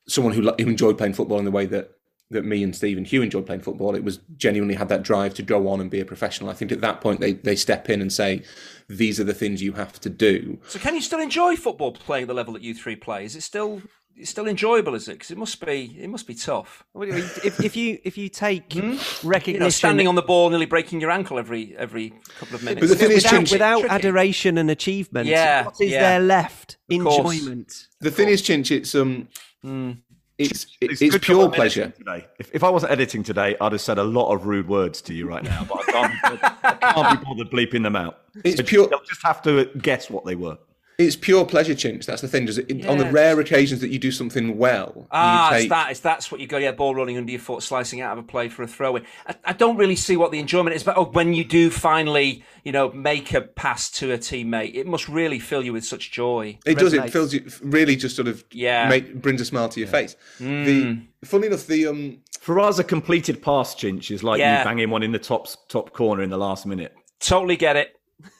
someone 0.07 0.33
who, 0.33 0.47
enjoyed 0.59 0.95
playing 0.95 1.13
football 1.13 1.39
in 1.39 1.45
the 1.45 1.51
way 1.51 1.65
that 1.65 1.95
that 2.29 2.45
me 2.45 2.61
and 2.61 2.75
Steve 2.75 2.99
and 2.99 3.07
Hugh 3.07 3.23
enjoyed 3.23 3.47
playing 3.47 3.61
football. 3.61 3.95
It 3.95 4.03
was 4.03 4.19
genuinely 4.37 4.75
had 4.75 4.89
that 4.89 5.01
drive 5.01 5.33
to 5.33 5.41
go 5.41 5.67
on 5.67 5.81
and 5.81 5.89
be 5.89 5.99
a 5.99 6.05
professional. 6.05 6.51
I 6.51 6.53
think 6.53 6.71
at 6.71 6.81
that 6.81 7.01
point 7.01 7.19
they, 7.19 7.33
they 7.33 7.55
step 7.55 7.89
in 7.89 7.99
and 7.99 8.13
say, 8.13 8.43
these 8.87 9.19
are 9.19 9.23
the 9.23 9.33
things 9.33 9.63
you 9.63 9.73
have 9.73 9.99
to 10.01 10.11
do. 10.11 10.59
So 10.67 10.77
can 10.77 10.93
you 10.93 11.01
still 11.01 11.19
enjoy 11.19 11.55
football 11.55 11.91
playing 11.91 12.27
the 12.27 12.35
level 12.35 12.53
that 12.53 12.61
you 12.61 12.75
three 12.75 12.95
play? 12.95 13.25
Is 13.25 13.35
it 13.35 13.41
still 13.41 13.81
still 14.27 14.47
enjoyable, 14.47 14.95
is 14.95 15.07
it? 15.07 15.13
Because 15.13 15.31
it 15.31 15.37
must 15.37 15.63
be 15.65 15.97
it 15.99 16.09
must 16.09 16.27
be 16.27 16.35
tough. 16.35 16.83
if, 16.95 17.63
if 17.63 17.75
you 17.75 17.99
if 18.03 18.17
you 18.17 18.29
take 18.29 18.73
hmm? 18.73 18.97
recognition, 19.23 19.53
you 19.53 19.59
know, 19.59 19.69
standing 19.69 20.07
on 20.07 20.15
the 20.15 20.21
ball, 20.21 20.49
nearly 20.49 20.65
breaking 20.65 20.99
your 21.01 21.11
ankle 21.11 21.39
every 21.39 21.75
every 21.77 22.13
couple 22.39 22.55
of 22.55 22.63
minutes. 22.63 22.81
But 22.81 22.89
the 22.89 22.95
thing 22.95 23.13
without, 23.13 23.43
is, 23.43 23.51
without 23.51 23.85
adoration 23.85 24.57
and 24.57 24.69
achievement, 24.69 25.27
yeah, 25.27 25.65
what 25.65 25.75
is 25.79 25.91
yeah. 25.91 26.01
there 26.01 26.19
left? 26.19 26.77
Of 26.89 26.95
Enjoyment. 26.95 27.67
Course. 27.67 27.87
The 28.01 28.11
thing 28.11 28.29
is, 28.29 28.41
Chinch, 28.41 28.71
it's 28.71 28.95
um. 28.95 29.27
Mm. 29.65 29.97
It's, 30.37 30.67
it's, 30.79 31.01
it's 31.01 31.17
pure 31.17 31.49
pleasure. 31.49 31.89
Today. 31.89 32.25
If, 32.39 32.55
if 32.55 32.63
I 32.63 32.69
wasn't 32.69 32.93
editing 32.93 33.23
today, 33.23 33.57
I'd 33.59 33.73
have 33.73 33.81
said 33.81 33.97
a 33.97 34.03
lot 34.05 34.33
of 34.33 34.45
rude 34.45 34.69
words 34.69 35.01
to 35.01 35.13
you 35.13 35.27
right 35.27 35.43
now, 35.43 35.65
but 35.67 35.79
I 35.79 35.91
can't, 35.91 36.43
I 36.63 36.93
can't 36.93 37.19
be 37.19 37.25
bothered 37.25 37.51
bleeping 37.51 37.83
them 37.83 37.97
out. 37.97 38.19
It's 38.45 38.55
so 38.55 38.63
pure. 38.63 38.87
They'll 38.87 39.01
just 39.01 39.21
have 39.25 39.41
to 39.41 39.65
guess 39.81 40.09
what 40.09 40.23
they 40.23 40.35
were. 40.35 40.57
It's 40.99 41.15
pure 41.15 41.45
pleasure, 41.45 41.73
Chinch. 41.73 42.05
That's 42.05 42.21
the 42.21 42.27
thing. 42.27 42.45
Does 42.45 42.57
it, 42.57 42.69
yes. 42.69 42.85
on 42.85 42.97
the 42.97 43.09
rare 43.09 43.39
occasions 43.39 43.79
that 43.79 43.89
you 43.89 43.97
do 43.97 44.11
something 44.11 44.57
well? 44.57 45.07
Ah, 45.11 45.51
take... 45.51 45.61
it's 45.61 45.69
that. 45.69 45.91
It's 45.91 45.99
that's 46.01 46.29
what 46.29 46.41
you 46.41 46.47
go. 46.47 46.57
Yeah, 46.57 46.73
ball 46.73 46.93
rolling 46.93 47.15
under 47.15 47.31
your 47.31 47.39
foot, 47.39 47.63
slicing 47.63 48.01
out 48.01 48.17
of 48.17 48.25
a 48.25 48.27
play 48.27 48.49
for 48.49 48.63
a 48.63 48.67
throw 48.67 48.97
in. 48.97 49.05
I, 49.25 49.35
I, 49.45 49.53
don't 49.53 49.77
really 49.77 49.95
see 49.95 50.17
what 50.17 50.31
the 50.31 50.39
enjoyment 50.39 50.75
is, 50.75 50.83
but 50.83 50.97
oh, 50.97 51.05
when 51.05 51.33
you 51.33 51.45
do 51.45 51.69
finally, 51.69 52.43
you 52.65 52.73
know, 52.73 52.91
make 52.91 53.33
a 53.33 53.39
pass 53.39 53.89
to 53.91 54.11
a 54.11 54.17
teammate, 54.17 54.75
it 54.75 54.87
must 54.87 55.07
really 55.07 55.39
fill 55.39 55.63
you 55.63 55.71
with 55.71 55.85
such 55.85 56.11
joy. 56.11 56.59
It, 56.65 56.77
does. 56.77 56.91
It 56.91 57.09
fills 57.11 57.33
you. 57.33 57.49
Really, 57.61 57.95
just 57.95 58.17
sort 58.17 58.27
of 58.27 58.43
yeah, 58.51 58.89
make, 58.89 59.21
brings 59.21 59.39
a 59.39 59.45
smile 59.45 59.69
to 59.69 59.79
your 59.79 59.87
yeah. 59.87 59.91
face. 59.91 60.17
Mm. 60.39 61.05
The 61.21 61.25
funny 61.25 61.47
enough, 61.47 61.65
the 61.65 61.87
um 61.87 62.17
for 62.41 62.59
us, 62.59 62.77
a 62.77 62.83
completed 62.83 63.41
pass, 63.41 63.73
Chinch, 63.73 64.11
is 64.11 64.21
like 64.21 64.39
yeah. 64.39 64.59
you 64.59 64.65
banging 64.65 64.89
one 64.89 65.03
in 65.03 65.13
the 65.13 65.19
top 65.19 65.47
top 65.69 65.93
corner 65.93 66.23
in 66.23 66.29
the 66.29 66.37
last 66.37 66.65
minute. 66.65 66.93
Totally 67.21 67.55
get 67.55 67.77
it. 67.77 67.98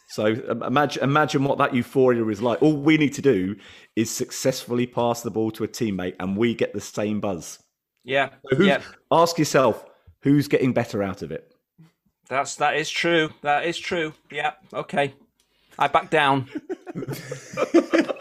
So 0.10 0.26
imagine 0.26 1.04
imagine 1.04 1.44
what 1.44 1.60
that 1.60 1.76
euphoria 1.76 2.26
is 2.28 2.42
like. 2.42 2.62
All 2.64 2.76
we 2.76 2.98
need 2.98 3.14
to 3.14 3.22
do 3.22 3.56
is 3.96 4.10
successfully 4.10 4.88
pass 4.88 5.22
the 5.22 5.30
ball 5.30 5.52
to 5.52 5.64
a 5.64 5.68
teammate, 5.68 6.16
and 6.20 6.36
we 6.36 6.56
get 6.56 6.74
the 6.74 6.82
same 6.82 7.20
buzz. 7.20 7.60
Yeah. 8.04 8.30
So 8.52 8.62
yeah. 8.62 8.82
Ask 9.12 9.38
yourself 9.38 9.86
who's 10.22 10.48
getting 10.48 10.74
better 10.74 11.04
out 11.04 11.22
of 11.22 11.32
it. 11.32 11.54
That's 12.28 12.56
that 12.56 12.76
is 12.76 12.90
true. 12.90 13.30
That 13.42 13.66
is 13.66 13.78
true. 13.78 14.14
Yeah. 14.32 14.54
Okay. 14.74 15.14
I 15.78 15.88
back 15.88 16.10
down. 16.10 16.50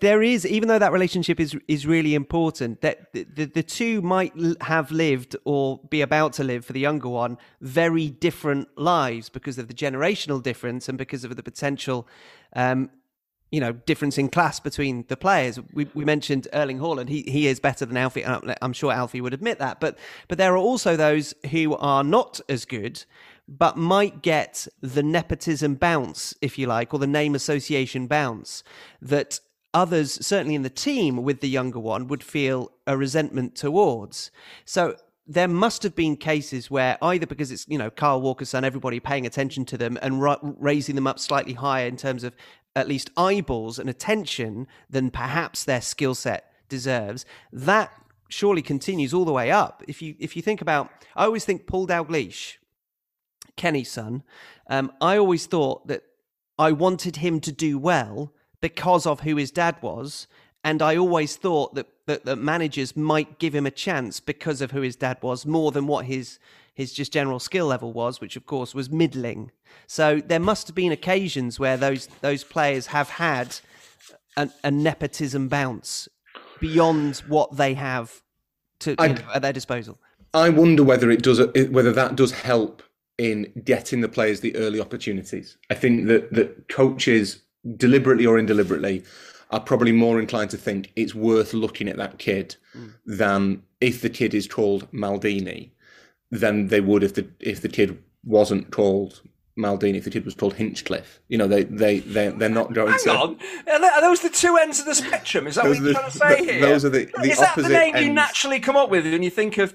there 0.00 0.22
is, 0.22 0.46
even 0.46 0.68
though 0.68 0.78
that 0.78 0.92
relationship 0.92 1.40
is 1.40 1.56
is 1.68 1.86
really 1.86 2.14
important, 2.14 2.80
that 2.80 3.12
the, 3.12 3.44
the, 3.44 3.62
two 3.62 4.02
might 4.02 4.32
have 4.62 4.90
lived 4.90 5.36
or 5.44 5.80
be 5.90 6.00
about 6.00 6.32
to 6.34 6.44
live 6.44 6.64
for 6.64 6.72
the 6.72 6.80
younger 6.80 7.08
one 7.08 7.38
very 7.60 8.08
different 8.08 8.68
lives 8.78 9.28
because 9.28 9.58
of 9.58 9.68
the 9.68 9.74
generational 9.74 10.42
difference 10.42 10.88
and 10.88 10.98
because 10.98 11.24
of 11.24 11.34
the 11.36 11.42
potential. 11.42 12.06
Um, 12.54 12.90
you 13.52 13.60
know, 13.60 13.72
difference 13.72 14.18
in 14.18 14.28
class 14.28 14.58
between 14.58 15.04
the 15.06 15.16
players. 15.16 15.60
We, 15.72 15.86
we 15.94 16.04
mentioned 16.04 16.48
Erling 16.52 16.80
Haaland. 16.80 17.08
He 17.08 17.22
he 17.22 17.46
is 17.46 17.60
better 17.60 17.86
than 17.86 17.96
Alfie. 17.96 18.24
I'm 18.26 18.72
sure 18.72 18.92
Alfie 18.92 19.20
would 19.20 19.32
admit 19.32 19.60
that. 19.60 19.78
But 19.80 19.96
but 20.26 20.36
there 20.36 20.52
are 20.54 20.58
also 20.58 20.96
those 20.96 21.32
who 21.50 21.76
are 21.76 22.02
not 22.02 22.40
as 22.48 22.64
good, 22.64 23.04
but 23.48 23.76
might 23.76 24.22
get 24.22 24.66
the 24.80 25.02
nepotism 25.02 25.76
bounce, 25.76 26.34
if 26.42 26.58
you 26.58 26.66
like, 26.66 26.92
or 26.92 26.98
the 26.98 27.06
name 27.06 27.34
association 27.34 28.08
bounce 28.08 28.64
that 29.00 29.38
others, 29.76 30.26
certainly 30.26 30.54
in 30.54 30.62
the 30.62 30.70
team 30.70 31.22
with 31.22 31.40
the 31.40 31.48
younger 31.48 31.78
one, 31.78 32.08
would 32.08 32.24
feel 32.24 32.72
a 32.86 32.96
resentment 32.96 33.54
towards. 33.54 34.30
So 34.64 34.96
there 35.26 35.48
must 35.48 35.82
have 35.82 35.94
been 35.94 36.16
cases 36.16 36.70
where 36.70 36.96
either 37.02 37.26
because 37.26 37.50
it's 37.50 37.66
you 37.68 37.76
know 37.76 37.90
Kyle 37.90 38.20
Walker's 38.20 38.48
son, 38.48 38.64
everybody 38.64 38.98
paying 39.00 39.26
attention 39.26 39.66
to 39.66 39.76
them 39.76 39.98
and 40.00 40.22
ra- 40.22 40.38
raising 40.42 40.94
them 40.94 41.06
up 41.06 41.18
slightly 41.18 41.52
higher 41.52 41.86
in 41.86 41.96
terms 41.96 42.24
of 42.24 42.34
at 42.74 42.88
least 42.88 43.10
eyeballs 43.16 43.78
and 43.78 43.90
attention 43.90 44.66
than 44.88 45.10
perhaps 45.10 45.64
their 45.64 45.82
skill 45.82 46.14
set 46.14 46.50
deserves. 46.68 47.26
That 47.52 47.92
surely 48.28 48.62
continues 48.62 49.12
all 49.12 49.24
the 49.24 49.32
way 49.32 49.50
up. 49.50 49.82
If 49.86 50.00
you 50.00 50.14
if 50.18 50.36
you 50.36 50.42
think 50.42 50.62
about, 50.62 50.90
I 51.14 51.26
always 51.26 51.44
think 51.44 51.66
Paul 51.66 51.86
Dalglish, 51.86 52.54
Kenny's 53.56 53.90
son. 53.92 54.22
Um, 54.68 54.90
I 55.02 55.18
always 55.18 55.44
thought 55.44 55.86
that 55.88 56.02
I 56.58 56.72
wanted 56.72 57.16
him 57.16 57.40
to 57.40 57.52
do 57.52 57.78
well 57.78 58.32
because 58.60 59.06
of 59.06 59.20
who 59.20 59.36
his 59.36 59.50
dad 59.50 59.76
was. 59.80 60.26
And 60.64 60.82
I 60.82 60.96
always 60.96 61.36
thought 61.36 61.74
that, 61.74 61.86
that, 62.06 62.24
that 62.24 62.36
managers 62.36 62.96
might 62.96 63.38
give 63.38 63.54
him 63.54 63.66
a 63.66 63.70
chance 63.70 64.18
because 64.20 64.60
of 64.60 64.72
who 64.72 64.80
his 64.80 64.96
dad 64.96 65.18
was 65.22 65.46
more 65.46 65.72
than 65.72 65.86
what 65.86 66.06
his 66.06 66.38
his 66.74 66.92
just 66.92 67.10
general 67.10 67.38
skill 67.38 67.66
level 67.66 67.90
was, 67.90 68.20
which 68.20 68.36
of 68.36 68.44
course 68.44 68.74
was 68.74 68.90
middling. 68.90 69.50
So 69.86 70.20
there 70.20 70.38
must 70.38 70.66
have 70.66 70.74
been 70.74 70.92
occasions 70.92 71.58
where 71.58 71.78
those 71.78 72.06
those 72.20 72.44
players 72.44 72.88
have 72.88 73.08
had 73.08 73.56
a, 74.36 74.50
a 74.62 74.70
nepotism 74.70 75.48
bounce 75.48 76.08
beyond 76.60 77.18
what 77.28 77.56
they 77.56 77.74
have 77.74 78.22
to, 78.80 78.94
at 79.00 79.40
their 79.40 79.52
disposal. 79.52 79.98
I 80.34 80.50
wonder 80.50 80.84
whether 80.84 81.10
it 81.10 81.22
does 81.22 81.40
whether 81.70 81.92
that 81.92 82.14
does 82.14 82.32
help 82.32 82.82
in 83.16 83.50
getting 83.64 84.02
the 84.02 84.08
players 84.08 84.40
the 84.40 84.54
early 84.56 84.80
opportunities. 84.80 85.56
I 85.70 85.74
think 85.74 86.06
that 86.08 86.32
that 86.34 86.68
coaches 86.68 87.42
deliberately 87.76 88.26
or 88.26 88.38
indeliberately 88.38 89.04
are 89.50 89.60
probably 89.60 89.92
more 89.92 90.20
inclined 90.20 90.50
to 90.50 90.56
think 90.56 90.92
it's 90.96 91.14
worth 91.14 91.54
looking 91.54 91.88
at 91.88 91.96
that 91.96 92.18
kid 92.18 92.56
mm. 92.76 92.92
than 93.04 93.62
if 93.80 94.00
the 94.00 94.10
kid 94.10 94.34
is 94.34 94.46
called 94.46 94.90
Maldini 94.92 95.70
than 96.30 96.68
they 96.68 96.80
would 96.80 97.04
if 97.04 97.14
the 97.14 97.28
if 97.40 97.60
the 97.60 97.68
kid 97.68 98.02
wasn't 98.24 98.72
called 98.72 99.22
Maldini 99.56 99.96
if 99.96 100.04
the 100.04 100.10
kid 100.10 100.24
was 100.24 100.34
called 100.34 100.54
Hinchcliffe. 100.54 101.20
You 101.28 101.38
know, 101.38 101.46
they 101.46 101.64
they 101.64 102.00
they 102.00 102.28
they're 102.28 102.48
not 102.48 102.72
going 102.74 102.92
Hang 102.92 102.98
to. 103.04 103.10
on, 103.10 103.38
are 103.68 104.00
those 104.00 104.20
the 104.20 104.28
two 104.28 104.56
ends 104.56 104.80
of 104.80 104.86
the 104.86 104.94
spectrum? 104.94 105.46
Is 105.46 105.54
that 105.54 105.64
what 105.64 105.78
you're 105.78 105.92
trying 105.92 106.10
to 106.10 106.18
say 106.18 106.44
here? 106.44 106.60
Those 106.60 106.84
are 106.84 106.90
the, 106.90 107.04
the 107.04 107.30
Is 107.30 107.38
that 107.38 107.56
the 107.56 107.68
name 107.68 107.94
ends. 107.94 108.06
you 108.06 108.12
naturally 108.12 108.60
come 108.60 108.76
up 108.76 108.90
with 108.90 109.04
when 109.04 109.22
you 109.22 109.30
think 109.30 109.58
of 109.58 109.74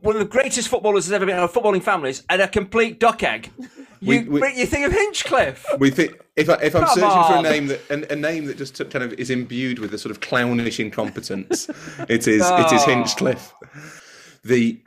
one 0.00 0.16
of 0.16 0.20
the 0.20 0.28
greatest 0.28 0.68
footballers 0.68 1.06
there's 1.06 1.14
ever 1.14 1.26
been 1.26 1.38
in 1.38 1.48
footballing 1.48 1.82
families 1.82 2.22
and 2.28 2.42
a 2.42 2.48
complete 2.48 3.00
duck 3.00 3.22
egg? 3.22 3.50
You, 4.00 4.30
we, 4.30 4.40
we, 4.40 4.54
you 4.54 4.66
think 4.66 4.86
of 4.86 4.92
Hinchcliffe. 4.92 5.64
We 5.78 5.90
think 5.90 6.20
if 6.36 6.50
I, 6.50 6.54
if 6.62 6.76
I'm 6.76 6.84
Come 6.84 6.94
searching 6.94 7.08
on. 7.08 7.32
for 7.32 7.48
a 7.48 7.50
name 7.50 7.66
that 7.68 7.80
a, 7.90 8.12
a, 8.12 8.16
name 8.16 8.44
that 8.46 8.58
just 8.58 8.76
kind 8.90 9.02
of 9.02 9.14
is 9.14 9.30
imbued 9.30 9.78
with 9.78 9.94
a 9.94 9.98
sort 9.98 10.10
of 10.10 10.20
clownish 10.20 10.78
incompetence, 10.78 11.70
it 12.08 12.28
is 12.28 12.42
oh. 12.44 12.66
it 12.66 12.72
is 12.72 12.82
oh. 12.82 12.86
Hinchcliffe. 12.86 13.54
The 14.44 14.78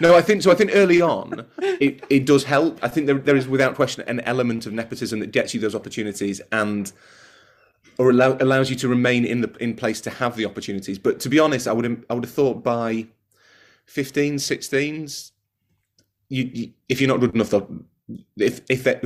no, 0.00 0.16
I 0.16 0.22
think 0.22 0.42
so. 0.42 0.50
I 0.50 0.54
think 0.54 0.70
early 0.72 1.00
on, 1.00 1.46
it, 1.58 2.04
it 2.08 2.24
does 2.26 2.44
help. 2.44 2.78
I 2.82 2.88
think 2.88 3.06
there, 3.06 3.18
there 3.18 3.36
is 3.36 3.48
without 3.48 3.74
question 3.74 4.04
an 4.06 4.20
element 4.20 4.66
of 4.66 4.72
nepotism 4.72 5.20
that 5.20 5.32
gets 5.32 5.52
you 5.52 5.60
those 5.60 5.74
opportunities 5.74 6.40
and 6.52 6.90
or 7.98 8.10
allow, 8.10 8.36
allows 8.40 8.70
you 8.70 8.76
to 8.76 8.88
remain 8.88 9.26
in 9.26 9.42
the 9.42 9.52
in 9.58 9.74
place 9.74 10.00
to 10.02 10.10
have 10.10 10.36
the 10.36 10.46
opportunities. 10.46 10.98
But 10.98 11.20
to 11.20 11.28
be 11.28 11.38
honest, 11.38 11.68
I 11.68 11.72
would 11.72 12.04
I 12.08 12.14
would 12.14 12.24
have 12.24 12.32
thought 12.32 12.62
by 12.62 13.08
15, 13.90 14.36
16s, 14.36 15.32
you, 16.28 16.50
you 16.52 16.72
if 16.88 17.00
you're 17.00 17.08
not 17.08 17.18
good 17.18 17.34
enough, 17.34 17.52
if 18.36 18.60
if 18.68 18.84
that, 18.84 19.02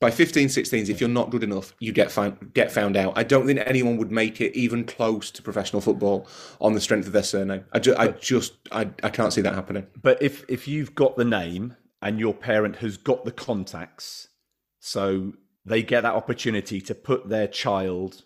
by 0.00 0.10
15, 0.10 0.48
16s, 0.48 0.88
if 0.88 1.00
you're 1.00 1.10
not 1.10 1.30
good 1.30 1.44
enough, 1.44 1.74
you 1.78 1.92
get 1.92 2.10
found, 2.10 2.54
get 2.54 2.72
found 2.72 2.96
out. 2.96 3.12
I 3.14 3.24
don't 3.24 3.46
think 3.46 3.60
anyone 3.66 3.98
would 3.98 4.10
make 4.10 4.40
it 4.40 4.56
even 4.56 4.84
close 4.84 5.30
to 5.32 5.42
professional 5.42 5.82
football 5.82 6.26
on 6.62 6.72
the 6.72 6.80
strength 6.80 7.06
of 7.06 7.12
their 7.12 7.22
surname. 7.22 7.66
I, 7.72 7.78
ju- 7.78 7.94
I 7.96 8.08
just, 8.08 8.54
I, 8.72 8.88
I 9.02 9.10
can't 9.10 9.34
see 9.34 9.42
that 9.42 9.54
happening. 9.54 9.86
But 10.00 10.20
if 10.22 10.44
if 10.48 10.66
you've 10.66 10.94
got 10.94 11.16
the 11.16 11.26
name 11.26 11.76
and 12.00 12.18
your 12.18 12.32
parent 12.32 12.76
has 12.76 12.96
got 12.96 13.26
the 13.26 13.32
contacts, 13.32 14.28
so 14.80 15.34
they 15.64 15.82
get 15.82 16.00
that 16.00 16.14
opportunity 16.14 16.80
to 16.80 16.94
put 16.94 17.28
their 17.28 17.46
child 17.46 18.24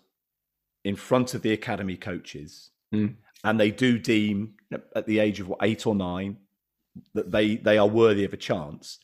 in 0.85 0.95
front 0.95 1.33
of 1.33 1.41
the 1.41 1.51
academy 1.51 1.97
coaches, 1.97 2.71
mm. 2.95 3.13
And 3.47 3.59
they 3.59 3.71
do 3.71 3.97
deem 3.97 4.53
at 4.95 5.05
the 5.05 5.19
age 5.19 5.39
of 5.39 5.47
what, 5.47 5.59
eight 5.61 5.87
or 5.87 5.95
nine 5.95 6.37
that 7.13 7.31
they 7.31 7.55
they 7.55 7.77
are 7.77 7.87
worthy 7.87 8.25
of 8.25 8.33
a 8.33 8.37
chance 8.37 8.99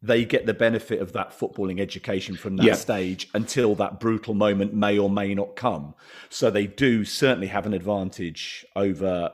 they 0.00 0.24
get 0.24 0.46
the 0.46 0.54
benefit 0.54 1.00
of 1.00 1.12
that 1.12 1.36
footballing 1.36 1.80
education 1.80 2.36
from 2.36 2.56
that 2.56 2.66
yeah. 2.66 2.74
stage 2.74 3.28
until 3.34 3.74
that 3.74 3.98
brutal 3.98 4.32
moment 4.32 4.72
may 4.72 4.96
or 4.96 5.10
may 5.10 5.34
not 5.34 5.56
come. 5.56 5.92
So 6.28 6.50
they 6.50 6.68
do 6.68 7.04
certainly 7.04 7.48
have 7.48 7.66
an 7.66 7.74
advantage 7.74 8.64
over 8.76 9.32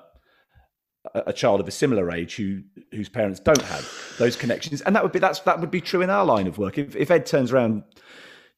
a 1.15 1.35
child 1.35 1.61
of 1.61 1.69
a 1.69 1.71
similar 1.71 2.11
age 2.11 2.37
who 2.37 2.63
whose 2.93 3.11
parents 3.11 3.41
don't 3.41 3.61
have 3.61 3.87
those 4.19 4.37
connections, 4.37 4.81
and 4.81 4.97
that 4.97 5.03
would 5.03 5.13
be 5.13 5.19
that's 5.19 5.41
that 5.41 5.61
would 5.61 5.71
be 5.71 5.83
true 5.83 6.01
in 6.01 6.09
our 6.09 6.25
line 6.25 6.47
of 6.47 6.57
work. 6.57 6.79
If 6.79 6.97
if 6.97 7.11
Ed 7.11 7.27
turns 7.27 7.53
around 7.53 7.83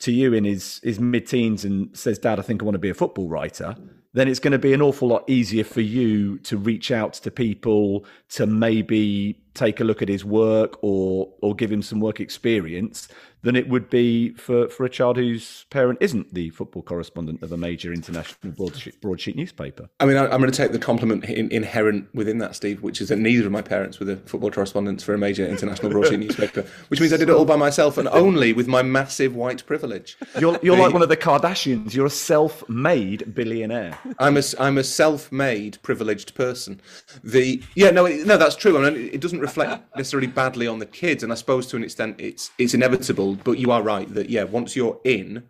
to 0.01 0.13
you 0.13 0.33
in 0.33 0.45
his 0.45 0.81
his 0.85 1.01
mid 1.01 1.27
teens 1.27 1.65
and 1.65 1.97
says, 1.97 2.21
"Dad, 2.21 2.39
I 2.39 2.43
think 2.43 2.63
I 2.63 2.65
want 2.65 2.77
to 2.77 2.79
be 2.79 2.91
a 2.91 2.95
football 2.95 3.29
writer," 3.29 3.75
then 4.17 4.29
it's 4.29 4.41
going 4.41 4.53
to 4.53 4.59
be 4.59 4.73
an 4.73 4.81
awful 4.81 5.09
lot 5.09 5.29
easier 5.29 5.63
for 5.63 5.83
you 5.83 6.39
to 6.39 6.57
reach 6.57 6.91
out 6.91 7.13
to 7.13 7.31
people 7.31 8.07
to 8.31 8.47
maybe 8.47 9.39
take 9.53 9.79
a 9.79 9.85
look 9.85 10.01
at 10.01 10.09
his 10.09 10.25
work 10.25 10.79
or 10.83 11.29
or 11.43 11.55
give 11.55 11.71
him 11.71 11.83
some 11.83 12.01
work 12.01 12.19
experience 12.19 13.09
than 13.47 13.55
it 13.55 13.69
would 13.69 13.89
be 13.89 14.31
for, 14.31 14.69
for 14.69 14.85
a 14.85 14.91
child 14.91 15.17
whose 15.17 15.67
parent 15.71 15.97
isn't 16.01 16.35
the 16.35 16.51
football 16.51 16.83
correspondent 16.83 17.41
of 17.45 17.53
a 17.53 17.57
major 17.57 17.93
international 17.93 18.53
broadsheet, 18.53 19.01
broadsheet 19.01 19.37
newspaper. 19.37 19.89
I 20.01 20.05
mean, 20.05 20.17
I, 20.17 20.25
am 20.25 20.41
going 20.41 20.51
to 20.51 20.57
take 20.57 20.73
the 20.73 20.81
compliment 20.81 21.25
in, 21.27 21.53
inherent 21.53 22.13
within 22.13 22.39
that, 22.39 22.57
Steve, 22.57 22.83
which 22.83 23.01
is 23.01 23.09
that 23.11 23.19
neither 23.19 23.47
of 23.47 23.53
my 23.53 23.63
parents 23.63 24.01
were 24.01 24.07
the 24.07 24.17
football 24.17 24.51
correspondents 24.51 25.05
for 25.05 25.15
a 25.15 25.19
major 25.19 25.47
international 25.47 25.93
broadsheet 25.93 26.19
newspaper, 26.19 26.67
which 26.89 27.01
means 27.01 27.13
I 27.13 27.19
did 27.19 27.29
it 27.29 27.37
all 27.37 27.45
by 27.45 27.55
myself 27.55 27.99
and 27.99 28.09
only 28.09 28.53
with 28.53 28.67
my 28.67 28.83
massive 28.83 29.37
white 29.37 29.65
privilege. 29.65 30.19
You're, 30.41 30.59
you're 30.61 30.77
like 30.77 30.93
one 30.93 31.03
of 31.03 31.09
the 31.09 31.17
Kardashians. 31.17 31.95
You're 31.95 32.07
a 32.07 32.11
self-made 32.11 33.33
billionaire. 33.33 33.97
I'm 34.19 34.37
a, 34.37 34.43
I'm 34.59 34.77
a 34.77 34.83
self-made 34.83 35.79
privileged 35.85 36.35
person. 36.35 36.81
The 37.23 37.63
yeah, 37.77 37.91
no, 37.91 38.09
no, 38.09 38.39
that's 38.39 38.57
true. 38.57 38.77
I 38.77 38.91
mean, 38.91 39.09
it 39.13 39.21
doesn't 39.21 39.39
reflect 39.39 39.85
necessarily 39.97 40.27
badly 40.27 40.67
on 40.67 40.81
the 40.81 40.87
kids, 40.87 41.23
and 41.23 41.31
I 41.31 41.37
suppose 41.37 41.69
to 41.69 41.77
an 41.77 41.85
extent 41.85 42.17
it's 42.19 42.51
it's 42.59 42.75
inevitable 42.75 43.36
but 43.45 43.59
you 43.59 43.71
are 43.71 43.83
right 43.83 44.13
that 44.15 44.31
yeah, 44.31 44.45
once 44.45 44.77
you're 44.77 45.01
in, 45.05 45.45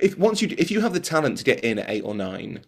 if 0.00 0.18
once 0.18 0.42
you 0.42 0.54
if 0.58 0.70
you 0.70 0.80
have 0.80 0.92
the 0.92 1.00
talent 1.00 1.38
to 1.38 1.44
get 1.44 1.62
in 1.64 1.78
at 1.78 1.88
eight 1.88 2.04
or 2.04 2.14
nine, 2.14 2.64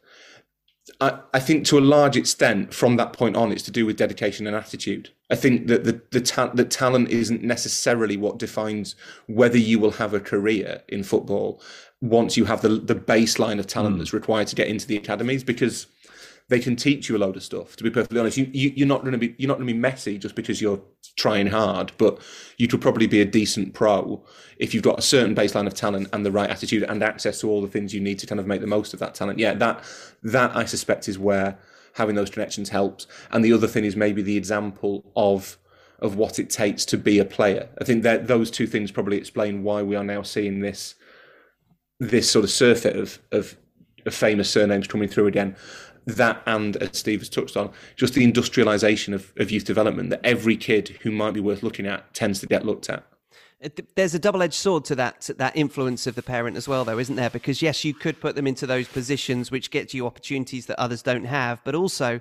I, 1.00 1.18
I 1.34 1.40
think 1.40 1.66
to 1.66 1.78
a 1.78 1.80
large 1.80 2.16
extent 2.16 2.72
from 2.72 2.96
that 2.96 3.12
point 3.12 3.36
on, 3.36 3.52
it's 3.52 3.62
to 3.64 3.70
do 3.70 3.84
with 3.86 3.96
dedication 3.96 4.46
and 4.46 4.54
attitude. 4.54 5.10
I 5.30 5.34
think 5.34 5.66
that 5.66 5.84
the 5.84 6.00
the, 6.10 6.20
ta- 6.20 6.52
the 6.54 6.64
talent 6.64 7.08
isn't 7.10 7.42
necessarily 7.42 8.16
what 8.16 8.38
defines 8.38 8.94
whether 9.26 9.58
you 9.58 9.78
will 9.78 9.92
have 9.92 10.14
a 10.14 10.20
career 10.20 10.82
in 10.88 11.02
football 11.02 11.60
once 12.00 12.36
you 12.36 12.44
have 12.44 12.62
the 12.62 12.68
the 12.68 12.94
baseline 12.94 13.58
of 13.58 13.66
talent 13.66 13.96
mm. 13.96 13.98
that's 13.98 14.12
required 14.12 14.46
to 14.48 14.56
get 14.56 14.68
into 14.68 14.86
the 14.86 14.96
academies 14.96 15.42
because 15.42 15.86
they 16.48 16.60
can 16.60 16.76
teach 16.76 17.08
you 17.08 17.16
a 17.16 17.18
load 17.18 17.36
of 17.36 17.42
stuff. 17.42 17.76
To 17.76 17.84
be 17.84 17.90
perfectly 17.90 18.20
honest, 18.20 18.36
you, 18.36 18.46
you 18.52 18.84
are 18.84 18.88
not 18.88 19.00
going 19.00 19.12
to 19.12 19.18
be 19.18 19.34
you're 19.38 19.48
not 19.48 19.58
going 19.58 19.66
to 19.66 19.74
be 19.74 19.78
Messi 19.80 20.18
just 20.18 20.34
because 20.34 20.60
you're 20.60 20.80
trying 21.16 21.48
hard, 21.48 21.92
but 21.98 22.20
you 22.56 22.68
could 22.68 22.80
probably 22.80 23.06
be 23.06 23.20
a 23.20 23.24
decent 23.24 23.74
pro 23.74 24.24
if 24.58 24.72
you've 24.72 24.82
got 24.82 24.98
a 24.98 25.02
certain 25.02 25.34
baseline 25.34 25.66
of 25.66 25.74
talent 25.74 26.08
and 26.12 26.24
the 26.24 26.30
right 26.30 26.48
attitude 26.48 26.84
and 26.84 27.02
access 27.02 27.40
to 27.40 27.50
all 27.50 27.62
the 27.62 27.68
things 27.68 27.92
you 27.92 28.00
need 28.00 28.18
to 28.20 28.26
kind 28.26 28.38
of 28.40 28.46
make 28.46 28.60
the 28.60 28.66
most 28.66 28.94
of 28.94 29.00
that 29.00 29.14
talent. 29.14 29.38
Yeah, 29.38 29.54
that 29.54 29.82
that 30.22 30.54
I 30.56 30.64
suspect 30.64 31.08
is 31.08 31.18
where 31.18 31.58
having 31.94 32.14
those 32.14 32.30
connections 32.30 32.68
helps. 32.68 33.06
And 33.30 33.44
the 33.44 33.52
other 33.52 33.66
thing 33.66 33.84
is 33.84 33.96
maybe 33.96 34.22
the 34.22 34.36
example 34.36 35.10
of 35.16 35.58
of 35.98 36.14
what 36.14 36.38
it 36.38 36.50
takes 36.50 36.84
to 36.84 36.98
be 36.98 37.18
a 37.18 37.24
player. 37.24 37.70
I 37.80 37.84
think 37.84 38.02
that 38.02 38.26
those 38.28 38.50
two 38.50 38.66
things 38.66 38.92
probably 38.92 39.16
explain 39.16 39.62
why 39.62 39.82
we 39.82 39.96
are 39.96 40.04
now 40.04 40.22
seeing 40.22 40.60
this 40.60 40.94
this 41.98 42.30
sort 42.30 42.44
of 42.44 42.50
surfeit 42.50 42.94
of 42.94 43.18
of, 43.32 43.56
of 44.04 44.14
famous 44.14 44.48
surnames 44.48 44.86
coming 44.86 45.08
through 45.08 45.26
again 45.26 45.56
that 46.06 46.42
and 46.46 46.76
as 46.76 46.98
Steve 46.98 47.20
has 47.20 47.28
touched 47.28 47.56
on, 47.56 47.70
just 47.96 48.14
the 48.14 48.24
industrialization 48.24 49.12
of, 49.12 49.32
of 49.36 49.50
youth 49.50 49.64
development 49.64 50.10
that 50.10 50.20
every 50.24 50.56
kid 50.56 50.98
who 51.02 51.10
might 51.10 51.32
be 51.32 51.40
worth 51.40 51.62
looking 51.62 51.86
at 51.86 52.12
tends 52.14 52.40
to 52.40 52.46
get 52.46 52.64
looked 52.64 52.88
at. 52.88 53.04
Uh, 53.62 53.68
there's 53.94 54.14
a 54.14 54.18
double-edged 54.18 54.54
sword 54.54 54.84
to 54.84 54.94
that 54.94 55.30
that 55.38 55.56
influence 55.56 56.06
of 56.06 56.14
the 56.14 56.22
parent 56.22 56.56
as 56.56 56.68
well, 56.68 56.84
though, 56.84 56.98
isn't 56.98 57.16
there? 57.16 57.30
Because 57.30 57.62
yes, 57.62 57.84
you 57.84 57.94
could 57.94 58.20
put 58.20 58.36
them 58.36 58.46
into 58.46 58.66
those 58.66 58.86
positions 58.86 59.50
which 59.50 59.70
get 59.70 59.94
you 59.94 60.06
opportunities 60.06 60.66
that 60.66 60.78
others 60.78 61.02
don't 61.02 61.24
have, 61.24 61.60
but 61.64 61.74
also 61.74 62.20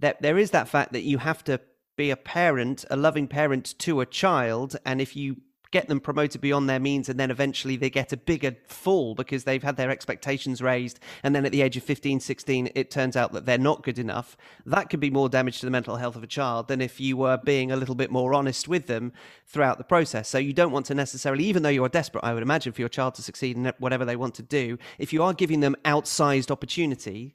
that 0.00 0.20
there 0.22 0.38
is 0.38 0.52
that 0.52 0.68
fact 0.68 0.92
that 0.92 1.02
you 1.02 1.18
have 1.18 1.42
to 1.44 1.60
be 1.96 2.10
a 2.10 2.16
parent, 2.16 2.84
a 2.90 2.96
loving 2.96 3.26
parent 3.26 3.74
to 3.78 4.00
a 4.00 4.06
child, 4.06 4.76
and 4.84 5.00
if 5.00 5.16
you 5.16 5.36
get 5.76 5.88
them 5.88 6.00
promoted 6.00 6.40
beyond 6.40 6.70
their 6.70 6.80
means 6.80 7.10
and 7.10 7.20
then 7.20 7.30
eventually 7.30 7.76
they 7.76 7.90
get 7.90 8.10
a 8.10 8.16
bigger 8.16 8.56
fall 8.66 9.14
because 9.14 9.44
they've 9.44 9.62
had 9.62 9.76
their 9.76 9.90
expectations 9.90 10.62
raised. 10.62 10.98
And 11.22 11.34
then 11.34 11.44
at 11.44 11.52
the 11.52 11.60
age 11.60 11.76
of 11.76 11.82
15 11.82 12.18
16 12.18 12.70
it 12.74 12.90
turns 12.90 13.14
out 13.14 13.32
that 13.32 13.44
they're 13.44 13.58
not 13.58 13.82
good 13.82 13.98
enough. 13.98 14.38
That 14.64 14.88
could 14.88 15.00
be 15.00 15.10
more 15.10 15.28
damage 15.28 15.60
to 15.60 15.66
the 15.66 15.70
mental 15.70 15.96
health 15.96 16.16
of 16.16 16.22
a 16.22 16.26
child 16.26 16.68
than 16.68 16.80
if 16.80 16.98
you 16.98 17.18
were 17.18 17.36
being 17.36 17.70
a 17.70 17.76
little 17.76 17.94
bit 17.94 18.10
more 18.10 18.32
honest 18.32 18.68
with 18.68 18.86
them 18.86 19.12
throughout 19.46 19.76
the 19.76 19.84
process. 19.84 20.30
So 20.30 20.38
you 20.38 20.54
don't 20.54 20.72
want 20.72 20.86
to 20.86 20.94
necessarily 20.94 21.44
even 21.44 21.62
though 21.62 21.68
you're 21.68 21.88
desperate 21.88 22.24
i 22.24 22.32
would 22.32 22.42
imagine 22.42 22.72
for 22.72 22.80
your 22.80 22.88
child 22.88 23.14
to 23.14 23.22
succeed 23.22 23.56
in 23.56 23.70
whatever 23.78 24.04
they 24.04 24.16
want 24.16 24.34
to 24.34 24.42
do 24.42 24.78
if 24.98 25.12
you 25.12 25.22
are 25.22 25.34
giving 25.34 25.60
them 25.60 25.76
outsized 25.84 26.50
opportunity 26.50 27.34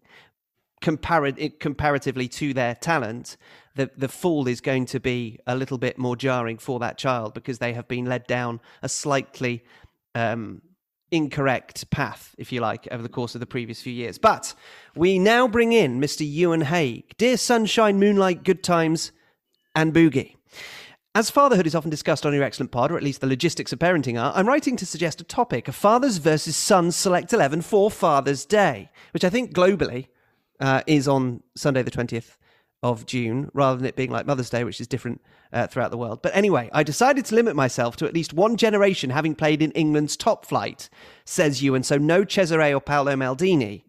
compar- 0.82 1.60
comparatively 1.60 2.28
to 2.28 2.54
their 2.54 2.76
talent, 2.76 3.38
the 3.76 3.90
the 3.96 4.10
fall 4.10 4.48
is 4.48 4.60
going 4.62 4.86
to 4.88 5.00
be 5.00 5.40
a 5.48 5.56
little 5.56 5.78
bit 5.78 5.98
more 5.98 6.16
jarring 6.16 6.58
for 6.58 6.80
that 6.80 6.98
child 6.98 7.34
because 7.34 7.60
they 7.60 7.74
have 7.74 7.88
been 7.88 8.06
led 8.06 8.28
down 8.28 8.60
a 8.82 8.90
slightly 8.90 9.64
um, 10.16 10.62
incorrect 11.12 11.90
path, 11.92 12.36
if 12.38 12.52
you 12.52 12.62
like, 12.62 12.88
over 12.92 13.04
the 13.04 13.10
course 13.10 13.36
of 13.36 13.40
the 13.40 13.46
previous 13.46 13.82
few 13.82 13.94
years. 13.94 14.18
But 14.18 14.54
we 14.96 15.20
now 15.20 15.48
bring 15.48 15.72
in 15.74 16.02
Mr. 16.02 16.30
Ewan 16.30 16.62
Haigh, 16.62 17.04
dear 17.18 17.38
sunshine, 17.38 18.00
moonlight, 18.00 18.44
good 18.44 18.64
times, 18.64 19.12
and 19.76 19.94
boogie. 19.94 20.36
As 21.14 21.30
fatherhood 21.30 21.68
is 21.68 21.76
often 21.76 21.90
discussed 21.90 22.26
on 22.26 22.34
your 22.34 22.44
excellent 22.44 22.72
pod, 22.72 22.90
or 22.90 22.98
at 22.98 23.04
least 23.04 23.20
the 23.20 23.28
logistics 23.28 23.74
of 23.74 23.80
parenting 23.80 24.22
are, 24.22 24.32
I'm 24.34 24.48
writing 24.48 24.78
to 24.78 24.86
suggest 24.86 25.20
a 25.20 25.26
topic: 25.26 25.68
a 25.68 25.74
fathers 25.74 26.18
versus 26.18 26.56
sons 26.56 26.96
select 26.96 27.34
eleven 27.34 27.62
for 27.62 27.92
Father's 27.92 28.46
Day, 28.46 28.90
which 29.12 29.26
I 29.26 29.30
think 29.30 29.54
globally 29.54 30.08
uh, 30.62 30.82
is 30.88 31.08
on 31.08 31.44
Sunday, 31.56 31.82
the 31.82 31.92
20th 31.92 32.38
of 32.84 33.06
June, 33.06 33.50
rather 33.54 33.78
than 33.78 33.86
it 33.86 33.96
being 33.96 34.12
like 34.12 34.26
Mother's 34.26 34.50
Day, 34.50 34.64
which 34.64 34.80
is 34.80 34.88
different 34.88 35.22
uh, 35.54 35.68
throughout 35.68 35.92
the 35.92 35.98
world. 35.98 36.22
But 36.22 36.36
anyway, 36.36 36.70
I 36.74 36.84
decided 36.84 37.26
to 37.26 37.36
limit 37.36 37.56
myself 37.56 37.96
to 37.98 38.06
at 38.06 38.14
least 38.14 38.34
one 38.34 38.58
generation 38.58 39.10
having 39.10 39.36
played 39.36 39.62
in 39.62 39.72
England's 39.72 40.16
top 40.16 40.46
flight, 40.46 40.90
says 41.26 41.62
Ewan. 41.62 41.84
So 41.84 41.98
no 41.98 42.24
Cesare 42.24 42.74
or 42.74 42.82
Paolo 42.82 43.16
Maldini. 43.16 43.84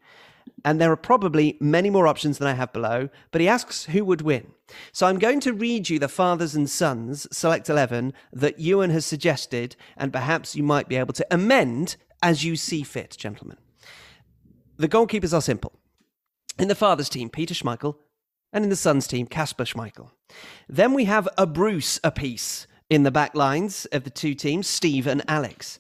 and 0.65 0.81
there 0.81 0.91
are 0.91 0.97
probably 0.97 1.57
many 1.61 1.89
more 1.89 2.07
options 2.07 2.39
than 2.39 2.49
I 2.49 2.55
have 2.55 2.73
below, 2.73 3.09
but 3.31 3.41
he 3.41 3.49
asks 3.49 3.85
who 3.87 4.05
would 4.05 4.23
win. 4.23 4.53
So 4.93 5.07
I'm 5.07 5.19
going 5.19 5.41
to 5.41 5.53
read 5.53 5.89
you 5.89 5.99
the 5.99 6.09
fathers 6.09 6.55
and 6.55 6.69
sons 6.69 7.27
select 7.31 7.69
11 7.69 8.13
that 8.33 8.59
Ewan 8.59 8.91
has 8.91 9.07
suggested, 9.07 9.77
and 9.97 10.13
perhaps 10.13 10.57
you 10.57 10.63
might 10.63 10.89
be 10.89 10.97
able 10.97 11.15
to 11.15 11.27
amend 11.31 11.97
as 12.23 12.45
you 12.45 12.57
see 12.57 12.83
fit, 12.83 13.17
gentlemen. 13.19 13.59
The 14.77 14.89
goalkeepers 14.89 15.35
are 15.35 15.43
simple. 15.43 15.73
In 16.59 16.69
the 16.69 16.75
fathers 16.75 17.09
team, 17.09 17.31
Peter 17.31 17.55
Schmeichel, 17.55 17.97
and 18.53 18.65
in 18.65 18.71
the 18.71 18.77
sons 18.77 19.07
team, 19.07 19.27
Kasper 19.27 19.65
Schmeichel. 19.65 20.11
Then 20.69 20.93
we 20.93 21.07
have 21.07 21.29
a 21.39 21.47
Bruce 21.47 21.99
apiece 22.05 22.67
in 22.91 23.03
the 23.03 23.11
back 23.11 23.35
lines 23.35 23.87
of 23.87 24.05
the 24.05 24.11
two 24.11 24.35
teams, 24.35 24.67
Steve 24.67 25.07
and 25.07 25.23
Alex. 25.27 25.79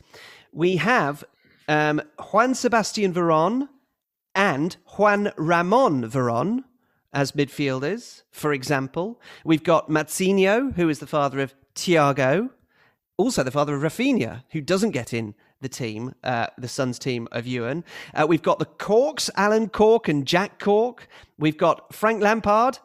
We 0.52 0.76
have 0.76 1.24
um, 1.68 2.00
Juan 2.18 2.54
Sebastian 2.54 3.12
Veron 3.12 3.68
and 4.34 4.76
Juan 4.96 5.32
Ramon 5.36 6.08
Veron 6.08 6.64
as 7.12 7.32
midfielders, 7.32 8.22
for 8.30 8.52
example. 8.54 9.20
We've 9.44 9.62
got 9.62 9.90
Mazinho, 9.90 10.74
who 10.74 10.88
is 10.88 10.98
the 10.98 11.06
father 11.06 11.40
of 11.40 11.54
Thiago, 11.74 12.50
also 13.18 13.42
the 13.42 13.50
father 13.50 13.74
of 13.74 13.82
Rafinha, 13.82 14.44
who 14.52 14.62
doesn't 14.62 14.92
get 14.92 15.12
in 15.12 15.34
the 15.62 15.68
team, 15.68 16.14
uh, 16.22 16.48
the 16.58 16.68
Sons 16.68 16.98
team 16.98 17.26
of 17.32 17.46
Ewan. 17.46 17.84
Uh, 18.14 18.26
we've 18.28 18.42
got 18.42 18.58
the 18.58 18.66
Corks, 18.66 19.30
Alan 19.36 19.68
Cork 19.68 20.08
and 20.08 20.26
Jack 20.26 20.58
Cork. 20.58 21.08
We've 21.38 21.56
got 21.56 21.94
Frank 21.94 22.22
Lampard 22.22 22.78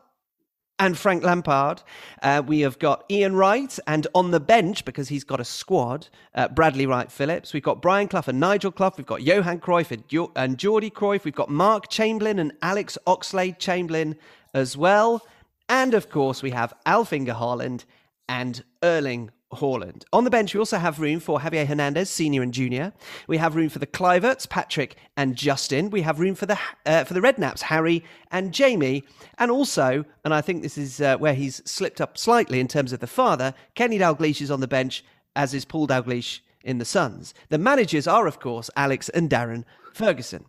and 0.80 0.97
Frank 0.97 1.23
Lampard. 1.23 1.82
Uh, 2.21 2.41
we 2.45 2.61
have 2.61 2.78
got 2.80 3.03
Ian 3.09 3.36
Wright, 3.36 3.80
and 3.88 4.05
on 4.13 4.32
the 4.32 4.39
bench, 4.39 4.86
because 4.86 5.09
he's 5.09 5.23
got 5.23 5.39
a 5.39 5.45
squad, 5.45 6.07
uh, 6.36 6.47
Bradley 6.47 6.86
Wright 6.86 7.11
Phillips. 7.11 7.51
We've 7.51 7.63
got 7.63 7.82
Brian 7.82 8.07
Clough 8.07 8.23
and 8.28 8.39
Nigel 8.39 8.71
Clough. 8.71 8.93
We've 8.97 9.05
got 9.05 9.23
Johan 9.23 9.59
Cruyff 9.59 9.91
and, 9.91 10.07
jo- 10.07 10.32
and 10.36 10.57
Jordi 10.57 10.91
Cruyff. 10.91 11.23
We've 11.23 11.34
got 11.36 11.49
Mark 11.49 11.89
Chamberlain 11.89 12.39
and 12.39 12.53
Alex 12.61 12.97
Oxlade 13.07 13.57
Chamberlain 13.57 14.15
as 14.53 14.78
well. 14.78 15.25
And 15.67 15.93
of 15.93 16.09
course, 16.09 16.43
we 16.43 16.51
have 16.51 16.73
Alf-Inge 16.86 17.30
Haaland 17.30 17.86
and 18.30 18.63
Erling 18.84 19.32
Haaland. 19.54 20.04
On 20.12 20.24
the 20.24 20.30
bench, 20.30 20.54
we 20.54 20.60
also 20.60 20.78
have 20.78 21.00
room 21.00 21.20
for 21.20 21.39
Javier 21.39 21.66
Hernandez, 21.66 22.10
senior 22.10 22.41
and 22.41 22.54
junior. 22.54 22.93
We 23.28 23.38
have 23.38 23.56
room 23.56 23.70
for 23.70 23.80
the 23.80 23.88
Kluiverts, 23.88 24.50
Patrick 24.50 24.95
and 25.16 25.36
Justin. 25.36 25.89
We 25.89 26.02
have 26.02 26.20
room 26.20 26.36
for 26.36 26.45
the 26.45 26.60
uh, 26.86 27.06
for 27.06 27.14
the 27.14 27.22
Redknapps, 27.22 27.62
Harry 27.62 28.04
and 28.30 28.54
Jamie, 28.54 29.04
and 29.38 29.50
also, 29.50 30.06
and 30.26 30.34
I 30.34 30.41
think 30.41 30.64
this 30.64 30.78
is 30.78 31.00
uh, 31.00 31.18
where 31.18 31.34
he's 31.34 31.62
slipped 31.70 32.02
up 32.02 32.18
slightly 32.18 32.60
in 32.60 32.68
terms 32.68 32.91
of 32.91 33.00
the 33.00 33.08
father. 33.08 33.54
Kenny 33.76 34.00
Dalglish 34.00 34.41
is 34.41 34.52
on 34.52 34.60
the 34.60 34.68
bench, 34.68 35.04
as 35.36 35.54
is 35.54 35.66
Paul 35.66 35.88
Dalglish 35.88 36.41
in 36.64 36.78
the 36.78 36.86
Sons. 36.86 37.34
The 37.50 37.58
managers 37.58 38.08
are, 38.08 38.28
of 38.28 38.39
course, 38.39 38.70
Alex 38.76 39.10
and 39.10 39.30
Darren 39.30 39.64
Ferguson. 39.93 40.45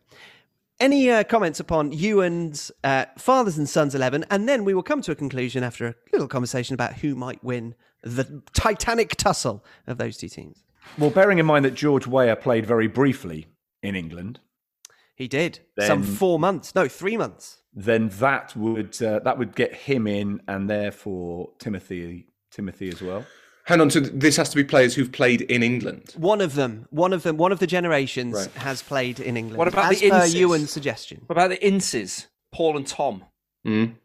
Any 0.81 1.11
uh, 1.11 1.25
comments 1.25 1.59
upon 1.59 1.91
Ewan's 1.91 2.71
uh, 2.85 3.07
fathers 3.17 3.59
and 3.59 3.69
sons 3.69 3.97
11? 3.97 4.25
And 4.31 4.49
then 4.49 4.65
we 4.65 4.75
will 4.75 4.85
come 4.85 5.03
to 5.03 5.11
a 5.11 5.17
conclusion 5.17 5.65
after 5.65 5.89
a 5.89 5.95
little 6.13 6.29
conversation 6.29 6.75
about 6.75 6.95
who 6.95 7.17
might 7.17 7.43
win 7.43 7.75
the 8.03 8.43
titanic 8.53 9.17
tussle 9.17 9.65
of 9.87 9.99
those 9.99 10.17
two 10.17 10.29
teams. 10.29 10.63
Well, 10.97 11.11
bearing 11.11 11.39
in 11.39 11.47
mind 11.47 11.65
that 11.65 11.75
George 11.75 12.07
Weah 12.07 12.37
played 12.37 12.65
very 12.67 12.87
briefly 12.87 13.47
in 13.83 13.95
England, 13.95 14.41
He 15.15 15.29
did. 15.29 15.61
Some 15.81 16.03
four 16.03 16.39
months. 16.39 16.75
No, 16.75 16.89
three 16.89 17.17
months. 17.17 17.63
then 17.75 18.09
that 18.21 18.57
would 18.57 19.01
uh, 19.03 19.19
that 19.21 19.37
would 19.39 19.55
get 19.55 19.75
him 19.75 20.07
in, 20.07 20.41
and 20.49 20.69
therefore 20.71 21.51
Timothy 21.59 22.27
Timothy 22.51 22.89
as 22.89 23.03
well. 23.03 23.25
Hang 23.65 23.83
on, 23.83 23.91
so 23.91 24.01
this 24.01 24.37
has 24.39 24.49
to 24.49 24.57
be 24.57 24.65
players 24.65 24.95
who've 24.95 25.13
played 25.13 25.43
in 25.43 25.63
England. 25.63 26.15
One 26.17 26.41
of 26.41 26.55
them, 26.55 26.87
one 26.89 27.13
of 27.13 27.23
them, 27.23 27.37
one 27.37 27.53
of 27.53 27.59
the 27.59 27.67
generations 27.67 28.35
Right. 28.35 28.51
has 28.63 28.81
played 28.83 29.21
in 29.21 29.37
England. 29.37 29.59
What 29.59 29.69
about 29.69 29.93
as 29.93 30.01
the 30.01 30.09
per 30.09 30.21
Inces? 30.21 30.35
Ewan's 30.35 30.71
suggestion? 30.71 31.21
What 31.27 31.35
about 31.35 31.51
the 31.51 31.59
Inces? 31.59 32.29
Paul 32.51 32.79
and 32.79 32.87
Tom. 32.87 33.25
Mm. 33.67 33.97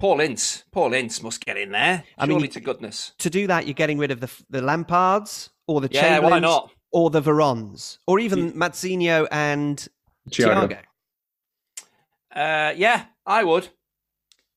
Paul 0.00 0.20
Ince. 0.20 0.64
Paul 0.72 0.94
Ince 0.94 1.22
must 1.22 1.44
get 1.44 1.56
in 1.56 1.70
there. 1.70 2.02
I 2.18 2.26
Surely 2.26 2.42
mean- 2.42 2.50
to 2.52 2.60
goodness. 2.60 3.12
To 3.18 3.30
do 3.30 3.46
that, 3.46 3.66
you're 3.66 3.74
getting 3.74 3.98
rid 3.98 4.10
of 4.10 4.20
the 4.20 4.30
the 4.48 4.60
Lampards 4.60 5.50
or 5.68 5.80
the 5.80 5.88
Yeah, 5.92 6.18
why 6.18 6.38
not? 6.40 6.72
or 6.90 7.10
the 7.10 7.20
Verons 7.20 7.98
or 8.06 8.18
even 8.18 8.52
Mazinho 8.54 9.28
and 9.30 9.86
Thiago. 10.30 10.68
Thiago. 10.68 10.78
Uh, 12.34 12.74
yeah, 12.76 13.04
I 13.26 13.44
would. 13.44 13.68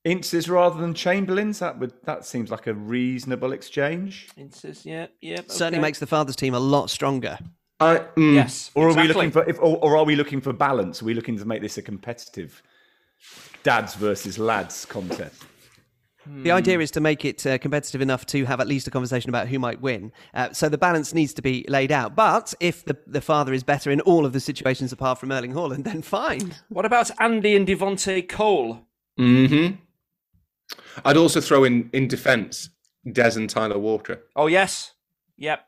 Inces 0.05 0.49
rather 0.49 0.79
than 0.81 0.93
Chamberlains. 0.93 1.59
That 1.59 1.79
would 1.79 1.93
that 2.05 2.25
seems 2.25 2.49
like 2.51 2.67
a 2.67 2.73
reasonable 2.73 3.51
exchange. 3.53 4.29
Inces, 4.37 4.83
yeah, 4.85 5.07
yeah. 5.21 5.41
Certainly 5.47 5.77
okay. 5.77 5.81
makes 5.81 5.99
the 5.99 6.07
father's 6.07 6.35
team 6.35 6.53
a 6.53 6.59
lot 6.59 6.89
stronger. 6.89 7.37
I, 7.79 7.99
mm, 8.17 8.35
Yes. 8.35 8.71
Or 8.75 8.87
are 8.87 8.89
exactly. 8.89 9.07
we 9.09 9.13
looking 9.13 9.31
for 9.31 9.49
if, 9.49 9.59
or, 9.59 9.77
or 9.77 9.97
are 9.97 10.03
we 10.05 10.15
looking 10.15 10.41
for 10.41 10.53
balance? 10.53 11.01
Are 11.01 11.05
we 11.05 11.13
looking 11.13 11.37
to 11.37 11.45
make 11.45 11.61
this 11.61 11.77
a 11.77 11.81
competitive 11.81 12.61
dads 13.63 13.95
versus 13.95 14.37
lads 14.37 14.85
contest? 14.85 15.43
The 16.25 16.51
idea 16.51 16.79
is 16.79 16.89
to 16.91 17.01
make 17.01 17.25
it 17.25 17.45
uh, 17.45 17.57
competitive 17.57 17.99
enough 17.99 18.25
to 18.27 18.45
have 18.45 18.61
at 18.61 18.67
least 18.67 18.87
a 18.87 18.91
conversation 18.91 19.29
about 19.29 19.49
who 19.49 19.59
might 19.59 19.81
win. 19.81 20.13
Uh, 20.33 20.53
so 20.53 20.69
the 20.69 20.77
balance 20.77 21.13
needs 21.13 21.33
to 21.33 21.41
be 21.41 21.65
laid 21.67 21.91
out. 21.91 22.15
But 22.15 22.53
if 22.61 22.85
the, 22.85 22.97
the 23.05 23.19
father 23.19 23.53
is 23.53 23.63
better 23.63 23.91
in 23.91 23.99
all 24.01 24.25
of 24.25 24.31
the 24.31 24.39
situations 24.39 24.93
apart 24.93 25.19
from 25.19 25.33
Erling 25.33 25.51
Haaland, 25.53 25.83
then 25.83 26.01
fine. 26.01 26.55
What 26.69 26.85
about 26.85 27.11
Andy 27.19 27.57
and 27.57 27.67
Devante 27.67 28.27
Cole? 28.29 28.87
Mm-hmm. 29.19 29.75
I'd 31.03 31.17
also 31.17 31.41
throw 31.41 31.65
in 31.65 31.89
in 31.91 32.07
defence 32.07 32.69
Des 33.11 33.35
and 33.35 33.49
Tyler 33.49 33.77
Walker. 33.77 34.21
Oh 34.35 34.47
yes, 34.47 34.93
yep. 35.37 35.67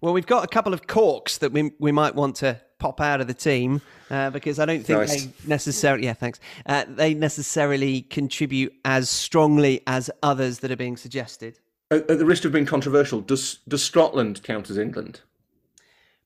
Well, 0.00 0.12
we've 0.12 0.26
got 0.26 0.44
a 0.44 0.48
couple 0.48 0.74
of 0.74 0.86
corks 0.86 1.38
that 1.38 1.52
we, 1.52 1.70
we 1.78 1.90
might 1.90 2.14
want 2.14 2.36
to 2.36 2.60
pop 2.84 3.00
out 3.00 3.18
of 3.22 3.26
the 3.26 3.32
team 3.32 3.80
uh, 4.10 4.28
because 4.28 4.58
I 4.58 4.66
don't 4.66 4.84
think 4.84 4.98
Nice. 4.98 5.24
they 5.24 5.32
necessarily, 5.46 6.04
yeah, 6.04 6.12
thanks. 6.12 6.38
Uh, 6.66 6.84
they 6.86 7.14
necessarily 7.14 8.02
contribute 8.02 8.74
as 8.84 9.08
strongly 9.08 9.80
as 9.86 10.10
others 10.22 10.58
that 10.58 10.70
are 10.70 10.76
being 10.76 10.98
suggested. 10.98 11.58
At, 11.90 12.10
at 12.10 12.18
the 12.18 12.26
risk 12.26 12.44
of 12.44 12.52
being 12.52 12.66
controversial, 12.66 13.22
does 13.22 13.60
does 13.66 13.82
Scotland 13.82 14.42
count 14.42 14.68
as 14.68 14.76
England? 14.76 15.22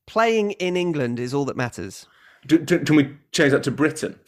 Playing 0.05 0.51
in 0.51 0.75
England 0.75 1.17
is 1.17 1.33
all 1.33 1.45
that 1.45 1.55
matters. 1.55 2.07
Do, 2.45 2.57
do, 2.57 2.79
can 2.79 2.97
we 2.97 3.15
change 3.31 3.53
that 3.53 3.63
to 3.63 3.71
Britain? 3.71 4.19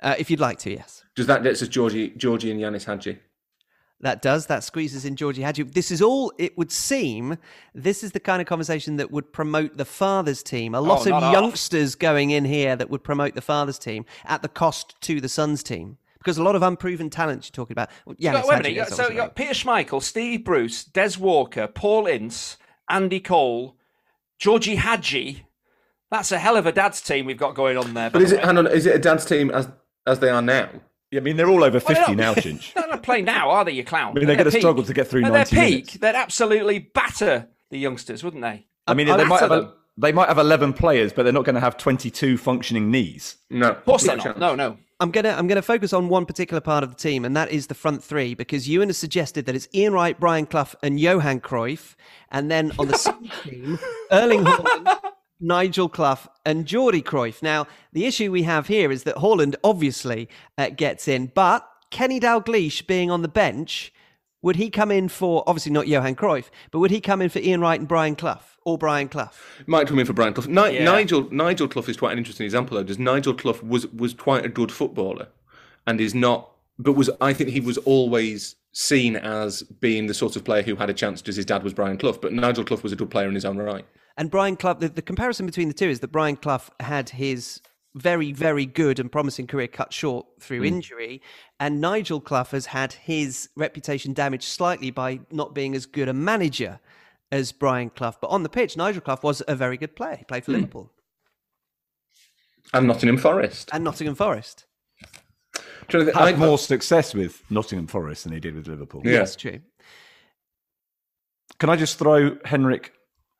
Uh, 0.00 0.14
if 0.18 0.30
you'd 0.30 0.40
like 0.40 0.58
to, 0.60 0.70
yes. 0.70 1.04
Does 1.14 1.26
that 1.26 1.42
get 1.42 1.60
us 1.60 1.68
Georgie, 1.68 2.10
Georgie 2.16 2.50
and 2.50 2.58
Ianis 2.60 2.84
Hagi? 2.84 3.18
That 4.00 4.20
does. 4.20 4.46
That 4.46 4.62
squeezes 4.62 5.04
in 5.06 5.16
Georgie 5.16 5.42
Hagi. 5.42 5.62
This 5.62 5.90
is 5.90 6.02
all, 6.02 6.32
it 6.38 6.56
would 6.58 6.70
seem, 6.70 7.38
this 7.74 8.04
is 8.04 8.12
the 8.12 8.20
kind 8.20 8.42
of 8.42 8.46
conversation 8.46 8.96
that 8.96 9.10
would 9.10 9.32
promote 9.32 9.76
the 9.78 9.86
father's 9.86 10.42
team. 10.42 10.74
A 10.74 10.80
lot 10.80 11.06
Oh, 11.06 11.16
of 11.16 11.22
half. 11.22 11.32
youngsters 11.32 11.94
going 11.94 12.30
in 12.30 12.44
here 12.44 12.76
that 12.76 12.90
would 12.90 13.02
promote 13.02 13.34
the 13.34 13.40
father's 13.40 13.78
team 13.78 14.04
at 14.26 14.42
the 14.42 14.48
cost 14.48 14.94
to 15.02 15.20
the 15.20 15.28
son's 15.30 15.62
team. 15.62 15.96
Because 16.18 16.36
a 16.38 16.42
lot 16.42 16.56
of 16.56 16.62
unproven 16.62 17.08
talent 17.08 17.46
you're 17.46 17.52
talking 17.52 17.72
about. 17.72 17.88
Yeah, 18.18 18.42
So, 18.42 18.48
wait 18.48 18.54
a 18.54 18.56
minute. 18.58 18.72
you 18.72 18.78
got- 18.80 18.88
So 18.92 19.08
you 19.08 19.14
got 19.16 19.34
Peter 19.36 19.54
Schmeichel, 19.54 20.02
Steve 20.02 20.44
Bruce, 20.44 20.84
Des 20.84 21.12
Walker, 21.18 21.66
Paul 21.66 22.06
Ince, 22.06 22.58
Andy 22.90 23.20
Cole, 23.20 23.76
Georgie 24.38 24.74
Hagi. 24.76 25.46
That's 26.10 26.32
a 26.32 26.38
hell 26.38 26.56
of 26.56 26.66
a 26.66 26.72
dad's 26.72 27.00
team 27.00 27.24
we've 27.26 27.38
got 27.38 27.54
going 27.54 27.76
on 27.78 27.94
there. 27.94 28.10
But 28.10 28.22
is 28.22 28.30
the 28.30 28.38
it? 28.38 28.44
Hang 28.44 28.58
on, 28.58 28.66
is 28.66 28.84
it 28.86 28.94
a 28.94 28.98
dad's 28.98 29.24
team 29.24 29.50
as 29.50 29.68
as 30.06 30.18
they 30.20 30.28
are 30.28 30.42
now? 30.42 30.68
Yeah, 31.10 31.20
I 31.20 31.22
mean 31.22 31.36
they're 31.36 31.48
all 31.48 31.64
over 31.64 31.78
fifty 31.80 32.02
they're 32.04 32.14
now, 32.16 32.32
not- 32.34 32.38
Chinch. 32.44 32.72
They're 33.06 33.16
not 33.16 33.24
playing 33.24 33.24
now, 33.24 33.50
are 33.50 33.64
they, 33.64 33.72
you 33.72 33.84
clown? 33.84 34.12
I 34.12 34.14
mean, 34.20 34.26
they're 34.26 34.36
going 34.36 34.50
to 34.50 34.58
struggle 34.58 34.84
to 34.84 34.92
get 34.94 35.08
through 35.08 35.24
At 35.24 35.32
their 35.32 35.38
ninety 35.38 35.56
peak, 35.56 35.72
minutes. 35.74 35.92
they'd 35.98 36.14
absolutely 36.14 36.78
batter 36.80 37.48
the 37.70 37.78
youngsters, 37.78 38.22
wouldn't 38.24 38.42
they? 38.42 38.66
I 38.86 38.94
mean, 38.94 39.08
I'd 39.08 39.20
they 39.20 39.24
might 39.24 39.40
have 39.40 39.50
a, 39.52 39.72
they 39.96 40.12
might 40.12 40.28
have 40.28 40.38
eleven 40.38 40.72
players, 40.72 41.12
but 41.12 41.22
they're 41.24 41.32
not 41.32 41.44
going 41.44 41.54
to 41.54 41.60
have 41.60 41.76
twenty-two 41.76 42.36
functioning 42.38 42.90
knees. 42.90 43.36
No, 43.50 43.70
Of 43.70 43.84
course 43.84 44.04
they're 44.04 44.16
not. 44.16 44.38
No, 44.38 44.54
no. 44.54 44.76
I'm 44.98 45.10
gonna 45.10 45.30
I'm 45.30 45.46
gonna 45.46 45.60
focus 45.60 45.92
on 45.92 46.08
one 46.08 46.24
particular 46.24 46.60
part 46.60 46.82
of 46.82 46.88
the 46.90 46.96
team, 46.96 47.24
and 47.26 47.36
that 47.36 47.50
is 47.50 47.66
the 47.66 47.74
front 47.74 48.02
three, 48.02 48.32
because 48.34 48.66
Ewan 48.68 48.88
has 48.88 48.96
suggested 48.96 49.44
that 49.46 49.54
it's 49.54 49.68
Ian 49.74 49.92
Wright, 49.92 50.18
Brian 50.18 50.46
Clough, 50.46 50.74
and 50.82 50.98
Johan 50.98 51.40
Cruyff, 51.40 51.96
and 52.30 52.50
then 52.50 52.72
on 52.78 52.88
the 52.88 52.96
second 52.96 53.30
team, 53.44 53.78
Erling 54.10 54.44
Haaland, 54.44 54.98
Nigel 55.38 55.90
Clough, 55.90 56.26
and 56.46 56.64
Jordi 56.64 57.02
Cruyff. 57.04 57.42
Now, 57.42 57.66
the 57.92 58.06
issue 58.06 58.32
we 58.32 58.44
have 58.44 58.68
here 58.68 58.90
is 58.90 59.02
that 59.02 59.16
Haaland 59.16 59.54
obviously 59.62 60.30
uh, 60.56 60.70
gets 60.70 61.08
in, 61.08 61.26
but 61.34 61.68
Kenny 61.90 62.20
Dalglish 62.20 62.86
being 62.86 63.10
on 63.10 63.22
the 63.22 63.28
bench, 63.28 63.92
would 64.42 64.56
he 64.56 64.70
come 64.70 64.90
in 64.90 65.08
for 65.08 65.42
obviously 65.46 65.72
not 65.72 65.88
Johan 65.88 66.14
Cruyff, 66.14 66.50
but 66.70 66.78
would 66.78 66.90
he 66.90 67.00
come 67.00 67.20
in 67.22 67.28
for 67.28 67.38
Ian 67.38 67.60
Wright 67.60 67.78
and 67.80 67.88
Brian 67.88 68.16
Clough 68.16 68.40
or 68.64 68.76
Brian 68.78 69.08
Clough? 69.08 69.30
Might 69.66 69.86
come 69.88 69.98
in 69.98 70.06
for 70.06 70.12
Brian 70.12 70.34
Clough. 70.34 70.46
Ni- 70.46 70.76
Yeah. 70.78 70.84
Nigel 70.84 71.28
Nigel 71.32 71.68
Clough 71.68 71.84
is 71.88 71.96
quite 71.96 72.12
an 72.12 72.18
interesting 72.18 72.44
example 72.44 72.76
though. 72.76 72.82
Does 72.84 72.98
Nigel 72.98 73.34
Clough 73.34 73.60
was 73.62 73.86
was 73.88 74.14
quite 74.14 74.44
a 74.44 74.48
good 74.48 74.70
footballer, 74.70 75.28
and 75.86 76.00
is 76.00 76.14
not, 76.14 76.50
but 76.78 76.92
was 76.92 77.10
I 77.20 77.32
think 77.32 77.50
he 77.50 77.60
was 77.60 77.78
always 77.78 78.56
seen 78.72 79.16
as 79.16 79.62
being 79.62 80.06
the 80.06 80.12
sort 80.14 80.36
of 80.36 80.44
player 80.44 80.62
who 80.62 80.76
had 80.76 80.90
a 80.90 80.94
chance 80.94 81.22
because 81.22 81.36
his 81.36 81.46
dad 81.46 81.62
was 81.62 81.72
Brian 81.72 81.96
Clough. 81.96 82.18
But 82.20 82.32
Nigel 82.32 82.62
Clough 82.64 82.80
was 82.82 82.92
a 82.92 82.96
good 82.96 83.10
player 83.10 83.26
in 83.28 83.34
his 83.34 83.44
own 83.44 83.56
right. 83.56 83.86
And 84.18 84.30
Brian 84.30 84.56
Clough, 84.56 84.74
the, 84.74 84.88
the 84.88 85.02
comparison 85.02 85.46
between 85.46 85.68
the 85.68 85.74
two 85.74 85.88
is 85.88 86.00
that 86.00 86.08
Brian 86.12 86.36
Clough 86.36 86.62
had 86.80 87.10
his 87.10 87.60
very, 87.96 88.30
very 88.30 88.66
good 88.66 89.00
and 89.00 89.10
promising 89.10 89.46
career 89.46 89.66
cut 89.66 89.92
short 89.92 90.26
through 90.38 90.60
hmm. 90.60 90.66
injury, 90.66 91.22
and 91.58 91.80
Nigel 91.80 92.20
Clough 92.20 92.44
has 92.50 92.66
had 92.66 92.92
his 92.92 93.48
reputation 93.56 94.12
damaged 94.12 94.44
slightly 94.44 94.90
by 94.90 95.20
not 95.30 95.54
being 95.54 95.74
as 95.74 95.86
good 95.86 96.08
a 96.08 96.12
manager 96.12 96.78
as 97.32 97.52
Brian 97.52 97.90
Clough. 97.90 98.14
But 98.20 98.28
on 98.28 98.42
the 98.42 98.48
pitch, 98.48 98.76
Nigel 98.76 99.00
Clough 99.00 99.20
was 99.22 99.42
a 99.48 99.56
very 99.56 99.76
good 99.76 99.96
player. 99.96 100.16
He 100.16 100.24
played 100.24 100.44
for 100.44 100.52
hmm. 100.52 100.58
Liverpool. 100.58 100.92
And 102.74 102.86
Nottingham 102.86 103.16
Forest. 103.16 103.70
and 103.72 103.82
Nottingham 103.84 104.14
Forest. 104.14 104.66
Trying 105.88 106.06
to 106.06 106.12
think- 106.12 106.16
Had 106.16 106.34
I- 106.34 106.36
more 106.36 106.58
success 106.58 107.14
with 107.14 107.42
Nottingham 107.50 107.86
Forest 107.86 108.24
than 108.24 108.32
he 108.32 108.40
did 108.40 108.54
with 108.54 108.66
Liverpool. 108.66 109.02
Yeah. 109.04 109.18
That's 109.18 109.36
true. 109.36 109.60
Can 111.58 111.70
I 111.70 111.76
just 111.76 111.98
throw 111.98 112.36
Henrik 112.44 112.92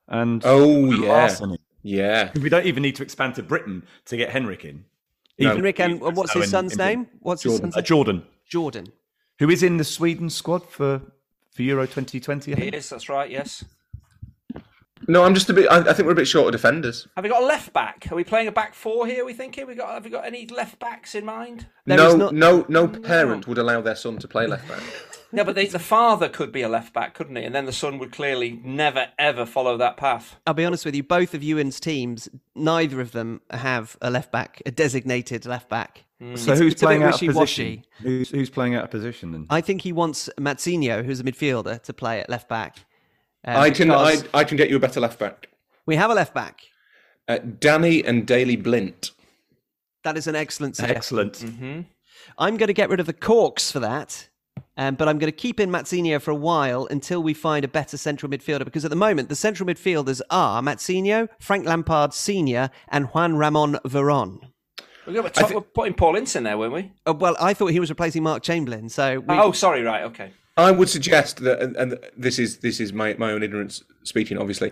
and 0.07 0.41
Oh 0.43 0.91
yeah, 0.91 1.35
in? 1.41 1.57
Yeah. 1.87 2.31
We 2.41 2.49
don't 2.49 2.65
even 2.65 2.83
need 2.83 2.95
to 2.97 3.03
expand 3.03 3.35
to 3.35 3.43
Britain 3.43 3.83
to 4.05 4.17
get 4.17 4.29
Henrik 4.31 4.65
in. 4.65 4.85
No. 5.39 5.53
Henrik 5.53 5.79
and 5.79 6.01
what's 6.01 6.33
his 6.33 6.49
son's 6.49 6.73
in- 6.73 6.77
name? 6.79 7.07
What's 7.19 7.43
his 7.43 7.53
Jordan. 7.53 7.71
son's 7.71 7.75
Uh, 7.75 7.79
name? 7.79 7.85
Jordan, 7.85 8.23
Jordan. 8.49 8.87
who 9.39 9.49
is 9.49 9.61
in 9.63 9.77
the 9.77 9.83
Sweden 9.83 10.29
squad 10.29 10.67
for 10.69 11.01
for 11.51 11.61
Euro 11.63 11.85
2020. 11.87 12.53
I 12.53 12.59
He 12.59 12.67
is. 12.69 12.89
That's 12.89 13.07
right. 13.09 13.29
Yes. 13.29 13.63
No, 15.07 15.23
I'm 15.23 15.33
just 15.33 15.49
a 15.49 15.53
bit. 15.53 15.67
I, 15.71 15.79
I 15.79 15.93
think 15.93 16.05
we're 16.05 16.11
a 16.11 16.15
bit 16.15 16.27
short 16.27 16.47
of 16.47 16.51
defenders. 16.59 17.07
Have 17.15 17.23
we 17.23 17.29
got 17.29 17.41
a 17.41 17.45
left 17.45 17.71
back? 17.73 18.07
Are 18.11 18.15
we 18.15 18.23
playing 18.23 18.47
a 18.47 18.51
back 18.51 18.73
four 18.73 19.07
here? 19.07 19.23
Are 19.23 19.25
we 19.25 19.33
thinking 19.33 19.65
we 19.65 19.75
got? 19.75 19.93
Have 19.93 20.03
we 20.03 20.09
got 20.09 20.25
any 20.25 20.45
left 20.47 20.79
backs 20.79 21.15
in 21.15 21.25
mind? 21.25 21.67
There 21.85 21.97
no, 21.97 22.07
is 22.09 22.15
not- 22.15 22.33
no, 22.33 22.65
no 22.67 22.87
parent 22.87 23.47
would 23.47 23.57
allow 23.57 23.81
their 23.81 23.95
son 23.95 24.17
to 24.17 24.27
play 24.27 24.47
left 24.47 24.67
back. 24.67 24.81
No, 25.29 25.43
but 25.43 25.55
they, 25.55 25.65
the 25.65 25.77
father 25.77 26.29
could 26.29 26.53
be 26.53 26.61
a 26.61 26.69
left 26.69 26.93
back, 26.93 27.13
couldn't 27.13 27.35
he? 27.35 27.43
And 27.43 27.53
then 27.53 27.65
the 27.65 27.73
son 27.73 27.99
would 27.99 28.13
clearly 28.13 28.61
never 28.63 29.07
ever 29.19 29.45
follow 29.45 29.75
that 29.75 29.97
path. 29.97 30.37
I'll 30.47 30.53
be 30.53 30.63
honest 30.63 30.85
with 30.85 30.95
you, 30.95 31.03
both 31.03 31.33
of 31.33 31.43
Ewan's 31.43 31.81
teams, 31.81 32.29
neither 32.55 33.01
of 33.01 33.11
them 33.11 33.41
have 33.51 33.97
a 34.01 34.09
left 34.09 34.31
back, 34.31 34.61
a 34.65 34.71
designated 34.71 35.45
left 35.45 35.67
back. 35.67 36.05
Hmm. 36.19 36.37
So 36.37 36.53
It's- 36.53 36.59
who's 36.59 36.73
it's 36.73 36.81
playing 36.81 37.03
out 37.03 37.15
of 37.15 37.21
wishy-washy. 37.21 37.77
position? 37.77 38.01
Who's, 38.03 38.29
who's 38.29 38.49
playing 38.49 38.75
out 38.75 38.85
of 38.85 38.89
position 38.89 39.33
then? 39.33 39.47
I 39.49 39.59
think 39.59 39.81
he 39.81 39.91
wants 39.91 40.29
Mazinho, 40.39 41.03
who's 41.03 41.19
a 41.19 41.25
midfielder, 41.25 41.83
to 41.83 41.93
play 41.93 42.21
at 42.21 42.29
left 42.29 42.47
back. 42.47 42.77
Uh, 43.47 43.57
I 43.59 43.69
can, 43.71 43.89
I, 43.91 44.17
I 44.33 44.43
can 44.43 44.57
get 44.57 44.69
you 44.69 44.75
a 44.75 44.79
better 44.79 44.99
left 44.99 45.17
back. 45.19 45.47
We 45.85 45.95
have 45.95 46.11
a 46.11 46.13
left 46.13 46.33
back. 46.33 46.59
Uh, 47.27 47.37
Danny 47.37 48.03
and 48.03 48.27
Daley 48.27 48.57
Blind. 48.57 49.11
That 50.03 50.17
is 50.17 50.27
an 50.27 50.35
excellent 50.35 50.75
suggestion. 50.75 51.19
Excellent. 51.19 51.85
I'm 52.37 52.57
going 52.57 52.67
to 52.67 52.73
get 52.73 52.89
rid 52.89 52.99
of 52.99 53.05
the 53.05 53.13
corks 53.13 53.71
for 53.71 53.79
that, 53.79 54.27
um, 54.75 54.95
but 54.95 55.07
I'm 55.07 55.17
going 55.17 55.31
to 55.31 55.35
keep 55.37 55.59
in 55.59 55.69
Mazinho 55.69 56.21
for 56.21 56.31
a 56.31 56.35
while 56.35 56.87
until 56.91 57.23
we 57.23 57.33
find 57.33 57.63
a 57.63 57.67
better 57.67 57.95
central 57.97 58.29
midfielder. 58.29 58.65
Because 58.65 58.83
at 58.85 58.89
the 58.89 58.95
moment, 58.97 59.29
the 59.29 59.35
central 59.35 59.67
midfielders 59.67 60.21
are 60.29 60.61
Mazinho, 60.61 61.29
Frank 61.39 61.65
Lampard 61.65 62.13
Senior, 62.13 62.69
and 62.89 63.05
Juan 63.07 63.37
Ramon 63.37 63.79
Veron. 63.85 64.39
We 65.05 65.13
got 65.13 65.33
top, 65.33 65.51
we're 65.53 65.61
putting 65.61 65.93
Paul 65.93 66.17
Ince 66.17 66.35
in 66.35 66.43
there, 66.43 66.57
weren't 66.57 66.73
we? 66.73 66.91
Uh, 67.05 67.13
well, 67.13 67.37
I 67.39 67.53
thought 67.53 67.67
he 67.67 67.79
was 67.79 67.89
replacing 67.89 68.23
Mark 68.23 68.43
Chamberlain, 68.43 68.89
so 68.89 69.19
we, 69.21 69.35
Oh, 69.37 69.53
sorry. 69.53 69.81
Right. 69.83 70.03
Okay. 70.03 70.31
I 70.57 70.71
would 70.71 70.89
suggest 70.89 71.37
that, 71.43 71.61
and, 71.61 71.75
and 71.75 71.99
this 72.17 72.39
is 72.39 72.57
this 72.57 72.79
is 72.79 72.91
my, 72.91 73.13
my 73.19 73.31
own 73.31 73.43
ignorance 73.43 73.83
speaking. 74.03 74.37
Obviously, 74.37 74.71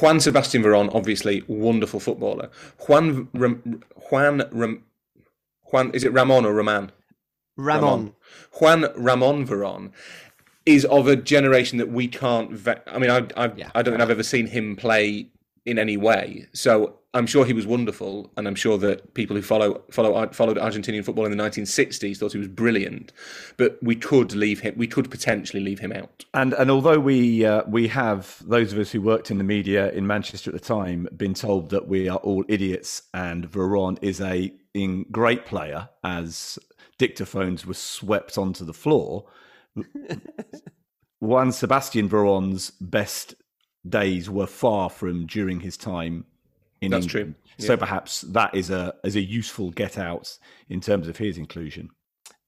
Juan 0.00 0.20
Sebastian 0.20 0.62
Veron, 0.62 0.94
obviously 0.94 1.42
wonderful 1.48 1.98
footballer. 1.98 2.50
Juan 2.86 3.28
Ram, 3.34 3.82
Juan 4.10 4.44
Ram, 4.52 4.84
Juan 5.72 5.90
is 5.92 6.04
it 6.04 6.12
Ramon 6.12 6.46
or 6.46 6.54
Raman? 6.54 6.92
Ramon. 7.56 8.14
Juan 8.60 8.86
Ramon 8.96 9.46
Veron 9.46 9.90
is 10.66 10.84
of 10.86 11.08
a 11.08 11.16
generation 11.16 11.78
that 11.78 11.90
we 11.90 12.06
can't. 12.06 12.52
Ve- 12.52 12.74
I 12.86 12.98
mean, 12.98 13.10
I 13.10 13.26
I, 13.36 13.52
Yeah. 13.56 13.70
I 13.74 13.82
don't 13.82 13.94
think 13.94 14.02
I've 14.02 14.10
ever 14.10 14.22
seen 14.22 14.46
him 14.46 14.76
play 14.76 15.28
in 15.66 15.78
any 15.78 15.96
way. 15.96 16.46
So 16.52 17.00
I'm 17.14 17.26
sure 17.26 17.44
he 17.44 17.52
was 17.52 17.66
wonderful, 17.66 18.32
and 18.36 18.48
I'm 18.48 18.56
sure 18.56 18.76
that 18.78 19.14
people 19.14 19.36
who 19.36 19.42
follow 19.42 19.82
follow 19.90 20.28
followed 20.32 20.56
Argentinian 20.56 21.04
football 21.04 21.24
in 21.24 21.36
the 21.36 21.42
1960s 21.42 22.16
thought 22.16 22.32
he 22.32 22.38
was 22.38 22.48
brilliant. 22.48 23.12
But 23.56 23.78
we 23.80 23.94
could 23.94 24.34
leave 24.34 24.60
him. 24.60 24.74
We 24.76 24.88
could 24.88 25.10
potentially 25.10 25.62
leave 25.62 25.78
him 25.78 25.92
out. 25.92 26.24
And 26.34 26.52
and 26.54 26.70
although 26.70 26.98
we 26.98 27.44
uh, 27.44 27.62
we 27.68 27.88
have 27.88 28.42
those 28.44 28.72
of 28.72 28.78
us 28.80 28.90
who 28.90 29.00
worked 29.00 29.30
in 29.30 29.38
the 29.38 29.44
media 29.44 29.92
in 29.92 30.06
Manchester 30.06 30.50
at 30.50 30.54
the 30.54 30.60
time 30.60 31.08
been 31.16 31.34
told 31.34 31.70
that 31.70 31.86
we 31.86 32.08
are 32.08 32.18
all 32.18 32.44
idiots 32.48 33.02
and 33.14 33.50
Veron 33.50 33.96
is 34.02 34.20
a 34.20 34.52
in 34.74 35.04
great 35.12 35.46
player 35.46 35.88
as 36.02 36.58
dictaphones 36.98 37.64
were 37.64 37.74
swept 37.74 38.36
onto 38.36 38.64
the 38.64 38.74
floor. 38.74 39.26
Juan 41.20 41.52
Sebastian 41.52 42.08
Veron's 42.08 42.70
best 42.80 43.34
days 43.88 44.28
were 44.28 44.46
far 44.46 44.90
from 44.90 45.26
during 45.26 45.60
his 45.60 45.76
time 45.76 46.24
in 46.80 46.90
That's 46.90 47.06
England. 47.06 47.34
true. 47.58 47.64
So 47.66 47.76
perhaps 47.76 48.22
that 48.22 48.54
is 48.54 48.70
a 48.70 48.94
as 49.04 49.14
a 49.16 49.20
useful 49.20 49.70
get 49.70 49.96
out 49.98 50.36
in 50.68 50.80
terms 50.80 51.06
of 51.08 51.16
his 51.18 51.38
inclusion. 51.38 51.90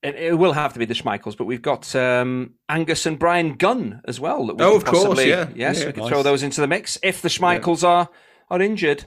It, 0.02 0.14
it 0.16 0.38
will 0.38 0.52
have 0.52 0.72
to 0.74 0.78
be 0.78 0.84
the 0.84 0.94
Schmeichels, 0.94 1.36
but 1.36 1.44
we've 1.46 1.62
got 1.62 1.94
um, 1.96 2.54
Angus 2.68 3.06
and 3.06 3.18
Brian 3.18 3.54
Gunn 3.54 4.00
as 4.06 4.20
well. 4.20 4.46
That 4.46 4.56
we 4.56 4.64
Oh, 4.64 4.78
could 4.78 4.88
of 4.88 4.94
course, 4.94 5.24
yeah. 5.24 5.48
Yes, 5.54 5.80
Yeah, 5.80 5.86
we 5.86 5.92
could 5.92 6.02
nice. 6.02 6.08
throw 6.10 6.22
those 6.22 6.42
into 6.42 6.60
the 6.60 6.66
mix 6.66 6.98
if 7.02 7.22
the 7.22 7.28
Schmeichels 7.28 7.82
are 7.82 8.08
are 8.50 8.60
injured. 8.60 9.06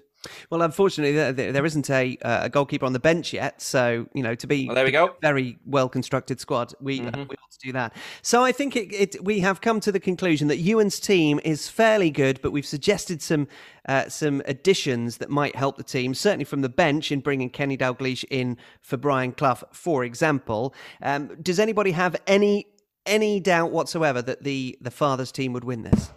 Well, 0.50 0.62
unfortunately, 0.62 1.16
there, 1.16 1.32
there 1.32 1.52
there 1.54 1.66
isn't 1.66 1.90
a, 1.90 2.18
uh, 2.24 2.40
a 2.44 2.50
goalkeeper 2.50 2.86
on 2.86 2.94
the 2.94 3.00
bench 3.00 3.32
yet. 3.34 3.62
So, 3.62 4.08
you 4.14 4.22
know, 4.22 4.36
to 4.36 4.48
be 4.48 4.66
Well, 4.66 4.76
there 4.76 4.84
we 4.86 4.92
go. 4.92 5.16
very 5.22 5.58
well 5.66 5.88
constructed 5.88 6.40
squad, 6.40 6.74
we, 6.82 7.00
uh, 7.00 7.04
Mm-hmm. 7.04 7.20
we 7.22 7.36
ought 7.36 7.52
to 7.52 7.60
do 7.64 7.72
that. 7.74 7.94
So, 8.22 8.44
I 8.44 8.52
think 8.52 8.76
it, 8.76 8.94
it, 8.94 9.24
we 9.24 9.40
have 9.40 9.62
come 9.62 9.80
to 9.80 9.92
the 9.92 10.00
conclusion 10.00 10.48
that 10.50 10.58
Ewan's 10.58 11.00
team 11.00 11.40
is 11.46 11.70
fairly 11.70 12.10
good, 12.12 12.42
but 12.42 12.52
we've 12.52 12.66
suggested 12.66 13.22
some 13.22 13.48
uh, 13.88 14.08
some 14.10 14.42
additions 14.46 15.18
that 15.18 15.30
might 15.30 15.56
help 15.56 15.78
the 15.78 15.84
team, 15.84 16.14
certainly 16.14 16.46
from 16.46 16.62
the 16.62 16.70
bench 16.70 17.12
in 17.12 17.22
bringing 17.22 17.50
Kenny 17.50 17.78
Dalglish 17.78 18.24
in 18.30 18.58
for 18.82 18.98
Brian 18.98 19.32
Clough, 19.32 19.64
for 19.72 20.04
example. 20.04 20.76
Um, 21.02 21.36
does 21.42 21.60
anybody 21.60 21.92
have 21.92 22.16
any 22.28 22.68
any 23.06 23.40
doubt 23.40 23.72
whatsoever 23.72 24.22
that 24.22 24.44
the, 24.44 24.78
the 24.82 24.92
father's 24.92 25.32
team 25.32 25.54
would 25.54 25.64
win 25.64 25.82
this? 25.84 26.12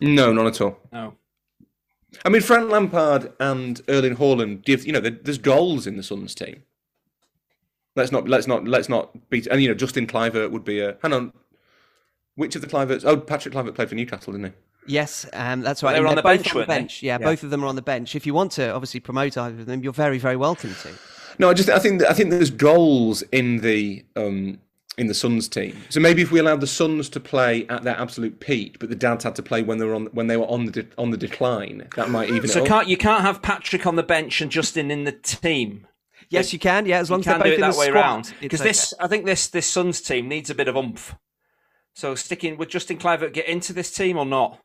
No, 0.00 0.32
not 0.32 0.46
at 0.46 0.60
all. 0.60 0.76
No. 0.92 1.14
I 2.24 2.28
mean, 2.28 2.42
Frank 2.42 2.70
Lampard 2.70 3.32
and 3.40 3.80
Erling 3.88 4.16
Haaland 4.16 4.64
give 4.64 4.84
you 4.86 4.92
know 4.92 5.00
there's 5.00 5.38
goals 5.38 5.86
in 5.86 5.96
the 5.96 6.02
Sons 6.02 6.34
team. 6.34 6.62
Let's 7.96 8.12
not 8.12 8.28
let's 8.28 8.46
not 8.46 8.66
let's 8.66 8.88
not 8.88 9.28
beat 9.30 9.46
and 9.46 9.60
you 9.62 9.68
know 9.68 9.74
Justin 9.74 10.06
Kluivert 10.06 10.50
would 10.50 10.64
be 10.64 10.80
a 10.80 10.96
hang 11.02 11.12
on. 11.12 11.32
Which 12.34 12.56
of 12.56 12.62
the 12.62 12.66
Kluiverts? 12.68 13.04
Oh, 13.04 13.18
Patrick 13.18 13.54
Kluivert 13.54 13.74
played 13.74 13.90
for 13.90 13.94
Newcastle, 13.94 14.32
didn't 14.32 14.46
he? 14.46 14.52
Yes, 14.86 15.28
um, 15.34 15.60
that's 15.60 15.82
right. 15.82 15.92
they 15.92 16.00
were 16.00 16.06
And 16.06 16.18
on 16.18 16.24
they're 16.24 16.34
the 16.34 16.38
both 16.38 16.44
bench, 16.44 16.48
on 16.48 16.54
the 16.54 16.58
weren't 16.60 16.68
they? 16.70 16.74
bench. 16.78 17.02
Yeah, 17.02 17.18
Yeah. 17.20 17.26
both 17.26 17.42
of 17.42 17.50
them 17.50 17.62
are 17.62 17.66
on 17.66 17.76
the 17.76 17.82
bench. 17.82 18.16
If 18.16 18.26
you 18.26 18.32
want 18.34 18.52
to 18.52 18.72
obviously 18.72 19.00
promote 19.00 19.36
either 19.36 19.60
of 19.60 19.66
them, 19.66 19.82
you're 19.82 19.92
very, 19.92 20.18
very 20.18 20.36
welcome 20.36 20.74
to. 20.82 20.90
No, 21.38 21.50
I 21.50 21.54
just 21.54 21.68
I 21.68 21.78
think 21.78 22.02
I 22.04 22.12
think 22.14 22.30
there's 22.30 22.50
goals 22.50 23.22
in 23.32 23.58
the 23.58 24.04
um 24.16 24.58
in 24.98 25.06
the 25.06 25.14
Sons 25.14 25.48
team. 25.48 25.76
So 25.88 26.00
maybe 26.00 26.22
if 26.22 26.30
we 26.30 26.38
allowed 26.38 26.60
the 26.60 26.66
Sons 26.66 27.08
to 27.10 27.20
play 27.20 27.66
at 27.68 27.82
their 27.82 27.96
absolute 27.98 28.40
peak, 28.40 28.78
but 28.78 28.88
the 28.90 28.94
dads 28.94 29.24
had 29.24 29.34
to 29.36 29.42
play 29.42 29.62
when 29.62 29.78
they 29.78 29.86
were 29.86 29.94
on 29.94 30.06
when 30.12 30.26
they 30.26 30.36
were 30.36 30.46
on 30.46 30.66
the 30.66 30.72
de- 30.72 30.88
on 30.98 31.10
the 31.10 31.16
decline, 31.16 31.88
that 31.96 32.10
might 32.10 32.30
even. 32.30 32.48
So 32.48 32.62
it 32.62 32.68
can't 32.68 32.88
you 32.88 32.96
can't 32.96 33.22
have 33.22 33.42
Patrick 33.42 33.86
on 33.86 33.96
the 33.96 34.02
bench 34.02 34.40
and 34.40 34.50
Justin 34.50 34.90
in 34.90 35.04
the 35.04 35.12
team? 35.12 35.86
Yes, 36.28 36.52
you 36.52 36.58
can. 36.58 36.86
Yeah, 36.86 36.98
as 36.98 37.10
long 37.10 37.18
You 37.18 37.22
as 37.22 37.24
they're 37.26 37.34
can 37.34 37.42
both 37.42 37.52
it 37.52 37.54
in 37.56 37.60
that 37.60 37.72
the 37.72 37.78
way 37.78 37.86
squad. 37.88 38.00
around 38.00 38.20
it's 38.20 38.32
because 38.40 38.60
okay. 38.60 38.70
this 38.70 38.94
I 39.00 39.06
think 39.06 39.26
this 39.26 39.48
this 39.48 39.66
Sons 39.66 40.00
team 40.00 40.28
needs 40.28 40.50
a 40.50 40.54
bit 40.54 40.68
of 40.68 40.76
oomph. 40.76 41.14
So 41.94 42.14
sticking 42.14 42.56
would 42.56 42.70
Justin 42.70 42.98
Kluivert 42.98 43.32
get 43.34 43.46
into 43.46 43.72
this 43.72 43.92
team 43.92 44.16
or 44.16 44.24
not? 44.24 44.58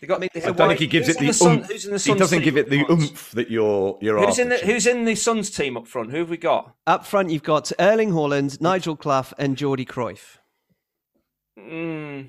They 0.00 0.06
got, 0.06 0.20
mean, 0.20 0.28
they 0.32 0.42
I 0.42 0.52
don't 0.52 0.68
think 0.68 0.80
he 0.80 0.86
gives 0.86 1.08
who's 1.08 1.16
it 1.16 1.20
in 1.20 1.26
the, 1.26 1.44
oomph. 1.44 1.66
who's 1.70 1.84
in 1.84 1.90
the 1.90 1.96
he 1.96 1.98
Sons 2.00 2.18
doesn't 2.20 2.38
team 2.38 2.44
give 2.44 2.56
it 2.56 2.70
the 2.70 2.80
up 2.82 2.86
front? 2.86 3.02
oomph 3.02 3.30
that 3.32 3.50
you're 3.50 3.98
you're 4.00 4.24
Who's 4.24 4.38
in 4.38 4.48
the. 4.48 4.58
Who's 4.58 4.86
in 4.86 5.04
the 5.04 5.14
Sons 5.16 5.50
team 5.50 5.76
up 5.76 5.88
front? 5.88 6.10
Who 6.12 6.18
have 6.18 6.30
we 6.30 6.36
got? 6.36 6.74
Up 6.86 7.04
front, 7.04 7.30
you've 7.30 7.42
got 7.42 7.72
Erling 7.80 8.10
Haaland, 8.12 8.60
Nigel 8.60 8.94
Clough, 8.96 9.32
and 9.38 9.56
Jordi 9.56 9.86
Cruyff. 9.86 10.38
Mm, 11.58 12.28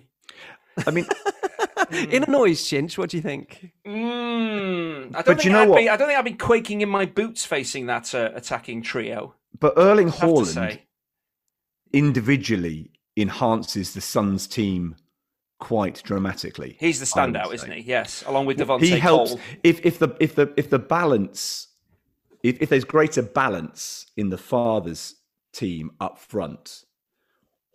I 0.88 0.92
mean, 0.92 1.06
In 2.10 2.24
a 2.24 2.30
noise, 2.30 2.62
Chinch, 2.64 2.98
what 2.98 3.10
do 3.10 3.18
you 3.18 3.24
think? 3.24 3.72
mm, 3.86 5.16
I 5.16 5.22
don't 5.22 5.26
But 5.26 5.26
think 5.26 5.44
you 5.46 5.52
know 5.52 5.62
I'd 5.64 5.70
what? 5.70 5.78
Be, 5.78 5.90
I 5.90 5.98
don't 5.98 6.08
think 6.08 6.20
I'd 6.20 6.26
be 6.26 6.34
quaking 6.34 6.82
in 6.82 6.90
my 6.90 7.06
boots 7.06 7.46
facing 7.46 7.86
that 7.88 8.14
uh, 8.14 8.32
attacking 8.36 8.82
trio. 8.84 9.36
but 9.60 9.74
Erling 9.78 10.10
I 10.10 10.12
Haaland 10.12 10.80
individually 11.94 12.92
enhances 13.18 13.94
the 13.94 14.02
Sons 14.02 14.48
team 14.48 14.96
quite 15.60 16.02
dramatically. 16.04 16.78
He's 16.80 17.00
the 17.00 17.06
standout, 17.06 17.54
isn't 17.54 17.72
he? 17.72 17.82
Yes, 17.82 18.24
along 18.26 18.46
with 18.48 18.58
Devante 18.58 18.82
He 18.82 18.98
helps 18.98 19.32
Cole. 19.32 19.40
if 19.64 19.86
if 19.86 20.00
the 20.00 20.16
if 20.20 20.36
the 20.36 20.52
if 20.58 20.70
the 20.70 20.80
balance 20.80 21.68
if, 22.42 22.62
if 22.62 22.70
there's 22.70 22.86
greater 22.86 23.22
balance 23.22 24.08
in 24.16 24.30
the 24.30 24.38
father's 24.38 25.16
team 25.52 25.92
up 26.00 26.18
front, 26.18 26.86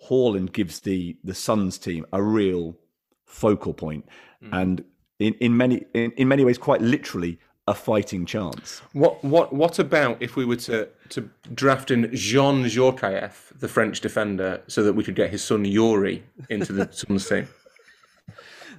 Haaland 0.09 0.53
gives 0.53 0.80
the 0.80 1.18
the 1.22 1.35
Sons 1.35 1.78
team 1.78 2.07
a 2.12 2.22
real 2.22 2.76
focal 3.24 3.74
point 3.74 4.07
hmm. 4.41 4.51
and 4.53 4.85
in, 5.18 5.35
in 5.35 5.57
many 5.57 5.85
in, 5.95 6.12
in 6.12 6.28
many 6.28 6.45
ways 6.45 6.59
quite 6.59 6.80
literally 6.80 7.39
a 7.66 7.74
fighting 7.74 8.26
chance. 8.26 8.82
What 8.93 9.22
what 9.24 9.53
what 9.53 9.78
about 9.78 10.18
if 10.20 10.37
we 10.37 10.45
were 10.45 10.57
to 10.57 10.89
to 11.11 11.28
draft 11.55 11.91
in 11.91 12.11
Jean 12.14 12.64
Djorkaeff, 12.64 13.59
the 13.59 13.68
French 13.68 14.01
defender, 14.01 14.62
so 14.66 14.82
that 14.82 14.93
we 14.93 15.05
could 15.05 15.14
get 15.14 15.30
his 15.30 15.43
son 15.43 15.64
Youri 15.64 16.22
into 16.51 16.72
the 16.72 16.89
Sons 16.93 17.28
team? 17.28 17.49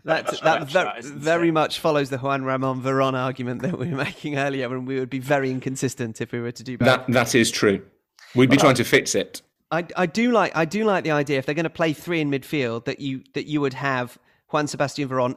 That, 0.05 0.27
That's 0.27 0.39
that 0.41 0.59
right, 0.59 0.69
ver- 0.69 0.83
that 0.85 0.99
isn't 0.99 1.17
very 1.19 1.49
it? 1.49 1.53
much 1.53 1.79
follows 1.79 2.11
the 2.11 2.19
Juan 2.19 2.43
Ramon 2.43 2.81
Veron 2.81 3.15
argument 3.15 3.63
that 3.63 3.77
we 3.77 3.89
were 3.89 3.97
making 4.03 4.37
earlier, 4.37 4.73
and 4.73 4.87
we 4.87 4.99
would 4.99 5.09
be 5.09 5.19
very 5.19 5.49
inconsistent 5.49 6.21
if 6.21 6.31
we 6.31 6.39
were 6.39 6.51
to 6.51 6.63
do 6.63 6.77
both. 6.77 6.85
That 6.85 7.07
that 7.07 7.35
is 7.35 7.49
true. 7.49 7.83
We'd 8.35 8.49
be 8.51 8.57
trying 8.57 8.75
to 8.75 8.83
fix 8.83 9.15
it. 9.15 9.41
I, 9.71 9.85
I 9.97 10.05
do 10.05 10.31
like 10.31 10.55
I 10.55 10.65
do 10.65 10.83
like 10.85 11.03
the 11.03 11.11
idea 11.11 11.39
if 11.39 11.45
they're 11.47 11.55
going 11.55 11.63
to 11.63 11.69
play 11.71 11.91
three 11.93 12.21
in 12.21 12.29
midfield 12.29 12.85
that 12.85 12.99
you 12.99 13.23
that 13.33 13.47
you 13.47 13.61
would 13.61 13.73
have 13.73 14.17
Juan 14.49 14.67
Sebastian 14.67 15.09
Veron 15.09 15.35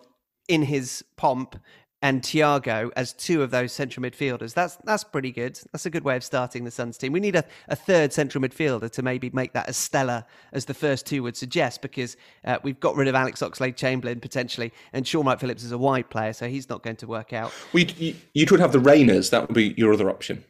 in 0.48 0.62
his 0.62 1.02
pomp 1.16 1.56
and 2.00 2.22
Thiago 2.22 2.90
as 2.96 3.12
two 3.12 3.42
of 3.42 3.50
those 3.50 3.72
central 3.72 4.04
midfielders. 4.04 4.54
That's 4.54 4.76
that's 4.84 5.04
pretty 5.04 5.32
good. 5.32 5.58
That's 5.72 5.86
a 5.86 5.90
good 5.90 6.04
way 6.04 6.16
of 6.16 6.22
starting 6.22 6.64
the 6.64 6.70
Sons 6.70 6.96
team. 6.96 7.12
We 7.12 7.20
need 7.20 7.36
a, 7.36 7.44
a 7.68 7.76
third 7.76 8.12
central 8.12 8.42
midfielder 8.42 8.90
to 8.90 9.02
maybe 9.02 9.30
make 9.30 9.52
that 9.54 9.68
as 9.68 9.76
stellar 9.76 10.24
as 10.52 10.64
the 10.66 10.74
first 10.74 11.06
two 11.06 11.22
would 11.24 11.36
suggest, 11.36 11.82
because 11.82 12.16
uh, 12.44 12.58
we've 12.62 12.78
got 12.78 12.94
rid 12.94 13.08
of 13.08 13.14
Alex 13.14 13.40
Oxlade 13.40 13.76
Chamberlain 13.76 14.20
potentially, 14.20 14.72
and 14.92 15.06
Shaun 15.06 15.26
Wright 15.26 15.40
Phillips 15.40 15.64
is 15.64 15.72
a 15.72 15.78
wide 15.78 16.08
player, 16.08 16.32
so 16.32 16.48
he's 16.48 16.68
not 16.68 16.82
going 16.82 16.96
to 16.96 17.06
work 17.06 17.32
out. 17.32 17.52
We, 17.72 17.86
you, 17.98 18.14
you 18.34 18.46
could 18.46 18.60
have 18.60 18.72
the 18.72 18.78
Reynas. 18.78 19.30
That 19.30 19.48
would 19.48 19.54
be 19.54 19.74
your 19.76 19.92
other 19.92 20.08
option. 20.08 20.44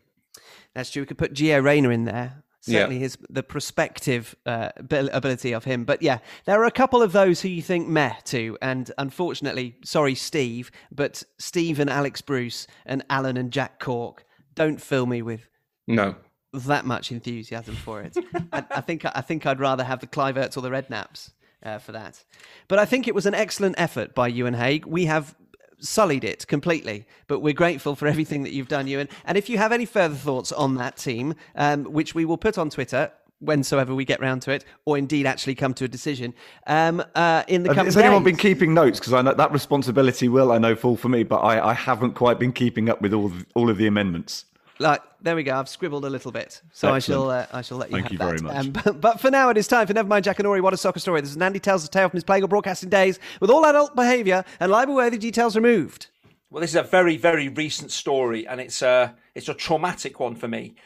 That's 0.74 0.90
true. 0.90 1.02
We 1.02 1.06
could 1.06 1.18
put 1.18 1.32
Gio 1.32 1.62
Reyna 1.62 1.88
in 1.90 2.04
there. 2.04 2.42
Yeah. 2.68 2.80
Certainly, 2.80 2.98
his 3.00 3.18
the 3.30 3.42
prospective 3.42 4.34
uh, 4.46 4.70
ability 4.78 5.52
of 5.52 5.64
him. 5.64 5.84
But 5.84 6.02
yeah, 6.02 6.18
there 6.44 6.60
are 6.60 6.66
a 6.66 6.70
couple 6.70 7.02
of 7.02 7.12
those 7.12 7.40
who 7.40 7.48
you 7.48 7.62
think 7.62 7.88
meh 7.88 8.14
to, 8.26 8.56
and 8.62 8.90
unfortunately, 8.98 9.76
sorry, 9.84 10.14
Steve, 10.14 10.70
but 10.92 11.22
Steve 11.38 11.80
and 11.80 11.90
Alex 11.90 12.20
Bruce 12.20 12.66
and 12.86 13.04
Alan 13.10 13.36
and 13.36 13.50
Jack 13.52 13.80
Cork 13.80 14.24
don't 14.54 14.80
fill 14.80 15.06
me 15.06 15.22
with 15.22 15.48
No. 15.86 16.16
that 16.52 16.84
much 16.84 17.12
enthusiasm 17.12 17.74
for 17.76 18.02
it. 18.02 18.16
I, 18.52 18.64
I 18.70 18.80
think 18.80 19.04
I 19.04 19.20
think 19.20 19.46
I'd 19.46 19.60
rather 19.60 19.84
have 19.84 20.00
the 20.00 20.06
Kluiverts 20.06 20.56
or 20.56 20.60
the 20.60 20.70
Redknapps 20.70 21.30
uh, 21.62 21.78
for 21.78 21.92
that. 21.92 22.24
But 22.68 22.78
I 22.78 22.84
think 22.84 23.06
it 23.08 23.14
was 23.14 23.26
an 23.26 23.34
excellent 23.34 23.76
effort 23.78 24.14
by 24.14 24.28
Ewan 24.28 24.54
Haig. 24.54 24.86
We 24.86 25.06
have 25.06 25.34
sullied 25.80 26.24
it 26.24 26.46
completely, 26.46 27.06
but 27.26 27.40
we're 27.40 27.54
grateful 27.54 27.94
for 27.94 28.06
everything 28.06 28.42
that 28.42 28.52
you've 28.52 28.68
done, 28.68 28.86
Ewan. 28.86 29.08
And 29.24 29.38
if 29.38 29.48
you 29.48 29.58
have 29.58 29.72
any 29.72 29.84
further 29.84 30.14
thoughts 30.14 30.52
on 30.52 30.76
that 30.76 30.96
team, 30.96 31.34
um, 31.54 31.84
which 31.84 32.14
we 32.14 32.24
will 32.24 32.38
put 32.38 32.58
on 32.58 32.70
Twitter. 32.70 33.12
Whensoever 33.40 33.94
we 33.94 34.04
get 34.04 34.20
round 34.20 34.42
to 34.42 34.50
it, 34.50 34.64
or 34.84 34.98
indeed 34.98 35.24
actually 35.24 35.54
come 35.54 35.72
to 35.74 35.84
a 35.84 35.88
decision, 35.88 36.34
um, 36.66 37.00
uh, 37.14 37.44
in 37.46 37.62
the 37.62 37.68
coming 37.68 37.84
Has 37.84 37.96
anyone 37.96 38.24
days. 38.24 38.32
been 38.32 38.36
keeping 38.36 38.74
notes? 38.74 38.98
Because 38.98 39.12
I 39.12 39.22
know 39.22 39.32
that 39.32 39.52
responsibility 39.52 40.28
will, 40.28 40.50
I 40.50 40.58
know, 40.58 40.74
fall 40.74 40.96
for 40.96 41.08
me, 41.08 41.22
but 41.22 41.36
I, 41.36 41.70
I 41.70 41.72
haven't 41.72 42.14
quite 42.14 42.40
been 42.40 42.50
keeping 42.52 42.88
up 42.88 43.00
with 43.00 43.14
all 43.14 43.30
all 43.54 43.70
of 43.70 43.76
the 43.76 43.86
amendments. 43.86 44.44
Like 44.78 45.02
there 45.20 45.34
we 45.34 45.42
go. 45.42 45.58
I've 45.58 45.68
scribbled 45.68 46.04
a 46.04 46.10
little 46.10 46.30
bit, 46.30 46.62
so 46.72 46.92
I 46.92 47.00
shall. 47.00 47.30
Uh, 47.30 47.46
I 47.52 47.62
shall 47.62 47.78
let 47.78 47.90
you. 47.90 47.96
Thank 47.96 48.04
have 48.04 48.12
you 48.12 48.18
that. 48.18 48.24
very 48.24 48.40
much. 48.40 48.56
Um, 48.56 48.70
but, 48.84 49.00
but 49.00 49.20
for 49.20 49.30
now, 49.30 49.50
it 49.50 49.56
is 49.56 49.66
time 49.66 49.86
for 49.86 49.92
Nevermind 49.92 50.22
Jackanory. 50.22 50.60
What 50.60 50.72
a 50.72 50.76
soccer 50.76 51.00
story! 51.00 51.20
This 51.20 51.30
is 51.30 51.36
Andy 51.36 51.58
tells 51.58 51.84
a 51.84 51.88
tale 51.88 52.08
from 52.08 52.16
his 52.16 52.24
playing 52.24 52.44
or 52.44 52.48
broadcasting 52.48 52.88
days, 52.88 53.18
with 53.40 53.50
all 53.50 53.66
adult 53.66 53.96
behaviour 53.96 54.44
and 54.60 54.70
libel-worthy 54.70 55.18
details 55.18 55.56
removed. 55.56 56.08
Well, 56.50 56.60
this 56.60 56.70
is 56.70 56.76
a 56.76 56.82
very, 56.82 57.16
very 57.16 57.48
recent 57.48 57.90
story, 57.90 58.46
and 58.46 58.60
it's 58.60 58.80
a 58.80 59.16
it's 59.34 59.48
a 59.48 59.54
traumatic 59.54 60.20
one 60.20 60.36
for 60.36 60.46
me. 60.46 60.76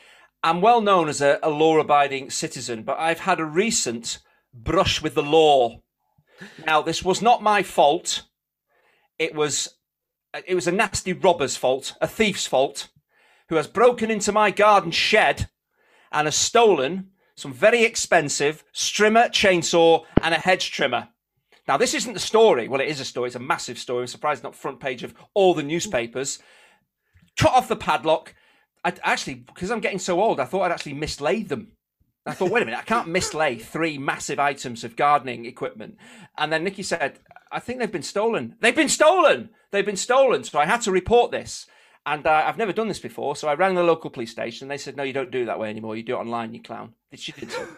I'm 0.42 0.60
well 0.60 0.80
known 0.80 1.08
as 1.08 1.20
a, 1.20 1.38
a 1.42 1.50
law-abiding 1.50 2.30
citizen, 2.30 2.82
but 2.82 2.98
I've 2.98 3.20
had 3.20 3.38
a 3.38 3.44
recent 3.44 4.18
brush 4.52 5.02
with 5.02 5.14
the 5.14 5.22
law. 5.22 5.80
Now, 6.66 6.82
this 6.82 7.04
was 7.04 7.22
not 7.22 7.42
my 7.42 7.62
fault. 7.62 8.22
It 9.18 9.34
was 9.34 9.68
it 10.48 10.54
was 10.54 10.66
a 10.66 10.72
nasty 10.72 11.12
robber's 11.12 11.56
fault, 11.56 11.94
a 12.00 12.08
thief's 12.08 12.46
fault, 12.46 12.88
who 13.52 13.56
has 13.56 13.66
broken 13.66 14.10
into 14.10 14.32
my 14.32 14.50
garden 14.50 14.90
shed 14.90 15.46
and 16.10 16.26
has 16.26 16.34
stolen 16.34 17.10
some 17.36 17.52
very 17.52 17.84
expensive 17.84 18.64
strimmer, 18.72 19.28
chainsaw, 19.28 20.06
and 20.22 20.32
a 20.32 20.38
hedge 20.38 20.70
trimmer. 20.70 21.08
Now, 21.68 21.76
this 21.76 21.92
isn't 21.92 22.14
the 22.14 22.18
story. 22.18 22.66
Well, 22.66 22.80
it 22.80 22.88
is 22.88 22.98
a 22.98 23.04
story. 23.04 23.26
It's 23.26 23.36
a 23.36 23.40
massive 23.40 23.76
story. 23.76 24.04
I'm 24.04 24.06
surprised 24.06 24.38
it's 24.38 24.44
not 24.44 24.54
front 24.54 24.80
page 24.80 25.02
of 25.02 25.12
all 25.34 25.52
the 25.52 25.62
newspapers. 25.62 26.38
Cut 27.38 27.52
off 27.52 27.68
the 27.68 27.76
padlock. 27.76 28.34
I 28.86 28.94
actually, 29.02 29.34
because 29.34 29.70
I'm 29.70 29.80
getting 29.80 29.98
so 29.98 30.22
old, 30.22 30.40
I 30.40 30.46
thought 30.46 30.62
I'd 30.62 30.72
actually 30.72 30.94
mislaid 30.94 31.50
them. 31.50 31.72
I 32.24 32.32
thought, 32.32 32.50
wait 32.50 32.62
a 32.62 32.64
minute, 32.64 32.80
I 32.80 32.84
can't 32.84 33.08
mislay 33.08 33.60
three 33.60 33.98
massive 33.98 34.38
items 34.38 34.82
of 34.82 34.96
gardening 34.96 35.44
equipment. 35.44 35.98
And 36.38 36.50
then 36.50 36.64
Nikki 36.64 36.84
said, 36.84 37.18
I 37.50 37.60
think 37.60 37.80
they've 37.80 37.92
been 37.92 38.02
stolen. 38.02 38.56
They've 38.60 38.74
been 38.74 38.88
stolen. 38.88 39.50
They've 39.72 39.84
been 39.84 39.96
stolen. 39.96 40.42
So 40.42 40.58
I 40.58 40.64
had 40.64 40.80
to 40.82 40.90
report 40.90 41.32
this. 41.32 41.66
And 42.04 42.26
uh, 42.26 42.44
I've 42.46 42.58
never 42.58 42.72
done 42.72 42.88
this 42.88 42.98
before. 42.98 43.36
So 43.36 43.48
I 43.48 43.54
rang 43.54 43.74
the 43.74 43.82
local 43.82 44.10
police 44.10 44.32
station. 44.32 44.68
They 44.68 44.78
said, 44.78 44.96
no, 44.96 45.02
you 45.02 45.12
don't 45.12 45.30
do 45.30 45.42
it 45.42 45.46
that 45.46 45.58
way 45.58 45.70
anymore. 45.70 45.96
You 45.96 46.02
do 46.02 46.16
it 46.16 46.20
online, 46.20 46.52
you 46.52 46.60
clown. 46.60 46.94
She 47.14 47.32
did 47.32 47.50
so. 47.50 47.68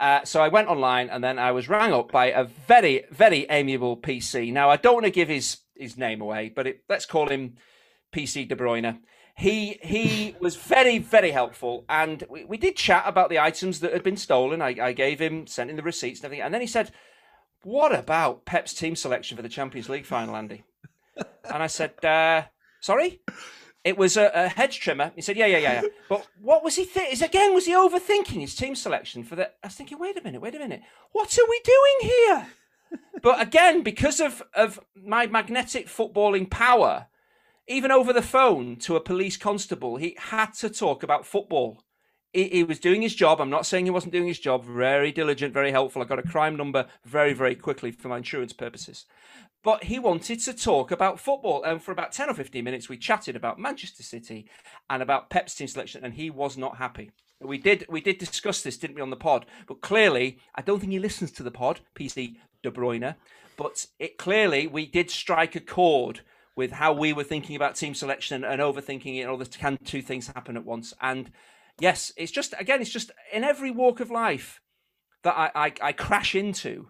Uh, 0.00 0.24
so 0.24 0.40
I 0.40 0.48
went 0.48 0.68
online 0.68 1.10
and 1.10 1.22
then 1.22 1.38
I 1.38 1.50
was 1.50 1.68
rang 1.68 1.92
up 1.92 2.12
by 2.12 2.26
a 2.26 2.44
very, 2.44 3.04
very 3.10 3.46
amiable 3.50 3.96
PC. 3.96 4.52
Now, 4.52 4.70
I 4.70 4.76
don't 4.76 4.94
want 4.94 5.06
to 5.06 5.10
give 5.10 5.28
his, 5.28 5.58
his 5.74 5.98
name 5.98 6.20
away, 6.20 6.52
but 6.54 6.66
it, 6.66 6.84
let's 6.88 7.04
call 7.04 7.28
him 7.28 7.56
PC 8.12 8.48
De 8.48 8.56
Bruyne. 8.56 9.00
He 9.36 9.78
he 9.82 10.34
was 10.40 10.56
very 10.56 10.98
very 10.98 11.30
helpful, 11.30 11.84
and 11.88 12.24
we, 12.28 12.44
we 12.44 12.56
did 12.56 12.76
chat 12.76 13.04
about 13.06 13.30
the 13.30 13.38
items 13.38 13.80
that 13.80 13.92
had 13.92 14.02
been 14.02 14.16
stolen. 14.16 14.60
I, 14.60 14.74
I 14.80 14.92
gave 14.92 15.20
him 15.20 15.46
sent 15.46 15.70
him 15.70 15.76
the 15.76 15.82
receipts 15.82 16.20
and 16.20 16.26
everything, 16.26 16.44
and 16.44 16.52
then 16.52 16.60
he 16.60 16.66
said, 16.66 16.90
"What 17.62 17.94
about 17.94 18.44
Pep's 18.44 18.74
team 18.74 18.96
selection 18.96 19.36
for 19.36 19.42
the 19.42 19.48
Champions 19.48 19.88
League 19.88 20.06
final, 20.06 20.34
Andy?" 20.34 20.64
And 21.52 21.62
I 21.62 21.66
said, 21.66 22.04
uh, 22.04 22.42
"Sorry." 22.80 23.20
It 23.84 23.96
was 23.96 24.16
a, 24.16 24.30
a 24.34 24.48
hedge 24.48 24.80
trimmer. 24.80 25.12
He 25.14 25.22
said, 25.22 25.36
"Yeah, 25.36 25.46
yeah, 25.46 25.58
yeah, 25.58 25.82
yeah." 25.82 25.88
But 26.08 26.26
what 26.40 26.64
was 26.64 26.76
he? 26.76 26.82
Is 26.82 27.22
again 27.22 27.54
was 27.54 27.66
he 27.66 27.72
overthinking 27.72 28.40
his 28.40 28.54
team 28.54 28.74
selection 28.74 29.24
for 29.24 29.36
the? 29.36 29.48
I 29.62 29.68
was 29.68 29.74
thinking, 29.74 29.98
wait 29.98 30.18
a 30.18 30.22
minute, 30.22 30.40
wait 30.40 30.54
a 30.54 30.58
minute, 30.58 30.82
what 31.12 31.38
are 31.38 31.48
we 31.48 31.60
doing 31.64 31.96
here? 32.00 32.46
but 33.22 33.40
again, 33.40 33.82
because 33.82 34.20
of 34.20 34.42
of 34.54 34.80
my 34.94 35.26
magnetic 35.26 35.86
footballing 35.86 36.50
power, 36.50 37.06
even 37.68 37.90
over 37.90 38.12
the 38.12 38.22
phone 38.22 38.76
to 38.76 38.96
a 38.96 39.00
police 39.00 39.36
constable, 39.36 39.96
he 39.96 40.16
had 40.18 40.54
to 40.54 40.70
talk 40.70 41.02
about 41.02 41.26
football. 41.26 41.84
He, 42.32 42.48
he, 42.48 42.64
was 42.64 42.78
doing 42.78 43.00
his 43.00 43.14
job. 43.14 43.40
I'm 43.40 43.48
not 43.48 43.64
saying 43.64 43.86
he 43.86 43.90
wasn't 43.90 44.12
doing 44.12 44.28
his 44.28 44.38
job. 44.38 44.64
Very 44.64 45.12
diligent, 45.12 45.54
very 45.54 45.70
helpful. 45.70 46.02
I 46.02 46.04
got 46.04 46.18
a 46.18 46.22
crime 46.22 46.56
number 46.56 46.86
very, 47.04 47.32
very 47.32 47.54
quickly 47.54 47.90
for 47.90 48.08
my 48.08 48.18
insurance 48.18 48.52
purposes. 48.52 49.06
But 49.64 49.84
he 49.84 49.98
wanted 49.98 50.40
to 50.40 50.54
talk 50.54 50.90
about 50.90 51.18
football. 51.18 51.64
And 51.64 51.82
for 51.82 51.92
about 51.92 52.12
10 52.12 52.30
or 52.30 52.34
15 52.34 52.62
minutes, 52.62 52.88
we 52.88 52.96
chatted 52.96 53.36
about 53.36 53.58
Manchester 53.58 54.02
City 54.02 54.48
and 54.88 55.02
about 55.02 55.30
Pep's 55.30 55.54
team 55.54 55.66
selection, 55.66 56.04
and 56.04 56.14
he 56.14 56.30
was 56.30 56.56
not 56.56 56.76
happy. 56.76 57.10
We 57.40 57.58
did 57.58 57.86
we 57.88 58.00
did 58.00 58.18
discuss 58.18 58.62
this, 58.62 58.76
didn't 58.76 58.96
we, 58.96 59.02
on 59.02 59.10
the 59.10 59.16
pod? 59.16 59.46
But 59.66 59.80
clearly, 59.80 60.38
I 60.54 60.62
don't 60.62 60.80
think 60.80 60.92
he 60.92 60.98
listens 60.98 61.30
to 61.32 61.42
the 61.42 61.50
pod, 61.50 61.80
PC 61.94 62.36
De 62.62 62.70
Bruyne. 62.70 63.14
But 63.56 63.86
it 63.98 64.18
clearly 64.18 64.66
we 64.66 64.86
did 64.86 65.10
strike 65.10 65.54
a 65.54 65.60
chord 65.60 66.20
with 66.56 66.72
how 66.72 66.92
we 66.92 67.12
were 67.12 67.24
thinking 67.24 67.54
about 67.54 67.76
team 67.76 67.94
selection 67.94 68.42
and 68.42 68.60
overthinking 68.60 69.18
it, 69.18 69.20
and 69.20 69.30
all 69.30 69.36
this 69.36 69.48
can 69.48 69.78
two 69.84 70.02
things 70.02 70.26
happen 70.28 70.56
at 70.56 70.64
once. 70.64 70.92
And 71.00 71.30
yes, 71.78 72.12
it's 72.16 72.32
just 72.32 72.54
again, 72.58 72.80
it's 72.80 72.90
just 72.90 73.12
in 73.32 73.44
every 73.44 73.70
walk 73.70 74.00
of 74.00 74.10
life 74.10 74.60
that 75.22 75.36
I, 75.36 75.50
I, 75.54 75.72
I 75.80 75.92
crash 75.92 76.34
into. 76.34 76.88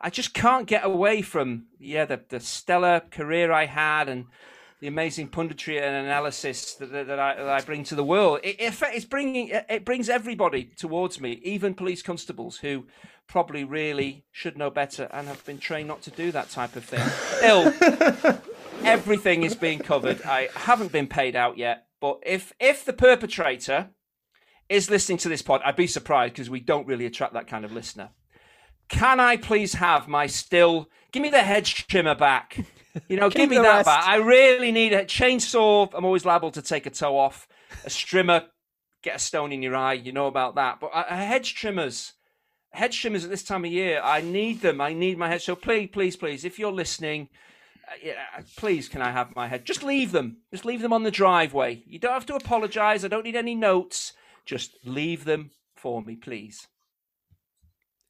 I 0.00 0.10
just 0.10 0.32
can't 0.34 0.66
get 0.66 0.84
away 0.84 1.22
from 1.22 1.66
yeah 1.78 2.04
the 2.04 2.20
the 2.28 2.40
stellar 2.40 3.00
career 3.10 3.52
I 3.52 3.66
had 3.66 4.08
and 4.08 4.26
the 4.80 4.86
amazing 4.86 5.28
punditry 5.28 5.82
and 5.82 6.06
analysis 6.06 6.74
that, 6.74 6.92
that, 6.92 7.08
that, 7.08 7.18
I, 7.18 7.34
that 7.34 7.48
I 7.48 7.60
bring 7.62 7.82
to 7.84 7.96
the 7.96 8.04
world. 8.04 8.40
It, 8.44 8.72
fact, 8.72 8.94
it's 8.94 9.04
bringing 9.04 9.48
it 9.48 9.84
brings 9.84 10.08
everybody 10.08 10.70
towards 10.76 11.20
me, 11.20 11.40
even 11.42 11.74
police 11.74 12.02
constables 12.02 12.58
who 12.58 12.86
probably 13.26 13.64
really 13.64 14.24
should 14.30 14.56
know 14.56 14.70
better 14.70 15.08
and 15.12 15.26
have 15.26 15.44
been 15.44 15.58
trained 15.58 15.88
not 15.88 16.02
to 16.02 16.10
do 16.10 16.30
that 16.32 16.50
type 16.50 16.76
of 16.76 16.84
thing. 16.84 17.00
Still, 17.38 18.40
everything 18.84 19.42
is 19.42 19.54
being 19.54 19.80
covered. 19.80 20.22
I 20.22 20.48
haven't 20.54 20.92
been 20.92 21.08
paid 21.08 21.34
out 21.34 21.58
yet, 21.58 21.86
but 22.00 22.20
if 22.24 22.52
if 22.60 22.84
the 22.84 22.92
perpetrator 22.92 23.90
is 24.68 24.90
listening 24.90 25.18
to 25.18 25.28
this 25.28 25.42
pod, 25.42 25.60
I'd 25.64 25.76
be 25.76 25.86
surprised 25.86 26.34
because 26.34 26.50
we 26.50 26.60
don't 26.60 26.86
really 26.86 27.06
attract 27.06 27.32
that 27.32 27.48
kind 27.48 27.64
of 27.64 27.72
listener. 27.72 28.10
Can 28.88 29.20
I 29.20 29.36
please 29.36 29.74
have 29.74 30.08
my 30.08 30.26
still? 30.26 30.88
Give 31.12 31.22
me 31.22 31.30
the 31.30 31.42
hedge 31.42 31.86
trimmer 31.86 32.14
back. 32.14 32.64
You 33.08 33.16
know, 33.16 33.30
give 33.30 33.50
me 33.50 33.56
that 33.56 33.62
rest. 33.62 33.86
back. 33.86 34.06
I 34.06 34.16
really 34.16 34.72
need 34.72 34.92
a 34.92 35.04
chainsaw. 35.04 35.90
I'm 35.94 36.04
always 36.04 36.24
liable 36.24 36.50
to 36.52 36.62
take 36.62 36.86
a 36.86 36.90
toe 36.90 37.18
off. 37.18 37.46
A 37.84 37.88
strimmer, 37.88 38.46
get 39.02 39.16
a 39.16 39.18
stone 39.18 39.52
in 39.52 39.62
your 39.62 39.76
eye. 39.76 39.94
You 39.94 40.12
know 40.12 40.26
about 40.26 40.54
that. 40.56 40.80
But 40.80 40.90
uh, 40.94 41.04
hedge 41.04 41.54
trimmers, 41.54 42.14
hedge 42.72 43.00
trimmers 43.00 43.24
at 43.24 43.30
this 43.30 43.42
time 43.42 43.64
of 43.64 43.70
year, 43.70 44.00
I 44.02 44.20
need 44.20 44.62
them. 44.62 44.80
I 44.80 44.92
need 44.92 45.18
my 45.18 45.28
hedge. 45.28 45.44
So 45.44 45.54
please, 45.54 45.90
please, 45.92 46.16
please, 46.16 46.44
if 46.44 46.58
you're 46.58 46.72
listening, 46.72 47.28
uh, 47.86 47.92
yeah, 48.02 48.14
please, 48.56 48.88
can 48.88 49.02
I 49.02 49.10
have 49.10 49.36
my 49.36 49.48
head? 49.48 49.64
Just 49.64 49.82
leave 49.82 50.12
them. 50.12 50.38
Just 50.50 50.64
leave 50.64 50.82
them 50.82 50.92
on 50.92 51.02
the 51.02 51.10
driveway. 51.10 51.82
You 51.86 51.98
don't 51.98 52.12
have 52.12 52.26
to 52.26 52.34
apologise. 52.34 53.04
I 53.04 53.08
don't 53.08 53.24
need 53.24 53.36
any 53.36 53.54
notes. 53.54 54.14
Just 54.46 54.78
leave 54.84 55.24
them 55.24 55.50
for 55.76 56.02
me, 56.02 56.16
please. 56.16 56.66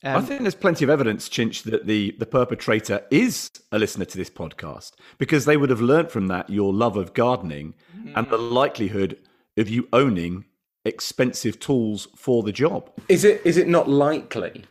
I 0.04 0.14
Um, 0.14 0.24
think 0.26 0.42
there's 0.42 0.54
plenty 0.54 0.84
of 0.84 0.90
evidence, 0.90 1.28
Chinch, 1.28 1.64
that 1.64 1.86
the, 1.86 2.14
the 2.18 2.26
perpetrator 2.26 3.04
is 3.10 3.50
a 3.72 3.78
listener 3.78 4.04
to 4.04 4.16
this 4.16 4.30
podcast 4.30 4.92
because 5.18 5.44
they 5.44 5.56
would 5.56 5.70
have 5.70 5.80
learnt 5.80 6.10
from 6.12 6.28
that 6.28 6.48
your 6.48 6.72
love 6.72 6.96
of 6.96 7.14
gardening 7.14 7.74
and 8.14 8.28
the 8.30 8.38
likelihood 8.38 9.18
of 9.56 9.68
you 9.68 9.88
owning 9.92 10.44
expensive 10.84 11.58
tools 11.58 12.06
for 12.14 12.42
the 12.44 12.52
job. 12.52 12.90
Is 13.08 13.24
it 13.24 13.42
is 13.44 13.56
it 13.56 13.66
not 13.68 13.88
likely? 13.88 14.64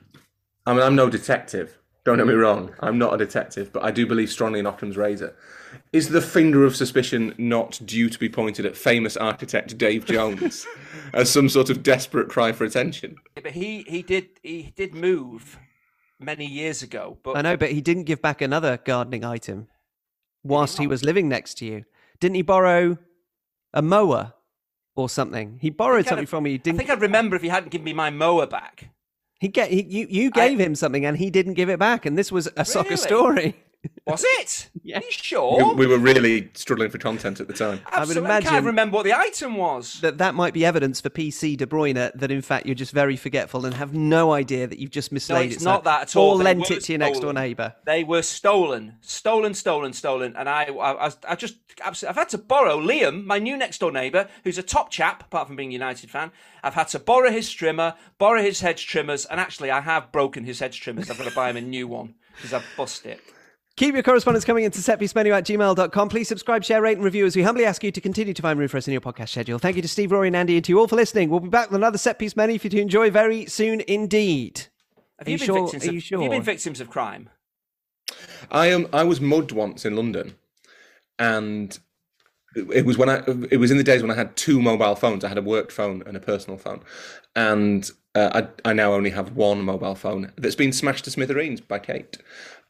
I 0.66 0.74
mean, 0.74 0.82
I'm 0.82 0.96
no 0.96 1.10
detective. 1.10 1.78
Don't 2.08 2.20
get 2.20 2.26
me 2.26 2.36
mm. 2.36 2.42
wrong. 2.42 2.74
I'm 2.80 2.98
not 2.98 3.14
a 3.14 3.18
detective, 3.18 3.74
but 3.74 3.84
I 3.84 3.92
do 3.92 4.08
believe 4.08 4.32
strongly 4.32 4.62
in 4.62 4.66
Occam's 4.66 4.96
razor. 4.96 5.36
Is 5.92 6.08
the 6.08 6.22
finger 6.22 6.64
of 6.64 6.74
suspicion 6.74 7.36
not 7.38 7.82
due 7.84 8.10
to 8.10 8.18
be 8.18 8.30
pointed 8.30 8.66
at 8.66 8.78
famous 8.78 9.18
architect 9.18 9.78
Dave 9.78 10.06
Jones 10.06 10.66
as 11.14 11.30
some 11.30 11.50
sort 11.50 11.70
of 11.70 11.84
desperate 11.84 12.30
cry 12.30 12.54
for 12.54 12.64
attention? 12.64 13.18
Yeah, 13.36 13.42
But 13.44 13.52
he, 13.52 13.84
he 13.90 14.04
did 14.04 14.30
he 14.42 14.72
did 14.74 14.96
move 14.96 15.60
many 16.18 16.46
years 16.46 16.82
ago. 16.82 17.18
But 17.24 17.36
I 17.36 17.42
know, 17.42 17.58
but 17.58 17.74
he 17.74 17.82
didn't 17.82 18.06
give 18.06 18.22
back 18.22 18.42
another 18.42 18.78
gardening 18.78 19.26
item 19.26 19.68
whilst 20.46 20.78
he 20.78 20.88
was 20.88 21.04
living 21.04 21.28
next 21.28 21.56
to 21.56 21.66
you. 21.66 21.84
Didn't 22.22 22.36
he 22.36 22.42
borrow 22.42 23.00
a 23.74 23.82
mower 23.82 24.32
or 24.96 25.10
something? 25.10 25.58
He 25.60 25.72
borrowed 25.72 26.06
Kind 26.06 26.08
something 26.08 26.24
of- 26.24 26.30
from 26.30 26.48
you. 26.48 26.54
I 26.54 26.58
Didn't 26.58 26.78
think 26.78 26.90
I'd 26.90 27.02
remember 27.02 27.36
if 27.36 27.42
he 27.42 27.50
hadn't 27.50 27.74
given 27.74 27.84
me 27.84 27.92
my 27.92 28.12
mower 28.12 28.48
back. 28.48 28.92
He? 29.40 29.48
Get 29.48 29.72
he, 29.72 29.84
you. 29.84 30.08
You 30.10 30.32
gave 30.32 30.60
him 30.60 30.76
something 30.76 31.06
and 31.06 31.18
he 31.18 31.30
didn't 31.30 31.54
give 31.54 31.70
it 31.70 31.80
back. 31.80 32.06
And 32.06 32.18
this 32.18 32.32
was 32.32 32.50
a 32.58 32.66
soccer 32.66 32.98
story. 32.98 33.56
Was 34.06 34.24
it? 34.40 34.70
Yeah. 34.88 35.00
Are 35.00 35.04
you 35.04 35.12
sure? 35.12 35.74
We, 35.76 35.86
we 35.86 35.88
were 35.88 35.98
really 35.98 36.50
struggling 36.54 36.90
for 36.90 36.98
content 36.98 37.42
at 37.42 37.48
the 37.50 37.54
time. 37.54 37.82
Absolutely. 37.92 38.22
I 38.30 38.36
imagine- 38.36 38.50
can't 38.52 38.66
remember 38.66 38.96
what 38.96 39.04
the 39.04 39.12
item 39.14 39.56
was. 39.58 40.00
that 40.00 40.18
that 40.20 40.34
might 40.34 40.54
be 40.54 40.64
evidence 40.64 41.02
for 41.02 41.10
PC 41.10 41.58
De 41.58 41.66
Bruyne 41.66 41.96
that 42.16 42.32
in 42.32 42.42
fact 42.42 42.66
you're 42.66 42.74
just 42.76 42.94
very 42.94 43.18
forgetful 43.18 43.66
and 43.66 43.74
have 43.76 43.94
no 43.94 44.32
idea 44.32 44.66
that 44.66 44.80
you've 44.80 44.92
just 44.92 45.12
mislaid 45.12 45.52
it's 45.52 45.62
it. 45.62 45.66
not 45.66 45.84
that 45.84 46.04
at 46.04 46.16
all. 46.16 46.36
Or 46.36 46.38
They 46.38 46.44
lent 46.46 46.70
were 46.70 46.78
it 46.78 46.84
to 46.86 46.94
your 46.94 47.00
next 47.00 47.20
door 47.20 47.34
neighbour. 47.34 47.76
They 47.86 48.06
were 48.06 48.22
stolen, 48.22 48.96
stolen, 49.02 49.54
stolen, 49.54 49.92
stolen, 49.92 50.38
and 50.38 50.48
I, 50.48 50.64
I, 50.66 51.08
I, 51.08 51.12
I 51.28 51.36
just 51.36 51.56
absolutely, 51.84 52.10
I've 52.12 52.16
had 52.16 52.30
to 52.30 52.38
borrow 52.38 52.78
Liam, 52.80 53.26
my 53.26 53.40
new 53.40 53.58
next 53.58 53.80
door 53.80 53.92
neighbour, 53.92 54.30
who's 54.46 54.58
a 54.58 54.64
top 54.64 54.90
chap, 54.90 55.24
apart 55.24 55.48
from 55.48 55.58
being 55.58 55.70
a 55.72 55.74
United 55.74 56.10
fan. 56.10 56.32
I've 56.64 56.76
had 56.76 56.88
to 56.90 57.00
borrow 57.00 57.30
his 57.30 57.52
trimmer, 57.52 57.96
borrow 58.18 58.42
his 58.42 58.62
hedge 58.62 58.88
trimmers, 58.88 59.26
and 59.26 59.42
actually, 59.42 59.70
I 59.70 59.82
have 59.82 60.14
broken 60.14 60.46
his 60.46 60.62
hedge 60.62 60.80
trimmers. 60.80 61.10
I've 61.10 61.18
got 61.18 61.28
to 61.28 61.36
buy 61.36 61.50
him 61.50 61.58
a 61.58 61.62
new 61.62 61.90
one 61.90 62.16
because 62.38 62.54
I've 62.54 62.66
bust 62.78 63.06
it. 63.06 63.20
Keep 63.78 63.94
your 63.94 64.02
correspondence 64.02 64.44
coming 64.44 64.64
into 64.64 64.80
setpiecemenu 64.80 65.32
at 65.32 65.46
gmail.com. 65.46 66.10
Please 66.10 66.28
subscribe, 66.28 66.64
share, 66.64 66.82
rate, 66.82 66.98
and 66.98 67.04
review 67.06 67.28
as 67.28 67.36
we 67.36 67.44
humbly 67.44 67.64
ask 67.64 67.84
you 67.84 67.92
to 67.92 68.02
continue 68.02 68.34
to 68.34 68.42
find 68.42 68.58
room 68.58 68.68
for 68.68 68.78
us 68.78 68.88
in 68.88 68.92
your 68.92 69.02
podcast 69.02 69.30
schedule. 69.30 69.60
Thank 69.60 69.76
you 69.76 69.84
to 69.84 69.88
Steve, 69.88 70.12
Rory, 70.12 70.28
and 70.28 70.36
Andy, 70.36 70.56
and 70.56 70.66
to 70.66 70.72
you 70.72 70.80
all 70.80 70.88
for 70.88 70.96
listening. 70.96 71.30
We'll 71.30 71.42
be 71.42 71.50
back 71.50 71.70
with 71.70 71.76
another 71.76 72.00
set 72.00 72.18
piece 72.18 72.36
menu 72.36 72.58
for 72.58 72.66
you 72.66 72.72
to 72.72 72.82
enjoy 72.82 73.12
very 73.12 73.46
soon 73.46 73.82
indeed. 73.82 74.64
Have 75.20 75.28
you, 75.28 75.34
you 75.34 75.38
been 75.38 75.46
sure- 75.46 75.62
victims 75.62 75.86
are 75.86 75.90
of, 75.90 75.94
you 75.94 76.18
Have 76.18 76.24
you 76.24 76.30
been 76.32 76.42
victims 76.42 76.82
of 76.82 76.90
crime? 76.90 77.30
I 78.50 78.72
um 78.72 78.88
I 78.92 79.04
was 79.04 79.22
mugged 79.22 79.52
once 79.52 79.86
in 79.86 79.96
London, 79.96 80.34
and 81.20 81.78
it 82.56 82.84
was 82.84 82.98
when 82.98 83.10
I 83.10 83.24
it 83.52 83.58
was 83.58 83.70
in 83.70 83.78
the 83.78 83.84
days 83.84 84.02
when 84.02 84.10
I 84.10 84.16
had 84.16 84.36
two 84.36 84.60
mobile 84.60 84.96
phones. 84.96 85.24
I 85.24 85.28
had 85.28 85.38
a 85.38 85.44
work 85.44 85.70
phone 85.70 86.02
and 86.08 86.18
a 86.18 86.20
personal 86.20 86.58
phone, 86.58 86.82
and 87.36 87.90
uh, 88.16 88.48
I 88.66 88.70
I 88.70 88.74
now 88.74 88.94
only 88.94 89.12
have 89.12 89.36
one 89.36 89.62
mobile 89.62 89.94
phone 89.96 90.32
that's 90.36 90.56
been 90.56 90.74
smashed 90.74 91.04
to 91.06 91.12
smithereens 91.12 91.62
by 91.62 91.80
Kate, 91.80 92.18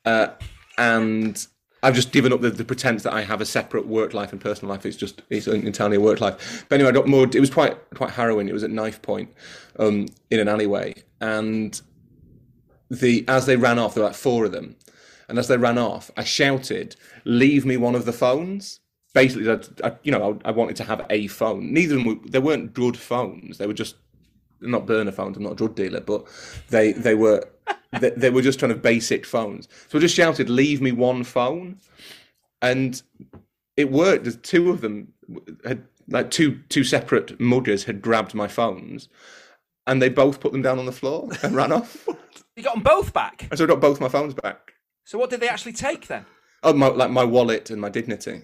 uh, 0.05 0.29
and. 0.78 1.45
I've 1.84 1.93
just 1.93 2.11
given 2.11 2.34
up 2.34 2.41
the, 2.41 2.49
the 2.49 2.65
pretense 2.65 3.03
that 3.03 3.13
I 3.13 3.21
have 3.21 3.39
a 3.39 3.45
separate 3.45 3.86
work 3.86 4.11
life 4.15 4.32
and 4.32 4.41
personal 4.41 4.73
life. 4.73 4.84
It's 4.84 4.97
just 4.97 5.21
it's 5.30 5.45
entirely 5.47 5.97
a 5.97 5.99
work 6.01 6.19
life. 6.19 6.65
But 6.67 6.75
anyway, 6.75 6.89
I 6.89 6.91
got 6.91 7.07
mugged. 7.07 7.36
It 7.36 7.39
was 7.39 7.51
quite 7.51 7.78
quite 7.91 8.09
harrowing. 8.09 8.49
It 8.49 8.53
was 8.53 8.63
at 8.63 8.71
knife 8.71 8.99
point, 9.03 9.32
um, 9.78 10.07
in 10.32 10.39
an 10.39 10.47
alleyway, 10.47 10.95
and 11.21 11.80
the 12.89 13.23
as 13.28 13.45
they 13.45 13.57
ran 13.57 13.80
off, 13.80 13.93
there 13.93 14.03
were 14.03 14.09
like 14.09 14.17
four 14.17 14.45
of 14.45 14.51
them, 14.51 14.75
and 15.30 15.38
as 15.38 15.47
they 15.47 15.57
ran 15.57 15.78
off, 15.78 16.09
I 16.17 16.23
shouted, 16.23 16.95
"Leave 17.25 17.65
me 17.65 17.78
one 17.78 17.95
of 17.95 18.05
the 18.05 18.13
phones." 18.13 18.80
Basically, 19.13 19.45
that 19.45 19.69
I, 19.84 19.95
you 20.03 20.11
know, 20.11 20.39
I, 20.45 20.49
I 20.49 20.51
wanted 20.51 20.75
to 20.78 20.84
have 20.84 21.05
a 21.09 21.28
phone. 21.28 21.73
Neither 21.73 21.95
of 21.97 22.03
them 22.03 22.21
were, 22.21 22.30
they 22.30 22.39
weren't 22.39 22.73
good 22.73 22.97
phones. 22.97 23.57
They 23.57 23.67
were 23.67 23.73
just 23.73 23.95
not 24.61 24.85
burner 24.85 25.11
phones. 25.11 25.37
I'm 25.37 25.43
not 25.43 25.53
a 25.53 25.55
drug 25.55 25.75
dealer, 25.75 26.01
but 26.01 26.25
they 26.69 26.93
they 26.93 27.15
were 27.15 27.47
they, 27.99 28.11
they 28.11 28.29
were 28.29 28.41
just 28.41 28.59
kind 28.59 28.71
of 28.71 28.81
basic 28.81 29.25
phones. 29.25 29.67
So 29.87 29.97
I 29.97 30.01
just 30.01 30.15
shouted, 30.15 30.49
"Leave 30.49 30.81
me 30.81 30.91
one 30.91 31.23
phone," 31.23 31.77
and 32.61 33.01
it 33.75 33.91
worked. 33.91 34.23
There's 34.23 34.37
two 34.37 34.69
of 34.69 34.81
them 34.81 35.13
had 35.65 35.83
like 36.07 36.31
two 36.31 36.59
two 36.69 36.83
separate 36.83 37.39
muggers 37.39 37.85
had 37.85 38.01
grabbed 38.01 38.33
my 38.33 38.47
phones, 38.47 39.09
and 39.85 40.01
they 40.01 40.09
both 40.09 40.39
put 40.39 40.51
them 40.51 40.61
down 40.61 40.79
on 40.79 40.85
the 40.85 40.91
floor 40.91 41.29
and 41.43 41.55
ran 41.55 41.71
off. 41.71 42.07
You 42.57 42.63
got 42.63 42.73
them 42.73 42.83
both 42.83 43.13
back. 43.13 43.45
And 43.51 43.57
so 43.57 43.65
I 43.65 43.67
got 43.67 43.79
both 43.79 44.01
my 44.01 44.09
phones 44.09 44.33
back. 44.33 44.73
So 45.05 45.19
what 45.19 45.29
did 45.29 45.41
they 45.41 45.47
actually 45.47 45.73
take 45.73 46.07
then? 46.07 46.25
Oh, 46.63 46.73
my, 46.73 46.87
like 46.87 47.11
my 47.11 47.23
wallet 47.23 47.69
and 47.69 47.79
my 47.79 47.89
dignity. 47.89 48.41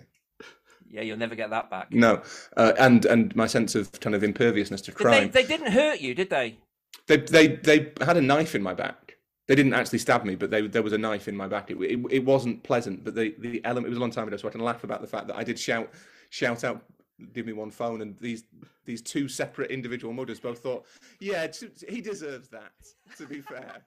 Yeah, 0.93 1.01
you'll 1.01 1.17
never 1.17 1.33
get 1.33 1.49
that 1.49 1.71
back. 1.71 1.91
No, 1.91 2.21
uh, 2.55 2.73
and 2.77 3.03
and 3.05 3.35
my 3.35 3.47
sense 3.47 3.73
of 3.73 3.91
kind 3.99 4.15
of 4.15 4.23
imperviousness 4.23 4.79
to 4.81 4.91
Did 4.91 4.97
they, 4.99 5.03
crime. 5.03 5.31
they 5.31 5.43
didn't 5.43 5.71
hurt 5.71 6.01
you, 6.01 6.13
did 6.13 6.29
they? 6.29 6.59
They, 7.07 7.17
they 7.17 7.47
they 7.47 7.91
had 8.01 8.15
a 8.15 8.21
knife 8.21 8.53
in 8.53 8.61
my 8.61 8.75
back. 8.75 9.17
They 9.47 9.55
didn't 9.55 9.73
actually 9.73 9.99
stab 9.99 10.23
me, 10.23 10.35
but 10.35 10.51
they, 10.51 10.67
there 10.67 10.83
was 10.83 10.93
a 10.93 10.97
knife 10.99 11.27
in 11.27 11.35
my 11.35 11.47
back. 11.47 11.71
It, 11.71 11.77
it, 11.81 11.99
it 12.11 12.23
wasn't 12.23 12.63
pleasant, 12.63 13.03
but 13.03 13.15
the, 13.15 13.35
the 13.39 13.59
element 13.65 13.87
it 13.87 13.89
was 13.89 13.97
a 13.97 14.01
long 14.01 14.11
time 14.11 14.27
ago, 14.27 14.37
so 14.37 14.47
I 14.47 14.51
can 14.51 14.61
laugh 14.61 14.83
about 14.83 15.01
the 15.01 15.07
fact 15.07 15.27
that 15.27 15.35
I 15.35 15.43
did 15.43 15.57
shout 15.57 15.89
shout 16.29 16.63
out, 16.63 16.83
"Give 17.33 17.47
me 17.47 17.53
one 17.53 17.71
phone," 17.71 18.01
and 18.01 18.15
these 18.19 18.43
these 18.85 19.01
two 19.01 19.27
separate 19.27 19.71
individual 19.71 20.13
muggers 20.13 20.39
both 20.39 20.59
thought, 20.59 20.85
"Yeah, 21.19 21.47
he 21.89 22.01
deserves 22.01 22.49
that." 22.49 22.71
To 23.17 23.25
be 23.25 23.41
fair. 23.41 23.81